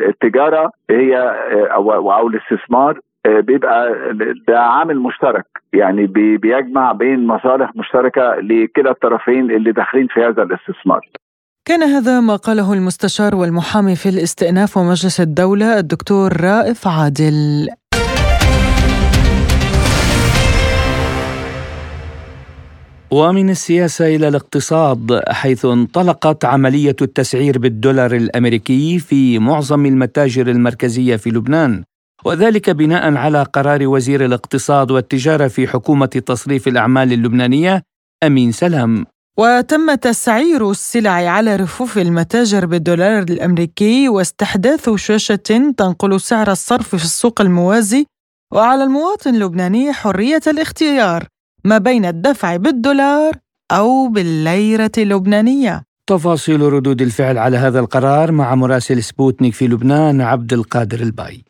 التجارة 0.08 0.70
هي 0.90 1.16
أو 1.74 2.28
الاستثمار 2.28 2.98
بيبقى 3.26 3.94
ده 4.48 4.60
عامل 4.60 4.98
مشترك. 5.00 5.46
يعني 5.72 6.06
بيجمع 6.36 6.92
بين 6.92 7.26
مصالح 7.26 7.76
مشتركة 7.76 8.34
لكلا 8.42 8.90
الطرفين 8.90 9.50
اللي 9.50 9.72
داخلين 9.72 10.06
في 10.06 10.20
هذا 10.20 10.42
الاستثمار. 10.42 11.00
كان 11.64 11.82
هذا 11.82 12.20
ما 12.20 12.36
قاله 12.36 12.72
المستشار 12.72 13.34
والمحامي 13.34 13.96
في 13.96 14.08
الاستئناف 14.08 14.76
ومجلس 14.76 15.20
الدولة 15.20 15.78
الدكتور 15.78 16.40
رائف 16.40 16.88
عادل. 16.88 17.68
ومن 23.10 23.50
السياسة 23.50 24.16
إلى 24.16 24.28
الاقتصاد 24.28 25.20
حيث 25.28 25.64
انطلقت 25.64 26.44
عملية 26.44 26.96
التسعير 27.02 27.58
بالدولار 27.58 28.12
الأمريكي 28.12 28.98
في 28.98 29.38
معظم 29.38 29.86
المتاجر 29.86 30.46
المركزية 30.48 31.16
في 31.16 31.30
لبنان. 31.30 31.84
وذلك 32.24 32.70
بناء 32.70 33.14
على 33.14 33.42
قرار 33.42 33.86
وزير 33.86 34.24
الاقتصاد 34.24 34.90
والتجارة 34.90 35.48
في 35.48 35.68
حكومة 35.68 36.06
تصريف 36.06 36.68
الأعمال 36.68 37.12
اللبنانية 37.12 37.82
أمين 38.22 38.52
سلام 38.52 39.06
وتم 39.38 39.94
تسعير 39.94 40.70
السلع 40.70 41.10
على 41.10 41.56
رفوف 41.56 41.98
المتاجر 41.98 42.66
بالدولار 42.66 43.22
الأمريكي 43.22 44.08
واستحداث 44.08 44.90
شاشة 44.90 45.34
تنقل 45.34 46.20
سعر 46.20 46.52
الصرف 46.52 46.88
في 46.88 47.04
السوق 47.04 47.40
الموازي 47.40 48.06
وعلى 48.52 48.84
المواطن 48.84 49.34
اللبناني 49.34 49.92
حرية 49.92 50.40
الاختيار 50.46 51.26
ما 51.64 51.78
بين 51.78 52.04
الدفع 52.04 52.56
بالدولار 52.56 53.32
أو 53.72 54.08
بالليرة 54.08 54.92
اللبنانية. 54.98 55.82
تفاصيل 56.06 56.60
ردود 56.60 57.02
الفعل 57.02 57.38
على 57.38 57.56
هذا 57.56 57.80
القرار 57.80 58.32
مع 58.32 58.54
مراسل 58.54 59.02
سبوتنيك 59.02 59.54
في 59.54 59.68
لبنان 59.68 60.20
عبد 60.20 60.52
القادر 60.52 61.00
الباي. 61.00 61.44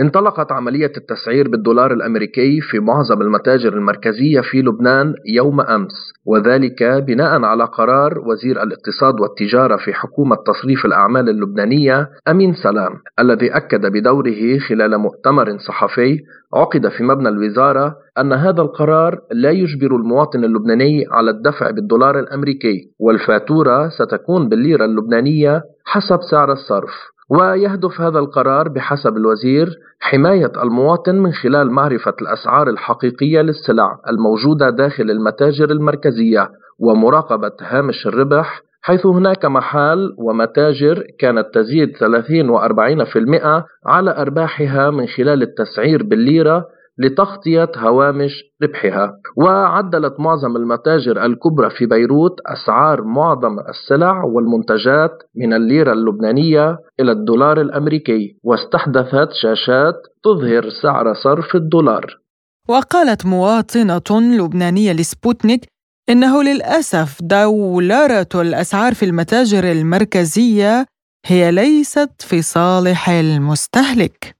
انطلقت 0.00 0.52
عملية 0.52 0.92
التسعير 0.96 1.48
بالدولار 1.48 1.92
الأمريكي 1.92 2.60
في 2.60 2.78
معظم 2.78 3.22
المتاجر 3.22 3.72
المركزية 3.72 4.40
في 4.40 4.62
لبنان 4.62 5.14
يوم 5.34 5.60
أمس 5.60 6.12
وذلك 6.26 6.82
بناء 6.82 7.44
على 7.44 7.64
قرار 7.64 8.18
وزير 8.18 8.62
الاقتصاد 8.62 9.20
والتجارة 9.20 9.76
في 9.76 9.92
حكومة 9.92 10.36
تصريف 10.46 10.86
الأعمال 10.86 11.28
اللبنانية 11.28 12.08
أمين 12.28 12.54
سلام 12.54 12.92
الذي 13.18 13.56
أكد 13.56 13.86
بدوره 13.86 14.58
خلال 14.68 14.98
مؤتمر 14.98 15.58
صحفي 15.58 16.18
عقد 16.54 16.88
في 16.88 17.04
مبنى 17.04 17.28
الوزارة 17.28 17.96
أن 18.18 18.32
هذا 18.32 18.62
القرار 18.62 19.18
لا 19.32 19.50
يجبر 19.50 19.96
المواطن 19.96 20.44
اللبناني 20.44 21.04
على 21.10 21.30
الدفع 21.30 21.70
بالدولار 21.70 22.18
الأمريكي 22.18 22.90
والفاتورة 23.00 23.88
ستكون 23.88 24.48
بالليرة 24.48 24.84
اللبنانية 24.84 25.62
حسب 25.84 26.18
سعر 26.30 26.52
الصرف. 26.52 26.92
ويهدف 27.30 28.00
هذا 28.00 28.18
القرار 28.18 28.68
بحسب 28.68 29.16
الوزير 29.16 29.78
حماية 30.00 30.52
المواطن 30.62 31.14
من 31.14 31.32
خلال 31.32 31.70
معرفة 31.70 32.14
الأسعار 32.22 32.68
الحقيقية 32.68 33.40
للسلع 33.40 33.98
الموجودة 34.08 34.70
داخل 34.70 35.10
المتاجر 35.10 35.70
المركزية 35.70 36.50
ومراقبة 36.78 37.52
هامش 37.60 38.06
الربح 38.06 38.62
حيث 38.82 39.06
هناك 39.06 39.44
محال 39.44 40.14
ومتاجر 40.18 41.04
كانت 41.18 41.46
تزيد 41.54 41.96
30 41.96 42.58
و40% 42.58 43.64
على 43.86 44.16
أرباحها 44.16 44.90
من 44.90 45.06
خلال 45.06 45.42
التسعير 45.42 46.02
بالليرة 46.02 46.66
لتغطية 47.00 47.68
هوامش 47.76 48.32
ربحها. 48.62 49.12
وعدلت 49.36 50.20
معظم 50.20 50.56
المتاجر 50.56 51.24
الكبرى 51.24 51.70
في 51.70 51.86
بيروت 51.86 52.36
أسعار 52.46 53.02
معظم 53.04 53.58
السلع 53.68 54.24
والمنتجات 54.24 55.10
من 55.36 55.52
الليرة 55.52 55.92
اللبنانية 55.92 56.78
إلى 57.00 57.12
الدولار 57.12 57.60
الأمريكي 57.60 58.36
واستحدثت 58.44 59.28
شاشات 59.42 59.94
تظهر 60.24 60.68
سعر 60.82 61.14
صرف 61.14 61.54
الدولار. 61.54 62.20
وقالت 62.68 63.26
مواطنة 63.26 64.10
لبنانية 64.10 64.92
لسبوتنيك 64.92 65.66
إنه 66.10 66.42
للأسف 66.42 67.18
دولرة 67.22 68.28
الأسعار 68.34 68.94
في 68.94 69.04
المتاجر 69.04 69.64
المركزية 69.72 70.86
هي 71.26 71.50
ليست 71.50 72.22
في 72.22 72.42
صالح 72.42 73.08
المستهلك. 73.08 74.39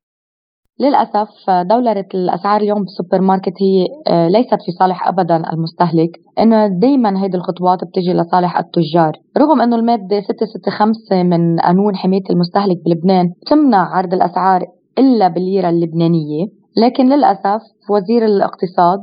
للأسف 0.81 1.51
دولرة 1.51 2.07
الأسعار 2.15 2.61
اليوم 2.61 2.79
بالسوبر 2.81 3.21
ماركت 3.21 3.53
هي 3.63 3.87
آه، 4.09 4.29
ليست 4.29 4.55
في 4.67 4.73
صالح 4.79 5.09
أبدا 5.09 5.37
المستهلك. 5.53 6.11
إنه 6.39 6.67
دايما 6.67 7.23
هيدي 7.23 7.37
الخطوات 7.37 7.79
بتجي 7.85 8.13
لصالح 8.13 8.59
التجار. 8.59 9.13
رغم 9.39 9.61
إنه 9.61 9.77
المادة 9.77 10.21
665 10.21 11.27
من 11.27 11.61
قانون 11.61 11.97
حماية 11.97 12.23
المستهلك 12.31 12.77
بلبنان 12.85 13.27
تمنع 13.51 13.97
عرض 13.97 14.15
الأسعار 14.15 14.65
إلا 14.99 15.29
بالليرة 15.29 15.69
اللبنانية 15.69 16.47
لكن 16.77 17.07
للأسف 17.07 17.63
وزير 17.91 18.25
الاقتصاد 18.25 18.99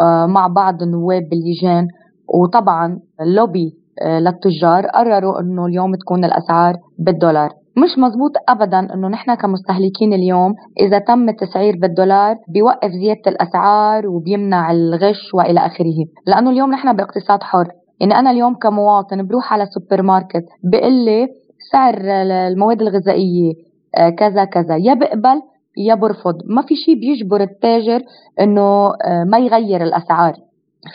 آه، 0.00 0.26
مع 0.26 0.46
بعض 0.46 0.82
النواب 0.82 1.22
باللجان 1.30 1.86
وطبعا 2.34 2.98
اللوبي 3.20 3.74
آه، 4.02 4.18
للتجار 4.18 4.86
قرروا 4.86 5.40
إنه 5.40 5.66
اليوم 5.66 5.94
تكون 5.94 6.24
الأسعار 6.24 6.74
بالدولار. 6.98 7.50
مش 7.82 7.98
مزبوط 7.98 8.32
ابدا 8.48 8.78
إنه 8.94 9.08
نحن 9.08 9.34
كمستهلكين 9.34 10.12
اليوم 10.12 10.54
إذا 10.80 10.98
تم 10.98 11.28
التسعير 11.28 11.76
بالدولار 11.76 12.36
بيوقف 12.48 12.90
زيادة 12.90 13.22
الأسعار 13.26 14.06
وبيمنع 14.08 14.70
الغش 14.70 15.34
وإلى 15.34 15.60
آخره. 15.66 15.98
لأنه 16.26 16.50
اليوم 16.50 16.70
نحن 16.72 16.92
باقتصاد 16.96 17.42
حر. 17.42 17.68
يعني 18.00 18.14
أنا 18.18 18.30
اليوم 18.30 18.54
كمواطن 18.54 19.26
بروح 19.26 19.52
على 19.52 19.62
السوبر 19.62 20.02
ماركت 20.02 20.44
بقول 20.64 20.92
لي 20.92 21.28
سعر 21.72 21.94
المواد 22.00 22.82
الغذائية 22.82 23.52
آه، 23.98 24.10
كذا 24.10 24.44
كذا. 24.44 24.76
يا 24.76 24.94
بقبل 24.94 25.42
يا 25.76 25.94
برفض. 25.94 26.34
ما 26.46 26.62
في 26.62 26.74
شيء 26.76 26.94
بيجبر 26.94 27.40
التاجر 27.40 28.02
إنه 28.40 28.86
آه، 29.04 29.24
ما 29.24 29.38
يغير 29.38 29.82
الأسعار. 29.82 30.34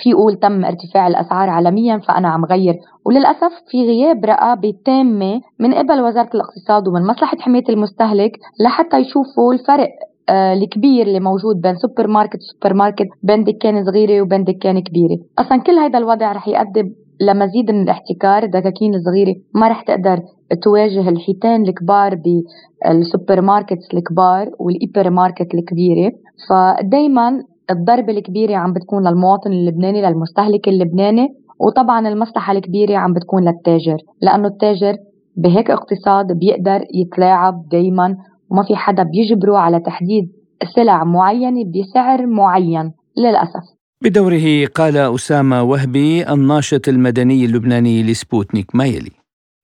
في 0.03 0.09
يقول 0.09 0.35
تم 0.35 0.65
ارتفاع 0.65 1.07
الأسعار 1.07 1.49
عالميا 1.49 1.97
فأنا 1.97 2.27
عم 2.27 2.45
غير. 2.45 2.75
وللأسف 3.05 3.51
في 3.71 3.85
غياب 3.85 4.25
رقابه 4.25 4.73
تامه 4.85 5.41
من 5.59 5.73
قبل 5.73 6.01
وزارة 6.01 6.29
الاقتصاد 6.35 6.87
ومن 6.87 7.07
مصلحة 7.07 7.37
حماية 7.39 7.69
المستهلك 7.69 8.31
لحتى 8.59 8.97
يشوفوا 8.97 9.53
الفرق 9.53 9.89
آه، 10.29 10.53
الكبير 10.53 11.07
اللي 11.07 11.19
موجود 11.19 11.61
بين 11.61 11.75
سوبر 11.75 12.07
ماركت 12.07 12.39
وسوبر 12.41 12.73
ماركت 12.73 13.07
بين 13.23 13.43
دكان 13.43 13.85
صغيرة 13.85 14.21
وبين 14.21 14.43
دكان 14.43 14.79
كبيرة. 14.79 15.17
أصلا 15.39 15.61
كل 15.61 15.71
هذا 15.71 15.97
الوضع 15.97 16.31
رح 16.31 16.47
يؤدي 16.47 16.95
لمزيد 17.21 17.71
من 17.71 17.83
الاحتكار. 17.83 18.43
الدكاكين 18.43 18.95
الصغيره 18.95 19.35
ما 19.53 19.67
رح 19.67 19.81
تقدر 19.81 20.19
تواجه 20.63 21.09
الحيتان 21.09 21.61
الكبار 21.61 22.15
بالسوبر 22.15 23.41
ماركت 23.41 23.77
الكبار 23.93 24.49
والهايبر 24.59 25.09
ماركت 25.09 25.53
الكبيرة. 25.53 26.11
فدائما 26.49 27.43
الضربة 27.71 28.13
الكبيرة 28.13 28.55
عم 28.55 28.73
بتكون 28.73 29.07
للمواطن 29.07 29.51
اللبناني 29.51 30.01
للمستهلك 30.01 30.67
اللبناني 30.67 31.27
وطبعا 31.59 32.07
المصلحة 32.07 32.53
الكبيرة 32.53 32.97
عم 32.97 33.13
بتكون 33.13 33.47
للتاجر 33.47 33.97
لأنه 34.21 34.47
التاجر 34.47 34.95
بهيك 35.37 35.71
اقتصاد 35.71 36.25
بيقدر 36.31 36.85
يتلاعب 36.93 37.67
دايما 37.71 38.17
وما 38.49 38.63
في 38.63 38.75
حدا 38.75 39.03
بيجبره 39.03 39.57
على 39.57 39.79
تحديد 39.79 40.31
سلع 40.75 41.03
معينة 41.03 41.63
بسعر 41.71 42.25
معين 42.25 42.91
للأسف. 43.17 43.75
بدوره 44.03 44.65
قال 44.75 44.97
أسامة 44.97 45.63
وهبي 45.63 46.33
الناشط 46.33 46.87
المدني 46.87 47.45
اللبناني 47.45 48.03
لسبوتنيك 48.03 48.75
ما 48.75 48.85
يلي 48.85 49.11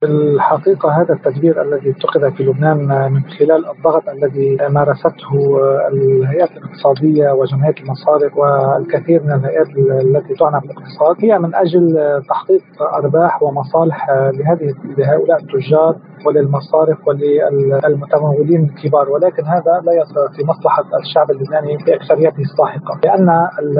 بالحقيقة 0.01 1.01
هذا 1.01 1.13
التدبير 1.13 1.61
الذي 1.61 1.89
اتخذ 1.91 2.31
في 2.31 2.43
لبنان 2.43 3.11
من 3.11 3.23
خلال 3.39 3.69
الضغط 3.69 4.09
الذي 4.09 4.57
مارسته 4.69 5.59
الهيئات 5.91 6.49
الاقتصادية 6.51 7.31
وجمعية 7.31 7.75
المصارف 7.83 8.37
والكثير 8.37 9.23
من 9.23 9.31
الهيئات 9.31 9.67
التي 9.77 10.33
تعنى 10.33 10.59
بالاقتصاد 10.59 11.15
هي 11.19 11.39
من 11.39 11.55
أجل 11.55 11.95
تحقيق 12.29 12.61
أرباح 12.81 13.43
ومصالح 13.43 14.09
لهذه 14.09 14.73
لهؤلاء 14.97 15.37
التجار 15.39 15.95
وللمصارف 16.25 16.97
وللمتمولين 17.07 18.63
الكبار. 18.69 19.09
ولكن 19.09 19.43
هذا 19.45 19.81
لا 19.85 19.93
يصل 19.93 20.33
في 20.35 20.43
مصلحة 20.45 20.83
الشعب 20.99 21.31
اللبناني 21.31 21.77
بأكثريته 21.77 22.41
الساحقة 22.41 22.99
لأن 23.03 23.29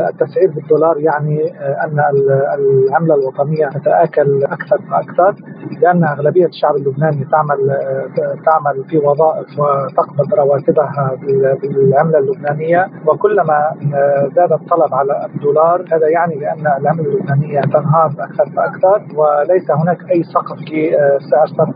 التسعير 0.10 0.52
بالدولار 0.52 0.98
يعني 1.00 1.54
أن 1.60 2.00
العملة 2.58 3.16
الوطنية 3.16 3.66
تتآكل 3.70 4.44
أكثر 4.44 4.78
فأكثر 4.92 5.36
لأن 5.82 6.11
أغلبية 6.12 6.46
الشعب 6.46 6.76
اللبناني 6.76 7.26
تعمل 7.32 7.78
تعمل 8.46 8.84
في 8.90 8.98
وظائف 8.98 9.48
وتقبض 9.60 10.34
رواتبها 10.34 11.16
بالعملة 11.62 12.20
اللبنانية 12.20 12.88
وكلما 13.08 13.72
زاد 14.36 14.52
الطلب 14.52 14.94
على 14.94 15.26
الدولار 15.36 15.86
هذا 15.92 16.08
يعني 16.10 16.36
بأن 16.36 16.68
العملة 16.82 17.04
اللبنانية 17.06 17.62
تنهار 17.62 18.12
أكثر 18.20 18.46
فأكثر 18.56 19.02
وليس 19.16 19.72
هناك 19.72 20.12
أي 20.12 20.24
سقف 20.24 20.58
في 20.58 20.92
سعر 21.32 21.48
صرف 21.48 21.76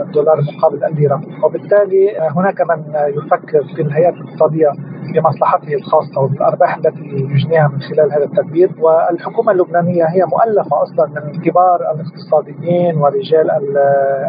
الدولار 0.00 0.36
مقابل 0.56 0.84
الليرة 0.84 1.20
وبالتالي 1.44 2.18
هناك 2.18 2.60
من 2.60 2.82
يفكر 3.08 3.64
في 3.76 3.82
الهيئات 3.82 4.14
الاقتصادية 4.14 4.68
بمصلحته 5.14 5.74
الخاصة 5.74 6.20
وبالأرباح 6.20 6.76
التي 6.76 7.04
يجنيها 7.04 7.68
من 7.68 7.80
خلال 7.80 8.12
هذا 8.12 8.24
التدبير 8.24 8.70
والحكومة 8.80 9.52
اللبنانية 9.52 10.04
هي 10.04 10.24
مؤلفة 10.24 10.82
أصلا 10.82 11.06
من 11.26 11.40
كبار 11.42 11.80
الاقتصاديين 11.80 12.96
ورجال 12.98 13.50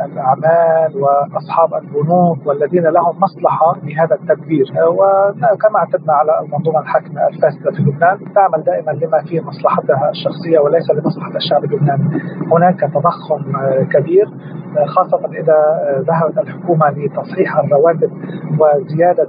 الأعمال 0.05 1.01
وأصحاب 1.03 1.73
البنوك 1.73 2.38
والذين 2.47 2.84
لهم 2.84 3.19
مصلحة 3.19 3.75
بهذا 3.84 4.15
التدبير. 4.15 4.65
وكما 4.88 5.77
اعتدنا 5.79 6.13
على 6.13 6.39
المنظومة 6.45 6.79
الحاكمة 6.79 7.27
الفاسدة 7.27 7.71
في 7.71 7.82
لبنان 7.82 8.17
تعمل 8.36 8.63
دائما 8.63 8.91
لما 8.91 9.21
فيه 9.21 9.41
مصلحتها 9.41 10.09
الشخصية 10.09 10.59
وليس 10.59 10.91
لمصلحة 10.91 11.36
الشعب 11.36 11.63
اللبناني. 11.63 12.21
هناك 12.51 12.79
تضخم 12.79 13.41
كبير 13.93 14.29
خاصة 14.88 15.19
إذا 15.25 15.79
ذهبت 16.07 16.38
الحكومة 16.38 16.89
لتصحيح 16.89 17.57
الرواتب 17.57 18.11
وزيادة 18.59 19.27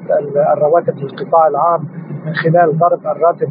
الرواتب 0.53 0.97
للقطاع 0.99 1.47
العام 1.47 1.81
من 2.27 2.35
خلال 2.35 2.79
ضرب 2.79 3.07
الراتب 3.07 3.51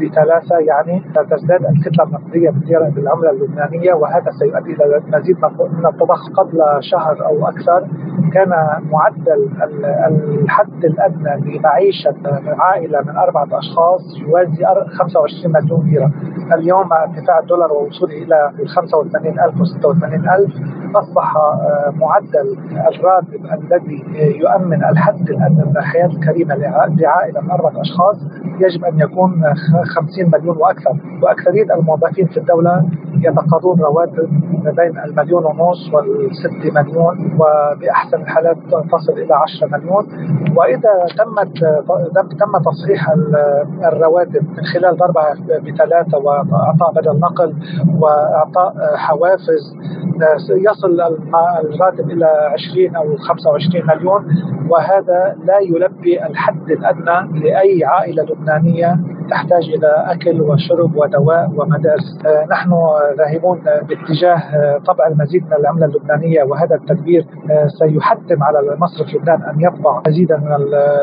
بثلاثة 0.00 0.58
يعني 0.58 1.02
تزداد 1.30 1.64
الكتلة 1.64 2.04
النقدية 2.04 2.50
بالعملة 2.90 3.30
اللبنانية 3.30 3.92
وهذا 3.92 4.30
سيؤدي 4.38 4.72
إلى 4.72 5.00
مزيد 5.12 5.36
من 5.78 5.86
التضخم 5.86 6.32
قبل 6.32 6.58
شهر 6.80 7.26
أو 7.26 7.48
أكثر. 7.48 7.86
كان 8.32 8.50
معدل 8.90 9.48
الحد 10.06 10.84
الأدنى 10.84 11.56
لمعيشة 11.58 12.14
عائلة 12.58 13.00
من 13.00 13.16
أربعة 13.16 13.48
أشخاص 13.52 14.00
يوازي 14.28 14.64
25 14.98 15.52
مليون 15.52 15.86
ليرة. 15.86 16.10
اليوم 16.54 16.88
مع 16.88 17.02
ارتفاع 17.02 17.38
الدولار 17.38 17.72
ووصوله 17.72 18.12
إلى 18.12 18.52
85000 18.66 19.60
و 19.60 19.64
86000 19.64 20.50
أصبح 20.96 21.36
آه، 21.36 21.92
معدل 21.96 22.56
الراتب 22.88 23.44
الذي 23.44 24.04
يؤمن 24.38 24.84
الحد 24.84 25.30
الأدنى 25.30 25.64
من 25.64 25.76
الحياة 25.76 26.06
الكريمة 26.06 26.54
لعائلة 26.98 27.40
من 27.40 27.50
أربعة 27.50 27.80
أشخاص 27.90 28.16
يجب 28.60 28.84
أن 28.84 29.00
يكون 29.00 29.42
50 29.84 30.30
مليون 30.32 30.56
وأكثر. 30.56 30.96
وأكثرية 31.22 31.74
الموظفين 31.74 32.26
في 32.26 32.36
الدولة 32.36 32.84
يتقاضون 33.22 33.80
رواتب 33.80 34.28
بين 34.76 34.98
المليون 34.98 35.44
ونص 35.44 35.94
والست 35.94 36.74
مليون 36.74 37.38
وبأحسن 37.40 38.22
الحالات 38.22 38.56
تصل 38.92 39.12
إلى 39.12 39.34
10 39.34 39.66
مليون. 39.66 40.06
وإذا 40.56 41.06
تمت 41.18 41.58
تم 42.40 42.58
تصحيح 42.70 43.10
الرواتب 43.84 44.42
من 44.56 44.64
خلال 44.74 44.96
ضربها 44.96 45.34
بثلاثة 45.66 46.18
وإعطاء 46.18 46.92
بدل 46.94 47.20
نقل 47.20 47.54
وإعطاء 47.98 48.74
حوافز 48.96 49.76
يصل 50.50 51.00
الراتب 51.64 52.10
إلى 52.10 52.26
20 52.26 52.96
أو 52.96 53.16
25 53.16 53.86
مليون. 53.86 54.26
وهذا 54.68 55.36
لا 55.44 55.58
يلبي 55.58 56.26
الحد 56.26 56.70
الأدنى 56.70 57.44
عائلة 57.84 58.22
لبنانية 58.22 58.96
تحتاج 59.30 59.64
إلى 59.70 60.04
أكل 60.06 60.40
وشرب 60.40 60.96
ودواء 60.96 61.50
ومدارس 61.56 62.18
نحن 62.50 62.70
ذاهبون 63.18 63.60
باتجاه 63.88 64.42
طبع 64.86 65.06
المزيد 65.06 65.44
من 65.46 65.52
العملة 65.52 65.86
اللبنانية 65.86 66.42
وهذا 66.42 66.74
التدبير 66.74 67.26
سيحتم 67.66 68.42
على 68.42 68.58
المصرف 68.60 69.14
لبنان 69.14 69.42
أن 69.42 69.60
يطبع 69.60 70.02
مزيدا 70.08 70.36
من 70.36 70.52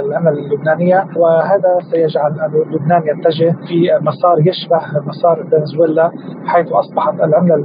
العملة 0.05 0.29
اللبنانية 0.31 1.07
وهذا 1.15 1.77
سيجعل 1.91 2.33
لبنان 2.71 3.01
يتجه 3.07 3.51
في 3.67 3.89
مسار 4.01 4.39
يشبه 4.47 4.81
مسار 5.07 5.43
فنزويلا 5.51 6.11
حيث 6.45 6.71
أصبحت 6.71 7.13
العملة 7.21 7.55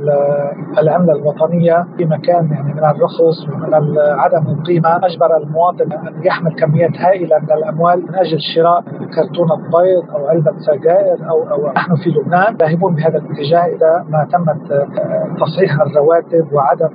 العملة 0.79 1.13
الوطنية 1.13 1.87
في 1.97 2.05
مكان 2.05 2.51
يعني 2.53 2.73
من 2.75 2.85
الرخص 2.85 3.49
ومن 3.49 3.99
عدم 3.99 4.47
القيمه 4.49 4.97
أجبر 5.07 5.37
المواطن 5.37 5.93
أن 5.93 6.25
يحمل 6.25 6.55
كميات 6.55 6.97
هائلة 6.99 7.39
من 7.39 7.53
الأموال 7.53 8.03
من 8.03 8.15
أجل 8.15 8.39
شراء 8.55 8.85
كرتونه 9.07 9.57
بيض 9.57 10.11
أو 10.11 10.27
علبة 10.27 10.53
سجائر 10.59 11.31
أو 11.31 11.43
أو 11.51 11.73
نحن 11.73 11.95
في 11.95 12.11
لبنان 12.11 12.57
ذاهبون 12.57 12.95
بهذا 12.95 13.19
الاتجاه 13.19 13.67
اذا 13.67 14.05
ما 14.09 14.29
تمت 14.33 14.71
آه، 14.73 15.37
تصحيح 15.41 15.81
الرواتب 15.81 16.53
وعدم 16.53 16.89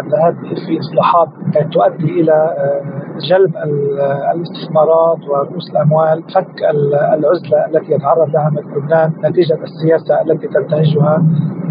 الذهاب 0.00 0.34
في 0.66 0.78
إصلاحات 0.78 1.28
تؤدي 1.72 2.20
إلى 2.20 2.32
آه، 2.32 2.82
جلب 3.30 3.56
الاستثمارات 4.34 5.18
ورؤوس 5.28 5.70
الأموال 5.70 6.22
فك 6.34 6.62
العزلة 7.14 7.66
التي 7.66 7.92
يتعرض 7.92 8.28
لها 8.28 8.50
لبنان 8.76 9.12
نتيجة 9.24 9.58
السياسة 9.62 10.22
التي 10.22 10.48
تنتهجها 10.48 11.22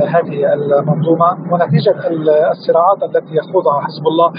هذه 0.07 0.53
المنظومة 0.53 1.37
ونتيجة 1.51 1.95
الصراعات 2.51 3.03
التي 3.03 3.35
يخوضها 3.35 3.81
حزب 3.81 4.07
الله 4.07 4.33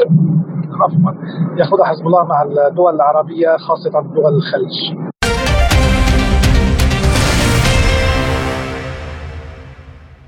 عفوا 0.82 1.12
يخوضها 1.56 1.86
حزب 1.86 2.06
الله 2.06 2.24
مع 2.24 2.42
الدول 2.42 2.94
العربية 2.94 3.56
خاصة 3.56 3.90
دول 4.14 4.34
الخليج. 4.34 5.13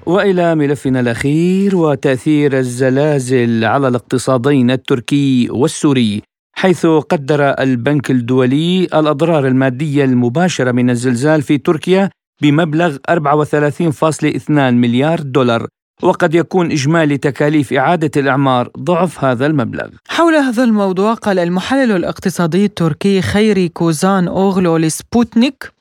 وإلى 0.07 0.55
ملفنا 0.55 1.01
الأخير 1.01 1.77
وتأثير 1.77 2.59
الزلازل 2.59 3.65
على 3.65 3.89
الاقتصادين 3.89 4.71
التركي 4.71 5.49
والسوري 5.51 6.23
حيث 6.57 6.87
قدر 6.87 7.43
البنك 7.43 8.11
الدولي 8.11 8.85
الأضرار 8.85 9.47
المادية 9.47 10.05
المباشرة 10.05 10.73
من 10.73 10.91
الزلزال 10.91 11.43
في 11.43 11.59
تركيا 11.59 12.11
بمبلغ 12.43 12.97
34.2 13.11 14.51
مليار 14.51 15.21
دولار 15.21 15.67
وقد 16.03 16.35
يكون 16.35 16.73
إجمالي 16.73 17.19
تكاليف 17.19 17.73
إعادة 17.73 18.11
الإعمار 18.17 18.71
ضعف 18.79 19.25
هذا 19.25 19.47
المبلغ. 19.47 19.89
حول 20.09 20.35
هذا 20.35 20.65
الموضوع 20.65 21.15
قال 21.15 21.39
المحلل 21.39 21.93
الاقتصادي 21.93 22.65
التركي 22.65 23.23
خيري 23.23 23.69
كوزان 23.69 24.29
أوغلو 24.29 24.77
لسبوتنيك 24.77 25.76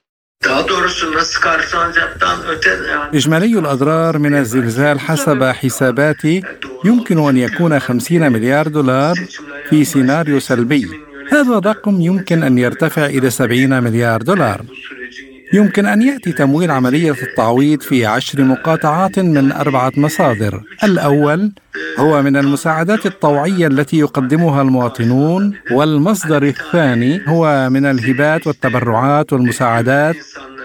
إجمالي 3.14 3.60
الأضرار 3.60 4.18
من 4.18 4.36
الزلزال 4.36 5.00
حسب 5.00 5.44
حساباتي 5.44 6.42
يمكن 6.86 7.28
أن 7.30 7.38
يكون 7.38 7.80
50 7.80 8.32
مليار 8.32 8.68
دولار 8.68 9.16
في 9.70 9.86
سيناريو 9.86 10.40
سلبي. 10.40 10.88
هذا 11.32 11.58
الرقم 11.58 12.02
يمكن 12.02 12.44
أن 12.44 12.58
يرتفع 12.58 13.06
إلى 13.06 13.30
70 13.30 13.84
مليار 13.84 14.22
دولار. 14.22 14.62
يمكن 15.54 15.86
أن 15.86 16.02
يأتي 16.02 16.32
تمويل 16.32 16.72
عملية 16.72 17.12
التعويض 17.12 17.82
في 17.82 18.06
عشر 18.06 18.42
مقاطعات 18.44 19.20
من 19.20 19.52
أربعة 19.52 19.92
مصادر. 19.98 20.62
الأول 20.84 21.52
هو 21.98 22.22
من 22.22 22.38
المساعدات 22.38 23.06
الطوعية 23.06 23.68
التي 23.68 23.98
يقدمها 23.98 24.62
المواطنون 24.62 25.54
والمصدر 25.72 26.44
الثاني 26.44 27.22
هو 27.28 27.70
من 27.70 27.86
الهبات 27.86 28.48
والتبرعات 28.48 29.34
والمساعدات 29.34 30.16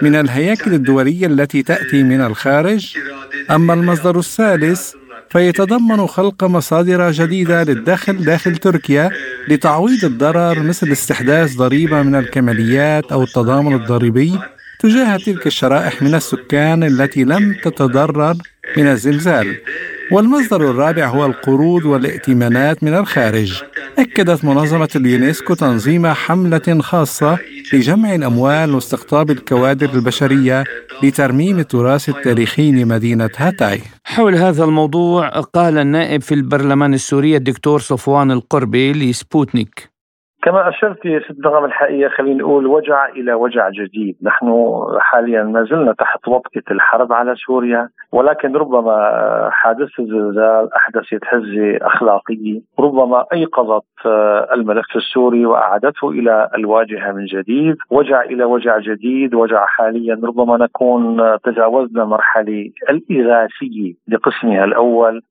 من 0.03 0.15
الهياكل 0.15 0.75
الدولية 0.75 1.27
التي 1.27 1.63
تأتي 1.63 2.03
من 2.03 2.21
الخارج. 2.21 2.97
أما 3.51 3.75
المصدر 3.75 4.19
الثالث 4.19 4.93
فيتضمن 5.31 6.07
خلق 6.07 6.45
مصادر 6.45 7.11
جديدة 7.11 7.63
للدخل 7.63 8.25
داخل 8.25 8.57
تركيا 8.57 9.11
لتعويض 9.49 10.05
الضرر 10.05 10.63
مثل 10.63 10.93
استحداث 10.93 11.57
ضريبة 11.57 12.03
من 12.03 12.15
الكماليات 12.15 13.13
أو 13.13 13.23
التضامن 13.23 13.75
الضريبي. 13.75 14.39
تجاه 14.83 15.17
تلك 15.17 15.47
الشرائح 15.47 16.03
من 16.03 16.15
السكان 16.15 16.85
التي 16.85 17.25
لم 17.25 17.57
تتضرر 17.63 18.37
من 18.77 18.87
الزلزال. 18.87 19.57
والمصدر 20.13 20.71
الرابع 20.71 21.07
هو 21.07 21.27
القروض 21.27 21.85
والائتمانات 21.85 22.85
من 22.85 22.95
الخارج. 22.95 23.63
أكدت 23.99 24.45
منظمة 24.45 24.89
اليونسكو 24.97 25.55
تنظيم 25.55 26.07
حملة 26.07 26.79
خاصة 26.81 27.39
لجمع 27.73 28.15
الأموال 28.15 28.75
واستقطاب 28.75 29.31
الكوادر 29.31 29.95
البشرية 29.95 30.65
لترميم 31.03 31.59
التراث 31.59 32.09
التاريخي 32.09 32.73
لمدينة 32.73 33.31
هاتاي. 33.37 33.81
حول 34.05 34.35
هذا 34.35 34.65
الموضوع 34.65 35.29
قال 35.29 35.79
النائب 35.79 36.23
في 36.23 36.35
البرلمان 36.35 36.95
السوري 36.95 37.37
الدكتور 37.37 37.81
صفوان 37.81 38.31
القربي 38.31 38.93
لسبوتنيك. 38.93 39.90
كما 40.43 40.69
أشرت 40.69 41.05
يا 41.05 41.21
ست 41.21 41.41
نغم 41.45 41.65
الحقيقة 41.65 42.09
خلينا 42.09 42.43
نقول 42.43 42.67
وجع 42.67 43.09
إلى 43.09 43.35
وجع 43.35 43.69
جديد، 43.71 44.17
نحن 44.23 44.75
حاليا 44.99 45.43
ما 45.43 45.65
زلنا 45.65 45.93
تحت 45.93 46.29
وطئه 46.29 46.63
الحرب 46.71 47.13
على 47.13 47.35
سوريا 47.47 47.89
ولكن 48.13 48.57
ربما 48.57 48.95
حادثة 49.53 49.93
الزلزال 49.99 50.75
احدثت 50.77 51.21
هزه 51.29 51.79
اخلاقيه، 51.83 52.61
ربما 52.81 53.25
أيقظت 53.33 53.85
الملف 54.55 54.97
السوري 54.97 55.47
وأعادته 55.47 56.11
إلى 56.11 56.51
الواجهة 56.55 57.13
من 57.13 57.25
جديد، 57.25 57.77
وجع 57.91 58.23
إلى 58.23 58.45
وجع 58.45 58.79
جديد، 58.79 59.35
وجع 59.35 59.67
حاليا. 59.67 60.21
ربما 60.25 60.57
نكون 60.57 61.37
تجاوزنا 61.45 62.05
مرحلة 62.05 62.71
الإغاثية 62.91 63.95
لقسمها 64.09 64.65
الأول. 64.65 65.23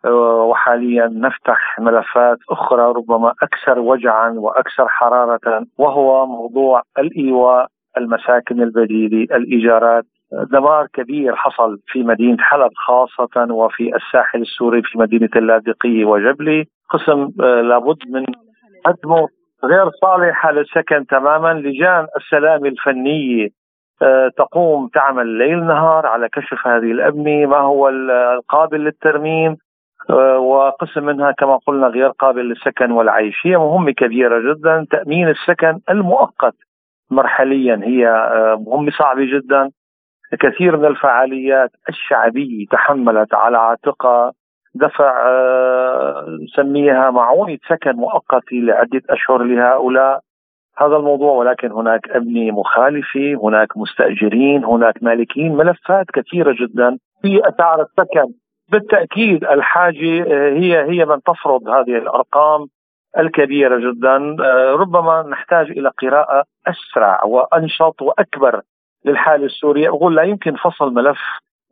وحاليا 0.50 1.08
نفتح 1.14 1.80
ملفات 1.80 2.38
أخرى 2.50 2.82
ربما 2.82 3.34
أكثر 3.44 3.80
وجعا 3.80 4.30
وأكثر 4.30 4.88
حرارة 5.00 5.66
وهو 5.78 6.26
موضوع 6.26 6.82
الإيواء 7.00 7.68
المساكن 7.98 8.62
البديلة 8.62 9.36
الإيجارات. 9.38 10.06
دمار 10.52 10.88
كبير 10.94 11.36
حصل 11.36 11.78
في 11.88 12.04
مدينة 12.04 12.38
حلب 12.40 12.72
خاصة 12.76 13.54
وفي 13.54 13.96
الساحل 13.96 14.42
السوري 14.42 14.82
في 14.82 14.98
مدينة 14.98 15.30
اللاذقية 15.36 16.06
وجبلي 16.06 16.66
قسم 16.90 17.30
آه، 17.44 17.62
لابد 17.62 17.98
من 18.10 18.26
قدمه 18.86 19.28
غير 19.64 19.90
صالحة 20.02 20.52
للسكن 20.52 21.06
تماما. 21.06 21.54
لجان 21.54 22.08
السلامة 22.18 22.68
الفنية 22.68 23.48
آه، 24.02 24.32
تقوم 24.38 24.88
تعمل 24.88 25.28
ليل 25.28 25.66
نهار 25.66 26.06
على 26.06 26.30
كشف 26.30 26.68
هذه 26.68 26.92
الأبنية. 26.92 27.46
ما 27.46 27.58
هو 27.58 27.90
القابل 27.90 28.80
للترميم؟ 28.80 29.58
وقسم 30.16 31.06
منها 31.06 31.32
كما 31.32 31.58
قلنا 31.68 31.88
غير 31.88 32.10
قابل 32.10 32.50
للسكن 32.50 32.92
والعيش. 32.92 33.36
هي 33.46 33.58
مهمة 33.58 33.92
كبيرة 33.92 34.54
جدا. 34.54 34.86
تأمين 34.92 35.30
السكن 35.30 35.80
المؤقت 35.90 36.56
مرحليا. 37.12 37.82
هي 37.84 38.08
آه، 38.08 38.64
مهمة 38.68 38.92
صعبة 38.92 39.26
جدا. 39.26 39.70
كثير 40.40 40.78
من 40.78 40.86
الفعاليات 40.86 41.72
الشعبية 41.90 42.66
تحملت 42.72 43.34
على 43.34 43.58
عاتقها 43.58 44.32
دفع 44.76 45.28
آه، 45.28 46.26
نسميها 46.44 47.12
معونة 47.12 47.58
سكن 47.70 47.92
مؤقتة 47.92 48.56
لعدة 48.56 49.02
أشهر 49.10 49.44
لهؤلاء. 49.44 50.20
هذا 50.78 50.96
الموضوع 50.96 51.32
ولكن 51.32 51.72
هناك 51.72 52.10
أبنية 52.10 52.52
مخالفة 52.52 53.36
هناك 53.44 53.78
مستأجرين 53.78 54.64
هناك 54.66 55.04
مالكين 55.04 55.56
ملفات 55.56 56.06
كثيرة 56.14 56.56
جدا. 56.62 56.98
في 57.22 57.42
أسعار 57.50 57.82
السكن 57.82 58.34
بالتأكيد 58.72 59.44
الحاجة 59.44 60.24
آه، 60.24 60.54
هي 60.54 60.92
هي 60.92 61.06
من 61.06 61.22
تفرض 61.22 61.68
هذه 61.68 61.98
الأرقام 61.98 62.68
الكبيرة 63.18 63.92
جدا. 63.92 64.36
آه، 64.44 64.72
ربما 64.72 65.24
نحتاج 65.30 65.72
إلى 65.72 65.92
قراءة 66.02 66.44
أسرع 66.68 67.24
وأنشط 67.24 68.02
وأكبر 68.02 68.62
للحاله 69.06 69.46
السوريه 69.46 69.90
أقول 69.90 70.16
لا 70.16 70.24
يمكن 70.24 70.56
فصل 70.56 70.94
ملف 70.94 71.20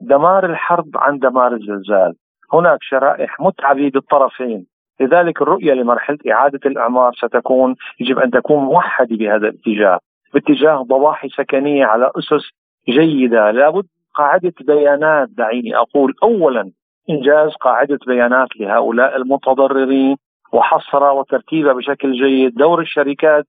دمار 0.02 0.45
الحرب 0.45 0.89
عن 0.95 1.20
دمار 1.20 1.54
الزلزال. 1.54 2.14
هناك 2.54 2.78
شرائح 2.82 3.39
متعبة 3.39 3.89
بالطرفين. 3.89 4.66
لذلك 5.00 5.41
الرؤية 5.41 5.74
لمرحلة 5.74 6.18
إعادة 6.32 6.60
الإعمار 6.66 7.14
ستكون 7.14 7.76
يجب 8.00 8.20
أن 8.20 8.32
تكون 8.32 8.64
موحدة 8.64 9.16
بهذا 9.16 9.48
الاتجاه 9.48 10.00
باتجاه 10.34 10.82
ضواحي 10.82 11.30
سكنية 11.30 11.86
على 11.86 12.12
أسس 12.16 12.50
جيدة. 12.89 13.52
لابد 13.52 13.86
قاعدة 14.16 14.54
بيانات 14.62 15.30
دعيني 15.30 15.78
أقول 15.78 16.14
اولا 16.24 16.72
إنجاز 17.10 17.51
قاعدة 17.51 17.99
بيانات 18.08 18.47
لهؤلاء 18.60 19.16
المتضررين 19.16 20.18
وحصرها 20.53 21.12
وترتيبها 21.12 21.74
بشكل 21.74 22.12
جيد 22.12 22.55
دور 22.55 22.82
الشركات 22.82 23.45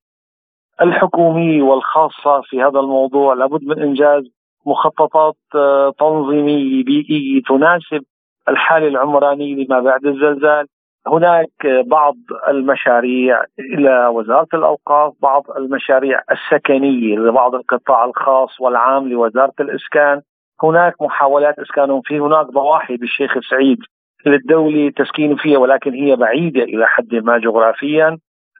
الحكومية 0.81 1.61
والخاصة 1.61 2.41
في 2.41 2.61
هذا 2.61 2.79
الموضوع. 2.79 3.33
لابد 3.33 3.63
من 3.63 3.81
إنجاز 3.81 4.23
مخططات 4.65 5.35
آه، 5.55 5.93
تنظيمية 5.99 6.83
بيئية 6.83 7.41
تناسب 7.41 8.03
الحالة 8.49 8.87
العمرانية 8.87 9.65
لما 9.65 9.79
بعد 9.79 10.05
الزلزال. 10.05 10.67
هناك 11.07 11.49
بعض 11.85 12.15
المشاريع 12.47 13.43
إلى 13.59 14.07
وزارة 14.07 14.47
الأوقاف، 14.53 15.13
بعض 15.21 15.43
المشاريع 15.57 16.21
السكنية 16.31 17.15
لبعض 17.15 17.55
القطاع 17.55 18.05
الخاص 18.05 18.61
والعام 18.61 19.07
لوزارة 19.07 19.53
الإسكان، 19.59 20.21
هناك 20.63 21.01
محاولات 21.01 21.59
اسكان 21.59 22.01
في 22.05 22.19
هناك 22.19 22.45
ضواحي 22.45 22.97
بالشيخ 22.97 23.31
سعيد 23.49 23.77
للدولة 24.25 24.91
تسكين 24.95 25.35
فيها 25.35 25.57
ولكن 25.57 25.93
هي 25.93 26.15
بعيدة 26.15 26.63
إلى 26.63 26.87
حد 26.87 27.15
ما 27.15 27.37
جغرافيا. 27.37 28.17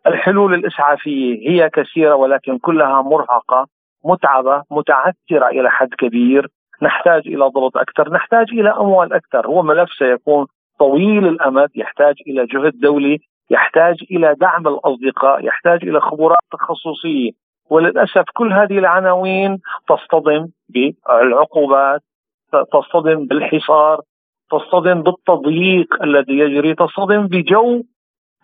الحلول 0.07 0.53
الإسعافية 0.53 1.49
هي 1.49 1.69
كثيرة 1.69 2.15
ولكن 2.15 2.57
كلها 2.57 3.01
مرهقة 3.01 3.67
متعبة 4.05 4.63
متعثرة 4.71 5.47
إلى 5.51 5.69
حد 5.71 5.89
كبير. 5.97 6.47
نحتاج 6.81 7.27
إلى 7.27 7.45
ضبط 7.45 7.77
أكثر 7.77 8.13
نحتاج 8.13 8.47
إلى 8.51 8.69
أموال 8.69 9.13
أكثر. 9.13 9.47
هو 9.47 9.63
ملف 9.63 9.89
سيكون 9.93 10.45
طويل 10.79 11.27
الأمد 11.27 11.69
يحتاج 11.75 12.15
إلى 12.27 12.45
جهد 12.45 12.79
دولي 12.79 13.17
يحتاج 13.49 13.95
إلى 14.11 14.35
دعم 14.39 14.67
الأصدقاء 14.67 15.45
يحتاج 15.45 15.83
إلى 15.83 16.01
خبرات 16.01 16.39
تخصصية. 16.51 17.31
وللأسف 17.69 18.23
كل 18.33 18.53
هذه 18.53 18.77
العناوين 18.77 19.59
تصطدم 19.87 20.47
بالعقوبات 20.69 22.01
تصطدم 22.51 23.25
بالحصار 23.25 24.01
تصطدم 24.51 25.01
بالتضييق 25.01 26.03
الذي 26.03 26.33
يجري 26.33 26.75
تصطدم 26.75 27.27
بجو 27.27 27.83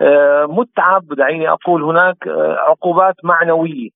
آه، 0.01 0.45
متعب. 0.45 1.07
دعيني 1.07 1.49
أقول 1.49 1.83
هناك 1.83 2.27
آه، 2.27 2.55
عقوبات 2.59 3.15
معنوية. 3.23 3.89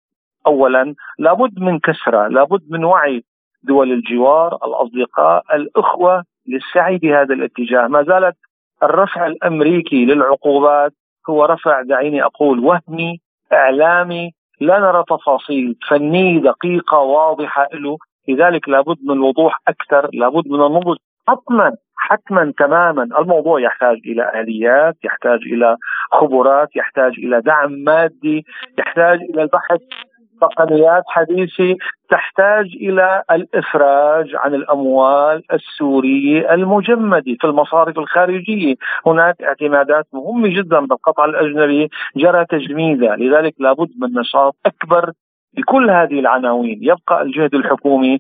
اولا 0.48 0.96
لابد 1.20 1.60
من 1.60 1.80
كسرة 1.80 2.28
لابد 2.28 2.62
من 2.70 2.84
وعي 2.84 3.24
دول 3.64 3.92
الجوار 3.92 4.56
الأصدقاء 4.56 5.56
الأخوة 5.56 6.24
للسعي 6.48 6.98
بهذا 6.98 7.34
الاتجاه. 7.34 7.88
ما 7.88 8.04
زالت 8.04 8.36
الرفع 8.84 9.28
الأمريكي 9.28 10.06
للعقوبات 10.06 10.94
هو 11.30 11.46
رفع 11.46 11.82
دعيني 11.82 12.24
أقول 12.24 12.60
وهمي 12.60 13.20
إعلامي 13.54 14.32
لا 14.60 14.80
نرى 14.80 15.04
تفاصيل. 15.10 15.76
فنيه 15.90 16.42
دقيقة 16.42 16.98
واضحة 16.98 17.68
له. 17.74 17.98
لذلك 18.28 18.70
لابد 18.70 18.98
من 19.04 19.12
الوضوح 19.12 19.62
أكثر. 19.68 20.10
لابد 20.14 20.48
من 20.48 20.66
النضج 20.66 20.98
حتما 21.28 21.72
حتما 21.96 22.54
تماما. 22.58 23.04
الموضوع 23.04 23.62
يحتاج 23.62 23.98
إلى 24.06 24.42
آليات 24.42 24.96
يحتاج 25.04 25.40
إلى 25.46 25.78
خبرات 26.12 26.76
يحتاج 26.76 27.14
إلى 27.18 27.42
دعم 27.42 27.72
مادي 27.72 28.46
يحتاج 28.80 29.20
إلى 29.22 29.42
البحث 29.42 29.82
تقنيات 30.42 31.04
حديثه 31.08 31.76
تحتاج 32.10 32.66
إلى 32.66 33.24
الإفراج 33.32 34.36
عن 34.36 34.54
الأموال 34.54 35.44
السورية 35.54 36.54
المجمدة 36.54 37.36
في 37.42 37.48
المصارف 37.48 38.00
الخارجية، 38.00 38.76
هناك 39.06 39.42
اعتمادات 39.42 40.08
مهمة 40.14 40.48
جدا 40.48 40.80
بالقطع 40.80 41.26
الاجنبي 41.26 41.90
جرى 42.16 42.46
تجميدها، 42.46 43.16
لذلك 43.16 43.54
لابد 43.60 43.90
من 44.02 44.20
نشاط 44.20 44.56
أكبر 44.66 45.12
بكل 45.58 45.90
هذه 45.90 46.20
العناوين، 46.20 46.80
يبقى 46.82 47.22
الجهد 47.22 47.56
الحكومي 47.56 48.20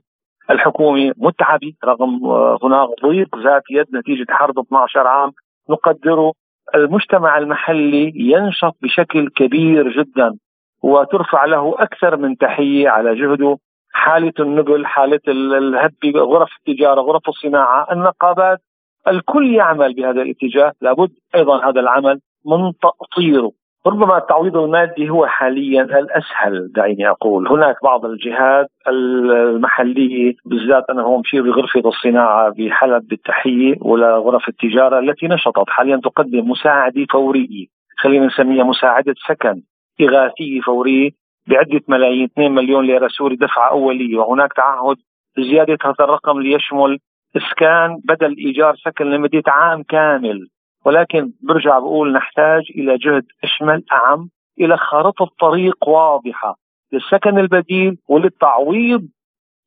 الحكومي 0.49 1.11
متعبة 1.17 1.73
رغم 1.85 2.25
هناك 2.63 2.89
ضيق 3.05 3.37
ذات 3.37 3.63
يد 3.71 3.85
نتيجة 3.95 4.25
حرب 4.29 4.59
12 4.59 5.07
عام. 5.07 5.31
نقدره 5.69 6.33
المجتمع 6.75 7.37
المحلي 7.37 8.11
ينشط 8.15 8.75
بشكل 8.81 9.29
كبير 9.29 9.91
جدا. 9.91 10.37
وترفع 10.83 11.45
له 11.45 11.75
أكثر 11.79 12.17
من 12.17 12.37
تحية 12.37 12.89
على 12.89 13.15
جهده. 13.15 13.57
حالة 13.93 14.33
النبل 14.39 14.85
حالة 14.85 15.19
الهب 15.27 15.91
غرف 16.15 16.49
التجارة 16.59 17.01
غرف 17.01 17.29
الصناعة 17.29 17.87
النقابات 17.91 18.59
الكل 19.07 19.55
يعمل 19.55 19.93
بهذا 19.93 20.21
الاتجاه. 20.21 20.71
لابد 20.81 21.11
أيضا 21.35 21.69
هذا 21.69 21.79
العمل 21.79 22.19
من 22.45 22.71
تأطيره. 22.81 23.51
ربما 23.87 24.17
التعويض 24.17 24.57
المادي 24.57 25.09
هو 25.09 25.25
حاليا 25.25 25.83
الأسهل 25.83 26.71
دعيني 26.75 27.09
أقول، 27.09 27.47
هناك 27.47 27.75
بعض 27.83 28.05
الجهات 28.05 28.67
المحلية 28.87 30.33
بالذات 30.45 30.83
أنا 30.89 31.01
هو 31.01 31.19
مشير 31.19 31.41
بغرفة 31.43 31.89
الصناعة 31.89 32.53
بحلب 32.57 33.07
بالتحيه 33.07 33.75
ولا 33.81 34.17
غرف 34.17 34.49
التجارة 34.49 34.99
التي 34.99 35.27
نشطت. 35.27 35.69
حاليا 35.69 35.97
تقدم 36.03 36.49
مساعدة 36.49 37.05
فورية، 37.11 37.65
خلينا 37.97 38.25
نسميها 38.25 38.63
مساعدة 38.63 39.15
سكن. 39.27 39.61
اغاثيه 40.01 40.61
فوريه 40.61 41.11
بعدة 41.47 41.81
ملايين 41.87 42.23
2 42.23 42.51
مليون 42.51 42.85
ليرة 42.85 43.07
سوري 43.07 43.35
دفعة 43.35 43.69
أولية. 43.69 44.17
وهناك 44.17 44.53
تعهد 44.53 44.97
بزياده 45.37 45.77
هذا 45.83 45.95
الرقم 45.99 46.39
ليشمل 46.39 46.99
إسكان 47.37 47.97
بدل 48.03 48.37
إيجار 48.37 48.75
سكن 48.75 49.05
لمدة 49.05 49.43
عام 49.47 49.83
كامل. 49.83 50.47
ولكن 50.85 51.31
برجع 51.41 51.79
بقول 51.79 52.13
نحتاج 52.13 52.63
إلى 52.75 52.97
جهد 52.97 53.25
أشمل 53.43 53.83
أعم 53.91 54.29
إلى 54.59 54.77
خارطة 54.77 55.29
طريق 55.39 55.87
واضحة 55.87 56.55
للسكن 56.93 57.39
البديل 57.39 57.97
وللتعويض 58.07 59.07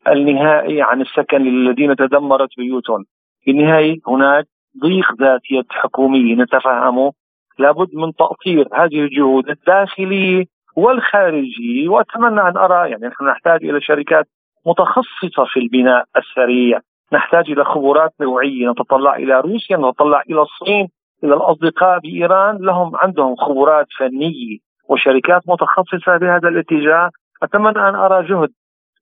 النهائي 0.09 0.83
عن 0.83 1.01
السكن 1.01 1.43
للذين 1.43 1.97
تدمرت 1.97 2.49
بيوتهم. 2.57 3.05
في 3.45 3.51
النهاية 3.51 3.99
هناك 4.09 4.47
ضيق 4.83 5.15
ذات 5.21 5.41
يد 5.51 5.67
حكومية 5.71 6.35
نتفهمه 6.35 7.13
لابد 7.59 7.89
من 7.95 8.13
تأطير 8.13 8.69
هذه 8.73 9.01
الجهود 9.01 9.49
الداخلية 9.49 10.45
والخارجية. 10.77 11.89
وأتمنى 11.89 12.41
أن 12.41 12.57
أرى 12.57 12.91
يعني 12.91 13.07
نحن 13.07 13.25
نحتاج 13.25 13.65
إلى 13.65 13.81
شركات 13.81 14.27
متخصصة 14.67 15.45
في 15.53 15.61
البناء 15.61 16.05
السريع. 16.17 16.81
نحتاج 17.13 17.51
إلى 17.51 17.65
خبرات 17.65 18.11
نوعية. 18.21 18.71
نتطلع 18.71 19.17
إلى 19.17 19.41
روسيا 19.41 19.77
نتطلع 19.77 20.23
إلى 20.31 20.43
الصين 20.43 20.89
إلى 21.25 21.35
الأصدقاء 21.35 21.99
بإيران. 21.99 22.59
لهم 22.61 22.97
عندهم 22.97 23.37
خبرات 23.37 23.87
فنية 23.99 24.59
وشركات 24.89 25.43
متخصصة 25.49 26.17
بهذا 26.17 26.49
الاتجاه. 26.49 27.11
أتمنى 27.43 27.89
أن 27.89 27.95
أرى 27.95 28.27
جهد 28.29 28.51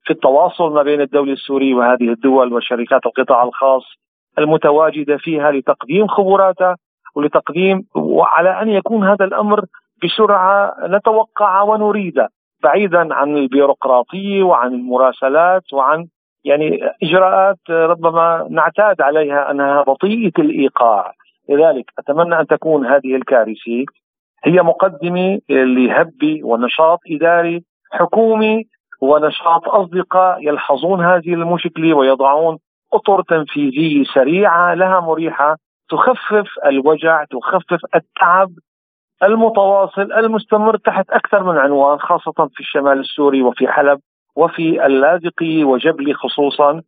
في 0.03 0.13
التواصل 0.13 0.73
ما 0.73 0.83
بين 0.83 1.01
الدولة 1.01 1.33
السورية 1.33 1.73
وهذه 1.73 2.09
الدول 2.09 2.53
وشركات 2.53 3.05
القطاع 3.05 3.43
الخاص 3.43 3.83
المتواجدة 4.39 5.17
فيها 5.17 5.51
لتقديم 5.51 6.07
خبراتها 6.07 6.75
ولتقديم 7.15 7.85
وعلى 7.95 8.61
أن 8.61 8.69
يكون 8.69 9.07
هذا 9.07 9.25
الأمر 9.25 9.65
بسرعة 10.03 10.75
نتوقع 10.83 11.61
ونريد 11.61 12.27
بعيدا 12.63 13.13
عن 13.13 13.37
البيروقراطية 13.37 14.43
وعن 14.43 14.73
المراسلات 14.73 15.73
وعن 15.73 16.07
يعني 16.43 16.79
إجراءات 17.03 17.57
ربما 17.69 18.47
نعتاد 18.49 19.01
عليها 19.01 19.51
أنها 19.51 19.81
بطيئة 19.81 20.31
الإيقاع. 20.39 21.13
لذلك 21.49 21.91
أتمنى 21.99 22.39
أن 22.39 22.47
تكون 22.47 22.85
هذه 22.85 23.15
الكارثة 23.15 23.85
هي 24.43 24.61
مقدمة 24.61 25.39
لهب 25.49 26.39
ونشاط 26.43 26.99
إداري 27.11 27.63
حكومي 27.91 28.65
ونشاط 29.01 29.69
أصدقاء 29.69 30.47
يلحظون 30.47 31.05
هذه 31.05 31.33
المشكلة 31.33 31.93
ويضعون 31.93 32.57
أطر 32.93 33.21
تنفيذية 33.21 34.03
سريعة 34.03 34.73
لها 34.73 34.99
مريحة 34.99 35.57
تخفف 35.91 36.47
الوجع 36.65 37.23
تخفف 37.23 37.81
التعب 37.95 38.51
المتواصل 39.23 40.11
المستمر 40.11 40.77
تحت 40.77 41.09
أكثر 41.09 41.43
من 41.43 41.57
عنوان 41.57 41.99
خاصة 41.99 42.49
في 42.53 42.59
الشمال 42.59 42.99
السوري 42.99 43.41
وفي 43.41 43.67
حلب 43.67 43.99
وفي 44.35 44.85
اللاذقي 44.85 45.63
وجبلي 45.63 46.13
خصوصا. 46.13 46.81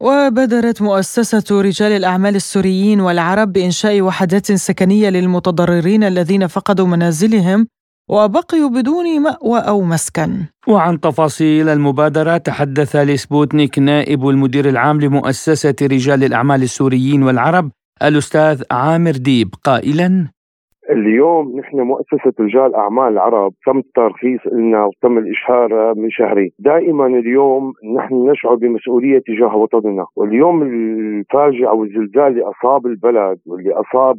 وبادرت 0.00 0.82
مؤسسة 0.82 1.62
رجال 1.62 1.92
الأعمال 1.92 2.36
السوريين 2.36 3.00
والعرب 3.00 3.52
بإنشاء 3.52 4.02
وحدات 4.02 4.46
سكنية 4.46 5.10
للمتضررين 5.10 6.04
الذين 6.04 6.46
فقدوا 6.46 6.86
منازلهم 6.86 7.66
وبقيوا 8.10 8.70
بدون 8.70 9.20
مأوى 9.20 9.58
أو 9.68 9.80
مسكن. 9.80 10.30
وعن 10.68 11.00
تفاصيل 11.00 11.68
المبادرة 11.68 12.36
تحدث 12.36 12.96
لسبوتنيك 12.96 13.78
نائب 13.78 14.28
المدير 14.28 14.68
العام 14.68 15.00
لمؤسسة 15.00 15.74
رجال 15.82 16.24
الأعمال 16.24 16.62
السوريين 16.62 17.22
والعرب 17.22 17.70
الأستاذ 18.02 18.62
عامر 18.72 19.10
ديب 19.10 19.48
قائلا 19.64 20.28
اليوم 20.90 21.60
نحن 21.60 21.80
مؤسسة 21.80 22.32
رجال 22.40 22.74
أعمال 22.74 23.12
العرب 23.12 23.52
تم 23.66 23.78
الترخيص 23.78 24.40
لنا 24.52 24.84
وتم 24.84 25.18
الإشهار 25.18 25.94
من 25.94 26.10
شهرين 26.10 26.50
دائما 26.58 27.06
اليوم 27.06 27.72
نحن 27.96 28.30
نشعر 28.30 28.54
بمسؤولية 28.54 29.18
تجاه 29.26 29.56
وطننا 29.56 30.06
واليوم 30.16 30.62
الفاجعة 30.62 31.74
والزلزال 31.74 32.26
اللي 32.26 32.42
أصاب 32.42 32.86
البلد 32.86 33.38
واللي 33.46 33.72
أصاب 33.72 34.16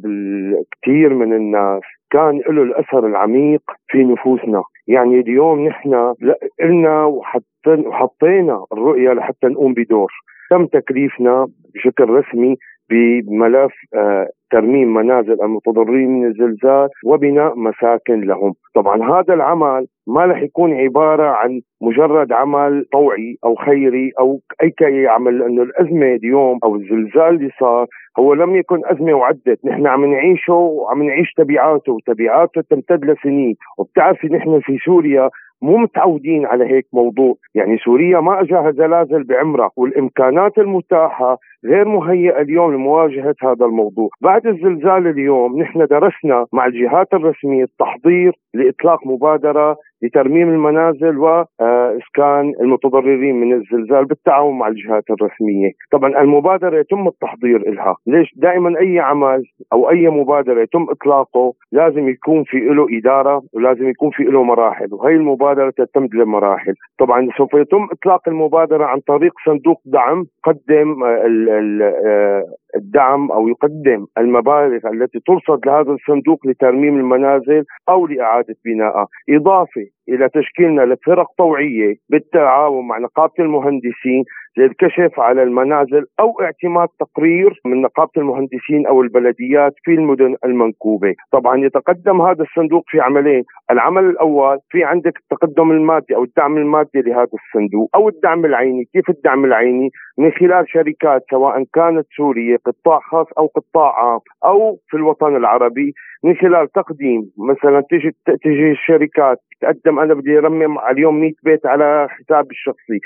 كثير 0.82 1.14
من 1.14 1.34
الناس 1.34 1.82
كان 2.12 2.42
له 2.50 2.64
الأثر 2.64 3.08
العميق 3.08 3.62
في 3.88 4.04
نفوسنا. 4.04 4.64
يعني 4.88 5.20
اليوم 5.20 5.68
نحن 5.68 6.14
قلنا 6.60 7.06
وحطينا 7.06 8.66
الرؤية 8.74 9.14
لحتى 9.14 9.48
نقوم 9.48 9.74
بدور. 9.74 10.12
تم 10.50 10.66
تكليفنا 10.66 11.48
بشكل 11.76 12.10
رسمي 12.10 12.56
بملف 12.90 13.74
آه، 13.96 14.28
ترميم 14.52 14.94
منازل 14.94 15.38
المتضررين 15.44 16.10
من 16.10 16.28
الزلزال 16.28 16.90
وبناء 17.06 17.60
مساكن 17.60 18.22
لهم. 18.22 18.54
طبعا 18.76 19.12
هذا 19.12 19.34
العمل 19.34 19.88
ما 20.08 20.26
رح 20.26 20.42
يكون 20.42 20.74
عبارة 20.74 21.28
عن 21.28 21.62
مجرد 21.82 22.32
عمل 22.32 22.86
طوعي 22.92 23.38
أو 23.46 23.56
خيري 23.56 24.12
أو 24.20 24.40
أي 24.64 24.70
كي 24.70 25.08
عمل 25.08 25.40
لأنه 25.40 25.62
الأزمة 25.62 26.06
اليوم 26.06 26.60
أو 26.64 26.76
الزلزال 26.76 27.36
اللي 27.36 27.50
صار 27.60 27.88
هو 28.20 28.34
لم 28.34 28.56
يكن 28.56 28.82
أزمة 28.86 29.14
وعدت. 29.14 29.60
نحن 29.66 29.88
عم 29.88 30.06
نعيشه 30.06 30.54
وعم 30.54 31.04
نعيش 31.04 31.34
تبعاته 31.34 31.94
وتبعاته 31.94 32.62
تمتد 32.70 33.06
لسنين. 33.06 33.56
وبتعرفي 33.78 34.28
نحن 34.28 34.60
في 34.60 34.78
سوريا 34.86 35.30
مو 35.62 35.78
متعودين 35.78 36.46
على 36.46 36.66
هيك 36.66 36.86
موضوع. 36.94 37.36
يعني 37.56 37.78
سوريا 37.78 38.20
ما 38.20 38.42
أجاها 38.42 38.72
زلازل 38.72 39.24
بعمرها 39.24 39.72
والإمكانات 39.78 40.58
المتاحة 40.58 41.38
غير 41.66 41.88
مهيئة 41.88 42.42
اليوم 42.42 42.74
لمواجهة 42.74 43.36
هذا 43.44 43.66
الموضوع. 43.66 44.10
بعد 44.22 44.48
الزلزال 44.48 45.08
اليوم 45.08 45.62
نحن 45.62 45.86
درسنا 45.86 46.46
مع 46.54 46.66
الجهات 46.66 47.14
الرسمية 47.14 47.64
التحضير 47.64 48.34
لإطلاق 48.54 49.08
مبادرة 49.08 49.78
لترميم 50.02 50.50
المنازل 50.50 51.18
واسكان 51.18 52.54
المتضررين 52.62 53.36
من 53.36 53.54
الزلزال 53.54 54.06
بالتعاون 54.06 54.58
مع 54.58 54.68
الجهات 54.68 55.04
الرسمية، 55.10 55.72
طبعا 55.92 56.22
المبادرة 56.22 56.80
يتم 56.80 57.08
التحضير 57.08 57.72
لها، 57.72 57.96
ليش؟ 58.08 58.34
دائما 58.36 58.80
أي 58.80 59.00
عمل 59.00 59.44
أو 59.74 59.90
أي 59.90 60.10
مبادرة 60.10 60.62
يتم 60.62 60.86
إطلاقه 60.90 61.54
لازم 61.72 62.10
يكون 62.10 62.44
في 62.44 62.58
له 62.60 62.88
إدارة 62.98 63.42
ولازم 63.54 63.90
يكون 63.90 64.10
في 64.10 64.24
له 64.24 64.44
مراحل، 64.44 64.88
وهي 64.92 65.16
المبادرة 65.16 65.70
تتمد 65.70 66.16
لمراحل، 66.16 66.74
طبعا 67.00 67.28
سوف 67.38 67.54
يتم 67.54 67.88
إطلاق 67.92 68.30
المبادرة 68.30 68.86
عن 68.86 69.00
طريق 69.00 69.34
صندوق 69.46 69.82
دعم 69.86 70.26
قدم 70.44 71.04
آه، 71.50 72.44
الدعم 72.76 73.32
أو 73.32 73.48
يقدم 73.48 74.06
المبالغ 74.18 74.88
التي 74.94 75.20
ترصد 75.20 75.66
لهذا 75.66 75.92
الصندوق 75.92 76.48
لترميم 76.48 76.98
المنازل 76.98 77.64
أو 77.90 78.08
لإعادة 78.08 78.56
بنائها، 78.66 79.08
إضافة 79.30 79.86
إلى 80.10 80.30
تشكيلنا 80.30 80.82
لفرق 80.82 81.28
طوعيه 81.38 81.96
بالتعاون 82.10 82.88
مع 82.88 82.98
نقابة 82.98 83.34
المهندسين 83.40 84.24
للكشف 84.58 85.20
على 85.20 85.44
المنازل 85.44 86.06
أو 86.20 86.42
اعتماد 86.42 86.88
تقرير 87.00 87.62
من 87.66 87.82
نقابة 87.82 88.12
المهندسين 88.18 88.88
أو 88.88 89.02
البلديات 89.02 89.74
في 89.84 89.92
المدن 89.92 90.36
المنكوبة، 90.46 91.14
طبعا 91.32 91.58
يتقدم 91.58 92.22
هذا 92.22 92.44
الصندوق 92.44 92.84
في 92.88 93.00
عملين، 93.00 93.44
العمل 93.72 94.06
الأول 94.06 94.58
في 94.70 94.84
عندك 94.84 95.14
التقدم 95.18 95.72
المادي 95.72 96.16
أو 96.16 96.24
الدعم 96.24 96.58
المادي 96.58 97.02
لهذا 97.02 97.30
الصندوق 97.34 97.90
أو 97.96 98.10
الدعم 98.10 98.46
العيني، 98.46 98.84
كيف 98.94 99.10
الدعم 99.10 99.46
العيني؟ 99.46 99.90
من 100.18 100.32
خلال 100.32 100.70
شركات 100.70 101.24
سواء 101.32 101.64
كانت 101.74 102.08
سورية 102.18 102.58
قطاع 102.66 103.00
خاص 103.00 103.28
أو 103.38 103.48
قطاع 103.48 104.06
عام 104.06 104.20
أو 104.46 104.80
في 104.88 104.98
الوطن 104.98 105.36
العربي 105.36 105.94
من 106.24 106.36
خلال 106.36 106.72
تقديم 106.72 107.32
مثلا 107.38 107.84
تجي 107.90 108.16
تجي 108.44 108.72
الشركات 108.72 109.38
تقدم 109.62 110.00
أنا 110.00 110.14
بدي 110.14 110.38
ارمم 110.38 110.80
اليوم 110.92 111.22
100 111.22 111.32
بيت 111.44 111.66
على 111.66 112.08
حسابي 112.10 112.52
الشخصي 112.52 113.00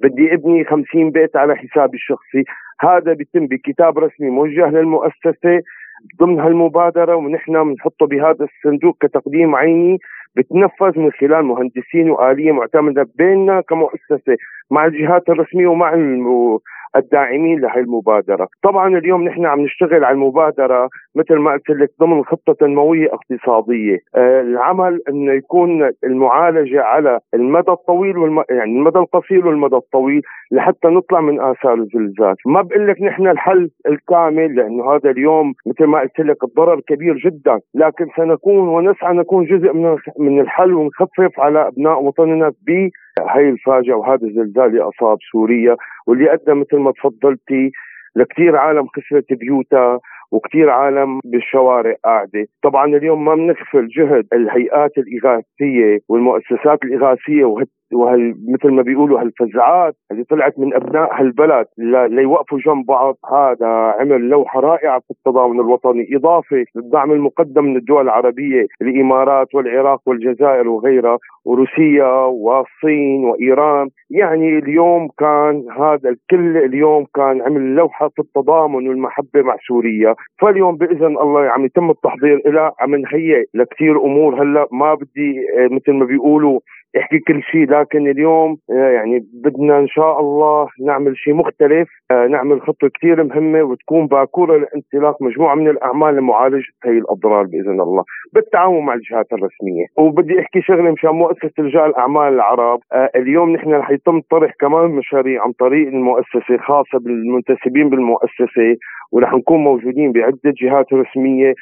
بدي 0.00 0.34
ابني 0.34 0.64
50 0.64 1.10
بيت 1.10 1.36
على 1.36 1.56
حسابي 1.56 1.96
الشخصي 1.96 2.44
هذا 2.80 3.12
بيتم 3.12 3.46
بكتاب 3.46 3.98
رسمي 3.98 4.30
موجه 4.30 4.70
للمؤسسة 4.70 5.62
ضمن 6.20 6.40
هالمبادرة 6.40 7.16
ونحن 7.16 7.64
بنحطه 7.64 8.06
بهذا 8.06 8.44
الصندوق 8.44 8.96
كتقديم 9.00 9.54
عيني 9.54 9.98
بتنفذ 10.36 10.98
من 10.98 11.10
خلال 11.12 11.44
مهندسين 11.44 12.10
وآلية 12.10 12.52
معتمدة 12.52 13.08
بيننا 13.18 13.60
كمؤسسة 13.60 14.36
مع 14.70 14.86
الجهات 14.86 15.28
الرسمية 15.28 15.66
ومع 15.66 15.94
الداعمين 16.96 17.60
لهي 17.60 17.80
المبادرة، 17.80 18.48
طبعا 18.62 18.98
اليوم 18.98 19.24
نحن 19.24 19.46
عم 19.46 19.60
نشتغل 19.60 20.04
على 20.04 20.14
المبادرة 20.14 20.88
مثل 21.14 21.34
ما 21.36 21.52
قلت 21.52 21.70
لك 21.70 21.90
ضمن 22.00 22.24
خطة 22.24 22.52
تنمويه 22.52 23.08
اقتصادية، 23.12 23.98
آه 24.16 24.40
العمل 24.40 25.00
إنه 25.08 25.32
يكون 25.32 25.90
المعالجة 26.04 26.82
على 26.82 27.20
المدى 27.34 27.70
الطويل 27.70 28.18
والم... 28.18 28.44
يعني 28.50 28.78
المدى 28.78 28.98
القصير 28.98 29.46
والمدى 29.46 29.76
الطويل. 29.76 30.22
لحتى 30.50 30.88
نطلع 30.88 31.20
من 31.20 31.40
آثار 31.40 31.74
الزلزال، 31.74 32.34
ما 32.46 32.62
بقول 32.62 32.88
لك 32.88 33.02
نحن 33.02 33.28
الحل 33.28 33.70
الكامل 33.88 34.56
لأنه 34.56 34.94
هذا 34.94 35.10
اليوم 35.10 35.54
مثل 35.66 35.84
ما 35.84 36.00
قلت 36.00 36.20
لك 36.20 36.44
الضرر 36.44 36.80
كبير 36.80 37.16
جدا، 37.16 37.60
لكن 37.74 38.06
سنكون 38.16 38.68
ونسعى 38.68 39.14
نكون 39.14 39.44
جزء 39.44 39.72
من 39.72 39.96
من 40.18 40.40
الحل 40.40 40.72
ونخفف 40.72 41.40
على 41.40 41.68
أبناء 41.68 42.02
وطننا 42.02 42.48
ب 42.48 42.88
هاي 43.28 43.48
الفاجعه 43.48 43.96
وهذا 43.96 44.26
الزلزال 44.26 44.66
اللي 44.66 44.80
اصاب 44.80 45.18
سوريا 45.32 45.76
واللي 46.06 46.32
أدى 46.32 46.54
مثل 46.54 46.76
ما 46.76 46.92
تفضلتي 46.92 47.70
لكثير 48.16 48.56
عالم 48.56 48.86
خسرت 48.86 49.32
بيوتها 49.32 50.00
وكثير 50.32 50.70
عالم 50.70 51.20
بالشوارع 51.24 51.94
قاعدة، 52.04 52.46
طبعا 52.62 52.86
اليوم 52.86 53.24
ما 53.24 53.34
بنغفل 53.34 53.88
جهد 53.88 54.26
الهيئات 54.32 54.90
الإغاثية 54.98 55.98
والمؤسسات 56.08 56.84
الإغاثية 56.84 57.44
وهال 57.92 58.34
مثل 58.48 58.68
ما 58.74 58.82
بيقولوا 58.82 59.20
هالفزعات 59.20 59.94
اللي 60.10 60.24
طلعت 60.24 60.58
من 60.58 60.74
أبناء 60.74 61.20
هالبلد 61.20 61.66
ليوقفوا 62.08 62.58
جنب 62.58 62.86
بعض. 62.86 63.16
هذا 63.32 63.66
عمل 64.00 64.28
لوحة 64.28 64.60
رائعة 64.60 64.98
في 64.98 65.10
التضامن 65.10 65.60
الوطني 65.60 66.08
إضافة 66.16 66.64
للدعم 66.76 67.12
المقدم 67.12 67.64
من 67.64 67.76
الدول 67.76 68.04
العربية 68.04 68.66
الإمارات 68.82 69.54
والعراق 69.54 70.00
والجزائر 70.06 70.68
وغيرها 70.68 71.18
وروسيا 71.44 72.12
والصين 72.24 73.24
وإيران. 73.24 73.88
يعني 74.10 74.58
اليوم 74.58 75.08
كان 75.18 75.64
هذا 75.78 76.08
الكل 76.08 76.56
اليوم 76.56 77.06
كان 77.14 77.42
عمل 77.42 77.74
لوحة 77.74 78.08
في 78.08 78.18
التضامن 78.22 78.88
والمحبة 78.88 79.42
مع 79.42 79.56
سوريا. 79.68 80.14
فاليوم 80.40 80.76
بإذن 80.76 81.18
الله 81.18 81.40
عم 81.40 81.64
يتم 81.64 81.90
التحضير 81.90 82.42
لها 82.46 82.72
عم 82.80 82.94
نهيئ 82.94 83.44
لكثير 83.54 84.04
أمور 84.04 84.42
هلأ. 84.42 84.66
ما 84.72 84.94
بدي 84.94 85.40
آه، 85.58 85.68
مثل 85.74 85.92
ما 85.92 86.04
بيقولوا 86.04 86.60
احكي 86.96 87.18
كل 87.18 87.42
شيء 87.42 87.70
لكن 87.70 88.10
اليوم 88.10 88.56
آه، 88.70 88.90
يعني 88.90 89.26
بدنا 89.44 89.78
إن 89.78 89.88
شاء 89.88 90.20
الله 90.20 90.68
نعمل 90.86 91.16
شيء 91.16 91.34
مختلف. 91.34 91.88
آه، 92.10 92.26
نعمل 92.26 92.60
خطه 92.62 92.88
كثير 92.88 93.24
مهمة 93.24 93.62
وتكون 93.62 94.06
باكورة 94.06 94.58
لانطلاق 94.58 95.22
مجموعة 95.22 95.54
من 95.54 95.68
الأعمال 95.68 96.16
لمعالجه 96.16 96.72
هي 96.84 96.98
الأضرار 96.98 97.44
بإذن 97.44 97.80
الله 97.80 98.04
بالتعاون 98.32 98.84
مع 98.84 98.94
الجهات 98.94 99.26
الرسمية. 99.32 99.86
وبدي 99.96 100.40
أحكي 100.40 100.62
شغلة 100.62 100.90
مشان 100.90 101.10
مؤسسه 101.10 101.52
رجال 101.58 101.84
الأعمال 101.84 102.32
العرب. 102.34 102.80
آه، 102.92 103.10
اليوم 103.16 103.52
نحن 103.52 103.70
رح 103.72 103.90
يتم 103.90 104.20
طرح 104.30 104.52
كمان 104.60 104.90
مشاريع 104.90 105.42
عن 105.42 105.52
طريق 105.52 105.88
المؤسسة 105.88 106.56
خاصة 106.58 106.98
بالمنتسبين 106.98 107.88
بالمؤسسة 107.88 108.76
ورح 109.12 109.34
نكون 109.34 109.58
موجودين 109.64 110.12
بعدة 110.12 110.38
جهات 110.62 110.92
رسمية 110.92 111.54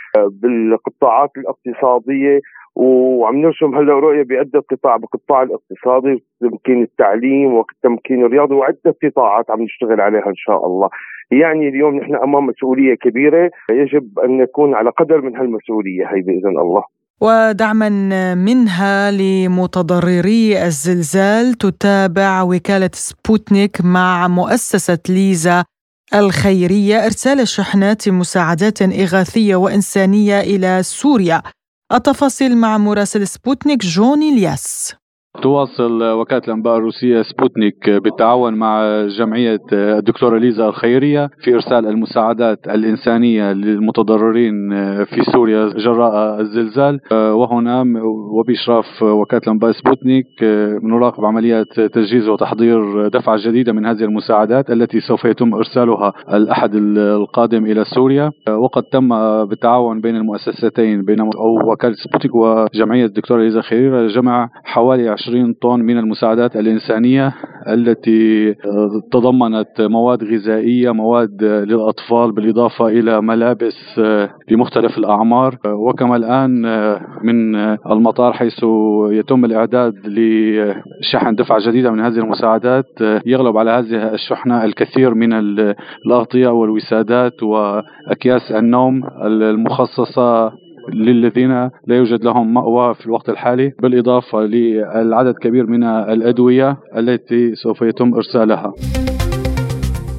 بالقطاعات 0.43 1.31
الاقتصادية 1.37 2.41
وعم 2.77 3.37
نرسم 3.37 3.75
هلا 3.75 3.93
رؤية 3.93 4.23
بعده 4.23 4.63
قطاع 4.71 4.97
بالقطاع 4.97 5.43
الاقتصادي 5.43 6.25
تمكين 6.41 6.83
التعليم 6.83 7.55
والتمكين 7.55 8.25
الرياضي 8.25 8.55
وعدة 8.55 8.97
قطاعات 9.03 9.51
عم 9.51 9.63
نشتغل 9.63 10.01
عليها 10.01 10.27
إن 10.27 10.37
شاء 10.37 10.67
الله. 10.67 10.89
يعني 11.31 11.69
اليوم 11.69 11.97
نحن 11.97 12.15
أمام 12.15 12.47
مسؤولية 12.47 12.95
كبيرة 12.95 13.51
يجب 13.71 14.19
أن 14.25 14.39
نكون 14.39 14.75
على 14.75 14.91
قدر 14.91 15.21
من 15.21 15.37
هالمسؤولية 15.37 16.05
هي 16.07 16.21
بإذن 16.23 16.59
الله. 16.59 16.83
ودعما 17.21 17.89
منها 18.35 19.11
لمتضرري 19.11 20.63
الزلزال 20.65 21.55
تتابع 21.55 22.43
وكالة 22.43 22.91
سبوتنيك 22.93 23.77
مع 23.85 24.29
مؤسسة 24.29 24.99
ليزا 25.09 25.65
الخيرية 26.15 26.97
إرسال 27.05 27.49
شحنات 27.49 28.09
مساعدات 28.09 28.83
إغاثية 28.83 29.57
وإنسانية 29.57 30.41
إلى 30.41 30.83
سوريا. 30.83 31.43
التفاصيل 31.93 32.57
مع 32.57 32.79
مراسل 32.79 33.29
سبوتنيك 33.29 33.85
جوني 33.85 34.29
الياس. 34.29 34.95
تواصل 35.43 36.03
وكالة 36.03 36.43
الأنباء 36.49 36.77
الروسية 36.77 37.23
سبوتنيك 37.23 37.91
بالتعاون 37.91 38.55
مع 38.55 39.03
جمعية 39.07 39.61
الدكتورة 39.73 40.39
ليزا 40.39 40.69
الخيرية 40.69 41.31
في 41.41 41.55
إرسال 41.55 41.87
المساعدات 41.87 42.69
الإنسانية 42.69 43.53
للمتضررين 43.53 44.55
في 45.05 45.23
سوريا 45.33 45.69
جراء 45.69 46.41
الزلزال. 46.41 47.01
وهنا 47.13 47.85
وبإشراف 48.39 49.03
وكالة 49.03 49.43
الأنباء 49.47 49.73
سبوتنيك 49.73 50.27
نراقب 50.83 51.25
عمليات 51.25 51.81
تجهيز 51.81 52.29
وتحضير 52.29 53.09
دفعة 53.09 53.37
جديدة 53.47 53.73
من 53.73 53.87
هذه 53.87 54.05
المساعدات 54.05 54.71
التي 54.71 55.01
سوف 55.01 55.25
يتم 55.25 55.55
إرسالها 55.55 56.13
الأحد 56.33 56.75
القادم 56.75 57.67
إلى 57.67 57.85
سوريا. 57.85 58.31
وقد 58.49 58.83
تم 58.83 59.09
بالتعاون 59.45 60.01
بين 60.01 60.17
المؤسستين 60.17 61.03
بين 61.03 61.21
وكالة 61.71 61.95
سبوتنيك 61.95 62.35
وجمعية 62.35 63.05
الدكتورة 63.05 63.43
ليزا 63.43 63.59
الخيرية 63.59 64.07
جمع 64.07 64.49
حوالي 64.65 65.09
120 65.29 65.55
طن 65.63 65.81
من 65.81 65.99
المساعدات 65.99 66.57
الإنسانية 66.57 67.35
التي 67.69 68.55
تضمنت 69.13 69.81
مواد 69.81 70.25
غذائية 70.25 70.91
مواد 70.91 71.45
للأطفال 71.45 72.33
بالإضافة 72.33 72.89
إلى 72.89 73.21
ملابس 73.21 74.01
لمختلف 74.51 74.99
الأعمار. 74.99 75.59
وكما 75.67 76.17
الآن 76.17 76.63
من 77.23 77.57
المطار 77.91 78.33
حيث 78.33 78.65
يتم 79.11 79.45
الإعداد 79.45 79.95
لشحن 80.07 81.35
دفعة 81.35 81.59
جديدة 81.69 81.91
من 81.91 82.01
هذه 82.01 82.19
المساعدات. 82.19 82.87
يغلب 83.27 83.57
على 83.57 83.71
هذه 83.71 84.15
الشحنة 84.15 84.65
الكثير 84.65 85.15
من 85.15 85.33
الأغطية 86.07 86.49
والوسادات 86.49 87.43
وأكياس 87.43 88.53
النوم 88.53 89.03
المخصصة 89.25 90.53
للذين 90.95 91.51
لا 91.87 91.97
يوجد 91.97 92.25
لهم 92.25 92.55
مأوى 92.55 92.95
في 92.95 93.07
الوقت 93.07 93.29
الحالي 93.29 93.73
بالإضافة 93.83 94.39
للعدد 94.39 95.35
كبير 95.43 95.67
من 95.67 95.85
الأدوية 95.85 96.77
التي 96.97 97.55
سوف 97.55 97.83
يتم 97.83 98.15
إرسالها. 98.15 98.73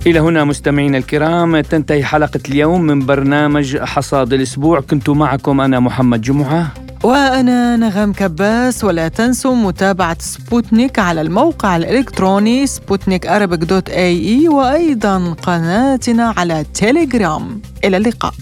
إلى 0.08 0.20
هنا 0.20 0.44
مستمعينا 0.44 0.98
الكرام 0.98 1.60
تنتهي 1.60 2.04
حلقة 2.04 2.40
اليوم 2.50 2.82
من 2.82 3.06
برنامج 3.06 3.78
حصاد 3.78 4.34
الأسبوع. 4.34 4.80
كنت 4.80 5.10
معكم 5.10 5.62
أنا 5.62 5.80
محمد 5.80 6.22
جمعة. 6.22 6.74
وأنا 7.04 7.78
نغم 7.78 8.14
كباس. 8.14 8.84
ولا 8.84 9.08
تنسوا 9.08 9.56
متابعة 9.56 10.18
سبوتنيك 10.20 11.00
على 11.00 11.22
الموقع 11.22 11.78
الإلكتروني 11.78 12.68
سبوتنيك 12.68 13.28
dot 13.28 13.90
AE 13.90 14.50
وأيضا 14.50 15.34
قناتنا 15.34 16.34
على 16.38 16.66
تيليجرام. 16.74 17.62
إلى 17.86 17.98
اللقاء. 17.98 18.34